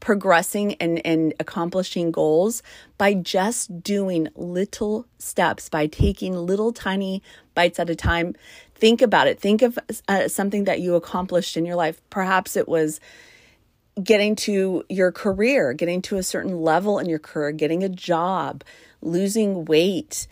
progressing 0.07 0.73
and, 0.75 1.05
and 1.05 1.33
accomplishing 1.37 2.13
goals 2.13 2.63
by 2.97 3.13
just 3.13 3.83
doing 3.83 4.29
little 4.35 5.05
steps, 5.19 5.67
by 5.67 5.85
taking 5.85 6.33
little 6.33 6.71
tiny 6.71 7.21
bites 7.53 7.77
at 7.77 7.89
a 7.89 7.95
time. 7.95 8.33
Think 8.73 9.01
about 9.01 9.27
it. 9.27 9.37
Think 9.37 9.61
of 9.61 9.77
uh, 10.07 10.29
something 10.29 10.63
that 10.63 10.79
you 10.79 10.95
accomplished 10.95 11.57
in 11.57 11.65
your 11.65 11.75
life. 11.75 11.99
Perhaps 12.09 12.55
it 12.55 12.69
was 12.69 13.01
getting 14.01 14.37
to 14.37 14.85
your 14.87 15.11
career, 15.11 15.73
getting 15.73 16.01
to 16.03 16.15
a 16.15 16.23
certain 16.23 16.61
level 16.61 16.99
in 16.99 17.09
your 17.09 17.19
career, 17.19 17.51
getting 17.51 17.83
a 17.83 17.89
job, 17.89 18.63
losing 19.01 19.65
weight, 19.65 20.25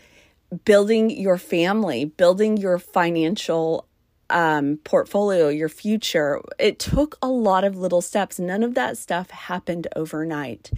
building 0.64 1.10
your 1.10 1.36
family, 1.36 2.06
building 2.06 2.56
your 2.56 2.78
financial 2.78 3.86
um, 4.30 4.78
portfolio, 4.84 5.48
your 5.48 5.68
future. 5.68 6.40
It 6.58 6.78
took 6.78 7.16
a 7.22 7.28
lot 7.28 7.64
of 7.64 7.76
little 7.76 8.00
steps. 8.00 8.38
None 8.38 8.62
of 8.62 8.74
that 8.74 8.98
stuff 8.98 9.30
happened 9.30 9.86
overnight. 9.96 10.70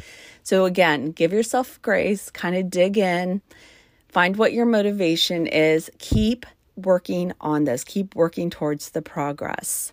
So, 0.42 0.64
again, 0.64 1.12
give 1.12 1.32
yourself 1.32 1.80
grace, 1.82 2.30
kind 2.30 2.56
of 2.56 2.70
dig 2.70 2.98
in, 2.98 3.42
find 4.08 4.36
what 4.36 4.52
your 4.52 4.66
motivation 4.66 5.46
is, 5.46 5.90
keep 5.98 6.46
working 6.76 7.32
on 7.40 7.64
this, 7.64 7.84
keep 7.84 8.14
working 8.14 8.50
towards 8.50 8.90
the 8.90 9.02
progress. 9.02 9.92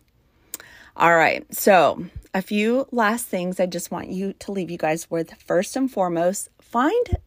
All 0.97 1.15
right, 1.15 1.45
so 1.53 2.05
a 2.33 2.41
few 2.41 2.87
last 2.91 3.25
things 3.25 3.59
I 3.59 3.65
just 3.65 3.91
want 3.91 4.11
you 4.11 4.33
to 4.39 4.51
leave 4.53 4.71
you 4.71 4.77
guys 4.77 5.11
with. 5.11 5.33
First 5.45 5.75
and 5.75 5.91
foremost, 5.91 6.49
find 6.61 7.17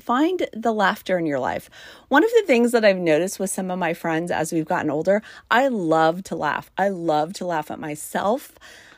find 0.00 0.46
the 0.52 0.72
laughter 0.72 1.18
in 1.18 1.26
your 1.26 1.38
life. 1.38 1.70
One 2.08 2.24
of 2.24 2.30
the 2.30 2.44
things 2.46 2.72
that 2.72 2.84
I've 2.84 2.98
noticed 2.98 3.38
with 3.38 3.50
some 3.50 3.70
of 3.70 3.78
my 3.78 3.94
friends 3.94 4.30
as 4.30 4.52
we've 4.52 4.66
gotten 4.66 4.90
older, 4.90 5.22
I 5.50 5.68
love 5.68 6.24
to 6.24 6.36
laugh. 6.36 6.70
I 6.76 6.88
love 6.88 7.32
to 7.34 7.46
laugh 7.46 7.70
at 7.70 7.80
myself. 7.80 8.54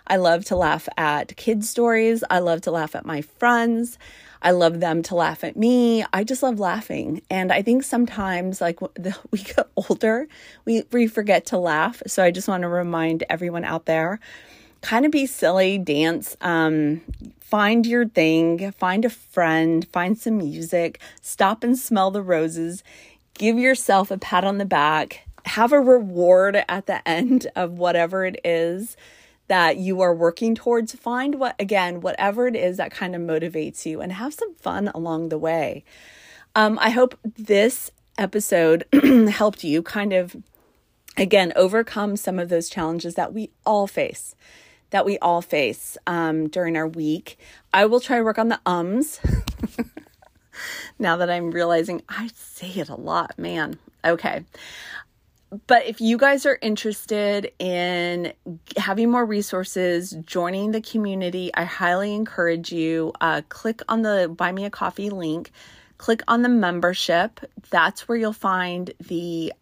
I 0.07 0.17
love 0.17 0.45
to 0.47 0.57
laugh 0.57 0.89
at 0.97 1.37
kids' 1.37 1.69
stories. 1.69 2.25
I 2.31 2.41
love 2.41 2.63
to 2.63 2.71
laugh 2.71 2.95
at 2.95 3.07
my 3.07 3.21
friends. 3.21 3.99
I 4.43 4.53
love 4.53 4.81
them 4.81 5.03
to 5.05 5.15
laugh 5.15 5.45
at 5.45 5.57
me. 5.57 6.05
I 6.13 6.25
just 6.25 6.43
love 6.43 6.59
laughing. 6.59 7.23
And 7.31 7.53
I 7.53 7.63
think 7.63 7.83
sometimes, 7.83 8.61
like 8.61 8.81
we 9.31 9.39
get 9.39 9.69
older, 9.77 10.27
we, 10.65 10.85
we 10.93 11.07
forget 11.07 11.47
to 11.47 11.59
laugh. 11.59 12.03
So 12.07 12.25
I 12.25 12.31
just 12.31 12.49
want 12.49 12.63
to 12.63 12.69
remind 12.69 13.25
everyone 13.29 13.65
out 13.65 13.87
there 13.87 14.19
kind 14.83 15.05
of 15.05 15.13
be 15.13 15.27
silly, 15.27 15.79
dance, 15.79 16.37
um, 16.41 17.01
find 17.51 17.85
your 17.85 18.07
thing, 18.07 18.71
find 18.73 19.05
a 19.05 19.11
friend, 19.11 19.87
find 19.93 20.17
some 20.17 20.39
music, 20.39 21.01
stop 21.21 21.65
and 21.65 21.77
smell 21.77 22.13
the 22.13 22.23
roses, 22.23 22.85
give 23.35 23.59
yourself 23.59 24.11
a 24.13 24.19
pat 24.19 24.45
on 24.45 24.59
the 24.59 24.65
back, 24.65 25.27
have 25.47 25.73
a 25.73 25.81
reward 25.81 26.63
at 26.69 26.87
the 26.87 27.07
end 27.07 27.49
of 27.57 27.73
whatever 27.73 28.25
it 28.25 28.41
is 28.45 28.97
that 29.49 29.79
you 29.79 30.01
are 30.01 30.15
working 30.15 30.55
towards. 30.55 30.95
Find 30.95 31.35
what, 31.35 31.57
again, 31.59 32.01
whatever 32.01 32.47
it 32.47 32.55
is 32.55 32.77
that 32.77 32.93
kind 32.93 33.17
of 33.17 33.21
motivates 33.21 33.85
you 33.85 34.01
and 34.01 34.13
have 34.13 34.33
some 34.33 34.55
fun 34.55 34.89
along 34.95 35.29
the 35.29 35.39
way. 35.39 35.85
Um, 36.55 36.79
I 36.81 36.91
hope 36.91 37.19
this 37.25 37.91
episode 38.17 38.85
helped 39.31 39.65
you 39.65 39.83
kind 39.83 40.13
of, 40.13 40.37
again, 41.17 41.53
overcome 41.57 42.17
some 42.17 42.39
of 42.39 42.49
those 42.49 42.71
challenges 42.71 43.17
that 43.17 43.35
we 43.35 43.51
all 43.67 43.89
face 43.89 44.37
that 44.91 45.05
we 45.05 45.19
all 45.19 45.43
face 45.43 45.97
um, 46.07 46.49
during 46.49 46.77
our 46.77 46.89
week. 46.89 47.39
I 47.73 47.87
will 47.87 48.01
try 48.01 48.19
to 48.19 48.25
work 48.25 48.39
on 48.39 48.49
the 48.49 48.61
ums 48.67 49.21
now 50.99 51.17
that 51.17 51.31
I'm 51.31 51.51
realizing 51.51 52.03
I 52.09 52.31
say 52.35 52.69
it 52.69 52.89
a 52.89 52.97
lot, 52.97 53.39
man. 53.39 53.79
Okay. 54.05 54.45
But 55.67 55.87
if 55.87 56.01
you 56.01 56.17
guys 56.17 56.47
are 56.47 56.59
interested 56.63 57.51
in 57.59 58.33
having 58.77 59.11
more 59.11 59.27
resources, 59.27 60.13
joining 60.25 60.71
the 60.71 60.81
community, 60.81 61.51
I 61.55 61.65
highly 61.65 62.15
encourage 62.15 62.71
you. 62.71 63.13
Uh, 63.21 63.43
click 63.49 63.83
on 63.89 64.03
the 64.03 64.33
Buy 64.35 64.53
Me 64.53 64.65
a 64.65 64.71
Coffee 64.71 65.11
link, 65.11 65.51
click 65.99 66.23
on 66.29 66.43
the 66.43 66.49
membership. 66.49 67.41
That's 67.71 68.07
where 68.07 68.17
you'll 68.17 68.33
find 68.33 68.93
the 69.09 69.53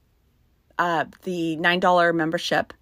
uh, 0.78 1.06
the 1.22 1.56
nine 1.56 1.80
dollar 1.80 2.12
membership 2.12 2.74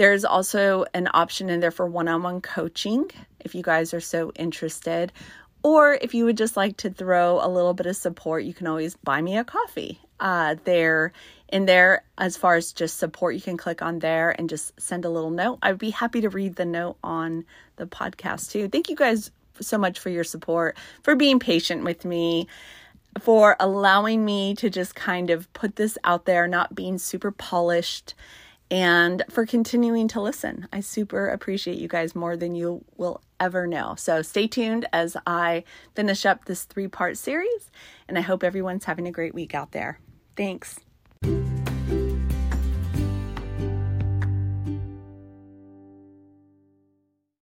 there's 0.00 0.24
also 0.24 0.86
an 0.94 1.10
option 1.12 1.50
in 1.50 1.60
there 1.60 1.70
for 1.70 1.86
one 1.86 2.08
on 2.08 2.22
one 2.22 2.40
coaching 2.40 3.10
if 3.40 3.54
you 3.54 3.62
guys 3.62 3.92
are 3.92 4.00
so 4.00 4.32
interested. 4.34 5.12
Or 5.62 5.92
if 5.92 6.14
you 6.14 6.24
would 6.24 6.38
just 6.38 6.56
like 6.56 6.78
to 6.78 6.88
throw 6.88 7.38
a 7.38 7.46
little 7.46 7.74
bit 7.74 7.84
of 7.84 7.96
support, 7.96 8.44
you 8.44 8.54
can 8.54 8.66
always 8.66 8.96
buy 8.96 9.20
me 9.20 9.36
a 9.36 9.44
coffee. 9.44 10.00
Uh, 10.18 10.56
there, 10.64 11.12
in 11.52 11.66
there, 11.66 12.02
as 12.16 12.38
far 12.38 12.54
as 12.54 12.72
just 12.72 12.96
support, 12.96 13.34
you 13.34 13.42
can 13.42 13.58
click 13.58 13.82
on 13.82 13.98
there 13.98 14.34
and 14.38 14.48
just 14.48 14.72
send 14.80 15.04
a 15.04 15.10
little 15.10 15.28
note. 15.28 15.58
I'd 15.60 15.76
be 15.76 15.90
happy 15.90 16.22
to 16.22 16.30
read 16.30 16.56
the 16.56 16.64
note 16.64 16.96
on 17.04 17.44
the 17.76 17.84
podcast 17.86 18.52
too. 18.52 18.70
Thank 18.70 18.88
you 18.88 18.96
guys 18.96 19.30
so 19.60 19.76
much 19.76 19.98
for 19.98 20.08
your 20.08 20.24
support, 20.24 20.78
for 21.02 21.14
being 21.14 21.38
patient 21.38 21.84
with 21.84 22.06
me, 22.06 22.48
for 23.18 23.54
allowing 23.60 24.24
me 24.24 24.54
to 24.54 24.70
just 24.70 24.94
kind 24.94 25.28
of 25.28 25.52
put 25.52 25.76
this 25.76 25.98
out 26.04 26.24
there, 26.24 26.48
not 26.48 26.74
being 26.74 26.96
super 26.96 27.30
polished 27.30 28.14
and 28.70 29.24
for 29.28 29.46
continuing 29.46 30.08
to 30.08 30.20
listen. 30.20 30.68
I 30.72 30.80
super 30.80 31.28
appreciate 31.28 31.78
you 31.78 31.88
guys 31.88 32.14
more 32.14 32.36
than 32.36 32.54
you 32.54 32.84
will 32.96 33.20
ever 33.38 33.66
know. 33.66 33.94
So 33.96 34.22
stay 34.22 34.46
tuned 34.46 34.86
as 34.92 35.16
I 35.26 35.64
finish 35.94 36.24
up 36.24 36.44
this 36.44 36.64
three 36.64 36.88
part 36.88 37.16
series, 37.16 37.70
and 38.08 38.16
I 38.16 38.20
hope 38.20 38.44
everyone's 38.44 38.84
having 38.84 39.06
a 39.06 39.12
great 39.12 39.34
week 39.34 39.54
out 39.54 39.72
there. 39.72 39.98
Thanks. 40.36 40.80